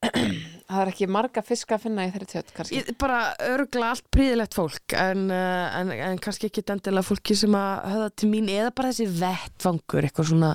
það 0.70 0.82
er 0.82 0.92
ekki 0.94 1.10
marga 1.18 1.44
fiska 1.44 1.76
að 1.76 1.84
finna 1.86 2.06
í 2.06 2.14
þeirri 2.14 2.30
tjött, 2.30 2.54
kannski. 2.56 2.80
Ég, 2.80 2.94
bara 3.00 3.20
örgla 3.50 3.92
allt 3.94 4.06
príðilegt 4.14 4.56
fólk, 4.58 4.96
en, 4.96 5.26
uh, 5.34 5.66
en, 5.80 5.94
en 6.10 6.22
kannski 6.22 6.50
ekki 6.50 6.64
endilega 6.66 7.06
fólki 7.06 7.36
sem 7.38 7.58
að 7.58 7.92
höfða 7.94 8.10
til 8.22 8.30
mín, 8.32 8.50
eða 8.54 8.72
bara 8.74 8.94
þessi 8.94 9.10
vettfangur, 9.20 10.08
eitthvað 10.08 10.32
svona 10.32 10.54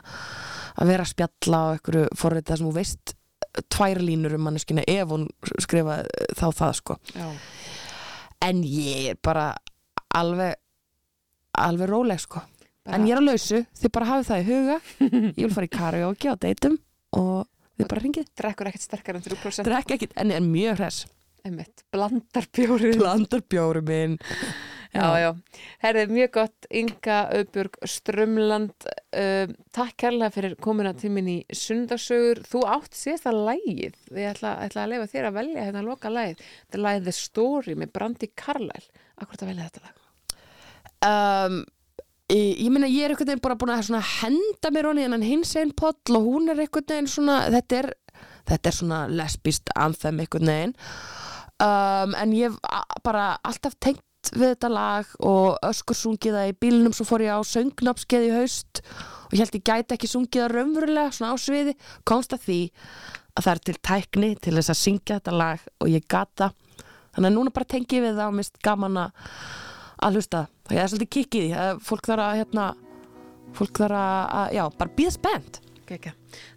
að 0.76 0.92
vera 0.92 1.06
að 1.06 1.14
spjalla 1.14 1.62
á 1.62 1.68
einhverju 1.76 2.08
forrið 2.20 2.52
sem 2.52 2.68
þú 2.68 2.74
veist 2.76 3.15
tvær 3.72 4.02
línur 4.04 4.36
um 4.38 4.44
manneskina 4.48 4.84
ef 4.88 5.08
hún 5.14 5.28
skrifa 5.64 6.02
þá 6.36 6.46
það 6.60 6.74
sko. 6.82 6.98
Já. 7.16 7.30
en 8.46 8.62
ég 8.64 9.10
er 9.14 9.18
bara 9.24 9.56
alveg 10.16 10.56
alveg 11.58 11.90
róleg 11.90 12.20
sko. 12.20 12.42
Bara- 12.86 12.96
en 13.00 13.08
ég 13.08 13.16
er 13.16 13.22
að 13.22 13.30
lausu, 13.32 13.66
þið 13.80 13.92
bara 13.96 14.06
hafið 14.12 14.28
það 14.30 14.42
í 14.42 14.48
huga. 14.52 14.78
Ég 15.40 15.44
vil 15.46 15.54
fara 15.56 15.66
í 15.66 15.74
karaoke 15.74 16.30
á 16.30 16.36
deitum 16.38 16.76
og 17.18 17.48
þið 17.80 17.88
bara 17.90 18.02
ringið 18.04 18.28
Drekkur 18.38 18.68
ekkert 18.70 18.86
sterkar 18.86 19.16
en 19.18 19.22
3%. 19.26 19.64
drekka 19.66 19.96
ekkit, 19.98 20.14
en 20.18 20.32
er 20.32 20.44
mjög 20.46 20.78
hress. 20.78 21.06
Einmitt, 21.46 21.84
blandar 21.94 22.46
bjórið. 22.54 22.98
blandar 23.00 23.42
bjóri 23.50 23.82
minn 23.86 24.18
Já, 24.96 25.08
já. 25.20 25.60
Herðið, 25.84 26.14
mjög 26.16 26.32
gott, 26.38 26.70
Inga 26.82 27.18
Auðbjörg 27.36 27.76
Strömland. 27.92 28.88
Uh, 29.12 29.52
takk 29.76 29.98
kærlega 30.06 30.32
fyrir 30.38 30.56
komuna 30.64 30.96
tímin 30.96 31.28
í 31.34 31.38
sundarsögur. 31.52 32.46
Þú 32.48 32.64
átt 32.78 32.96
síðasta 32.96 33.36
lægið. 33.36 34.00
Ég 34.16 34.32
ætla, 34.32 34.56
ætla 34.64 34.86
að 34.88 34.96
leifa 34.96 35.12
þér 35.12 35.30
að 35.30 35.38
velja 35.42 35.68
hérna 35.68 35.84
að 35.84 35.92
loka 35.92 36.14
lægið. 36.14 36.48
Þetta 36.64 36.80
er 36.80 36.86
lægið 36.88 37.12
The 37.12 37.16
Story 37.20 37.78
með 37.82 37.94
Brandi 38.00 38.32
Carlyle. 38.40 39.06
Akkur 39.20 39.36
þetta 39.36 39.52
velja 39.52 39.70
þetta 39.70 39.86
lag? 39.86 40.02
um, 41.06 41.60
ég, 42.32 42.64
ég 42.64 42.72
meina 42.74 42.90
ég 42.90 43.06
er 43.06 43.14
einhvern 43.14 43.32
veginn 43.32 43.44
bara 43.44 43.58
búin 43.60 43.74
að 43.76 44.02
henda 44.22 44.72
mér 44.74 44.90
honni 44.90 45.06
en 45.08 45.26
hins 45.26 45.54
einn 45.60 45.74
poll 45.78 46.18
og 46.18 46.30
hún 46.30 46.50
er 46.52 46.64
einhvern 46.64 46.90
veginn 46.90 47.12
svona 47.12 47.44
þetta 47.54 47.82
er, 47.82 47.92
þetta 48.50 48.72
er 48.72 48.80
svona 48.80 49.04
lesbist 49.12 49.74
anthem 49.76 50.24
einhvern 50.24 50.52
veginn 50.52 50.76
um, 51.62 52.18
en 52.18 52.36
ég 52.36 52.52
hef 52.52 52.60
bara 53.06 53.36
alltaf 53.46 53.78
tengt 53.80 54.05
við 54.34 54.54
þetta 54.54 54.72
lag 54.74 55.12
og 55.20 55.60
öskur 55.66 55.98
sungið 56.00 56.38
það 56.38 56.50
í 56.50 56.56
bílnum 56.66 56.96
svo 56.96 57.06
fór 57.08 57.26
ég 57.26 57.38
á 57.38 57.42
söngnapskeið 57.46 58.28
í 58.28 58.34
haust 58.34 58.82
og 59.28 59.36
ég 59.36 59.44
held 59.44 59.58
ég 59.60 59.66
gæti 59.70 59.98
ekki 59.98 60.10
sungið 60.10 60.44
það 60.44 60.54
raunverulega 60.54 61.14
svona 61.16 61.34
á 61.34 61.38
sviði, 61.42 61.76
komst 62.08 62.36
að 62.36 62.46
því 62.46 62.60
að 63.36 63.48
það 63.48 63.52
er 63.54 63.64
til 63.68 63.78
tækni 63.90 64.32
til 64.40 64.56
þess 64.58 64.74
að 64.74 64.82
syngja 64.82 65.20
þetta 65.20 65.36
lag 65.36 65.68
og 65.82 65.92
ég 65.92 66.08
gata 66.08 66.52
þannig 67.16 67.30
að 67.30 67.36
núna 67.38 67.56
bara 67.56 67.72
tengi 67.76 68.00
ég 68.00 68.06
við 68.06 68.18
það 68.20 68.32
og 68.32 68.40
mist 68.40 68.60
gaman 68.64 69.02
að 69.06 70.16
hlusta. 70.16 70.46
Það 70.68 70.82
er 70.82 70.92
svolítið 70.92 71.14
kikkið 71.16 71.46
í 71.46 71.52
því. 71.52 71.68
Fólk 71.86 72.10
þarf 72.10 72.26
að 72.26 72.40
hérna, 72.42 72.66
fólk 73.56 73.80
þarf 73.80 74.02
að 74.02 74.56
já, 74.58 74.64
bara 74.80 74.96
býða 74.98 75.14
spennt 75.16 75.62
Kekja. 75.86 76.16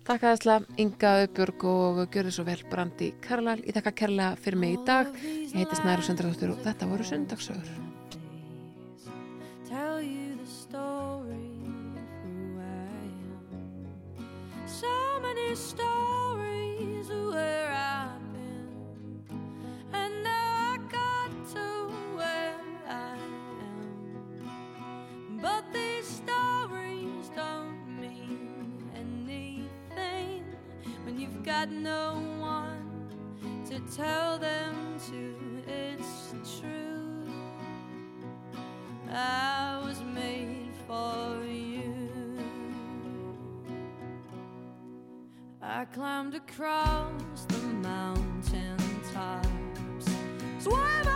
Takk 0.09 0.25
aðeinslega 0.25 0.81
Inga 0.81 1.13
Auðbjörg 1.23 1.67
og 1.69 2.01
gjörðu 2.15 2.33
svo 2.35 2.47
vel 2.49 2.63
Brandi 2.71 3.11
Carlyle. 3.25 3.67
Ég 3.67 3.77
þakka 3.77 3.95
kærlega 4.03 4.41
fyrir 4.41 4.63
mig 4.63 4.79
í 4.79 4.81
dag. 4.89 5.13
Ég 5.21 5.59
heiti 5.61 5.83
Snæru 5.83 6.07
Söndradóttir 6.09 6.55
og 6.55 6.65
þetta 6.65 6.91
voru 6.91 7.07
sundagsögur. 7.07 7.89
tell 25.51 25.78
got 31.49 31.71
no 31.71 32.21
one 32.39 33.09
to 33.67 33.81
tell 33.97 34.39
them 34.39 34.99
to. 35.09 35.35
It's 35.67 36.35
true. 36.61 37.27
I 39.11 39.81
was 39.83 40.03
made 40.03 40.73
for 40.87 41.43
you. 41.47 42.11
I 45.63 45.87
climbed 45.87 46.35
across 46.35 47.47
the 47.49 47.63
mountain 47.89 48.77
tops, 49.15 50.13
swam 50.59 51.09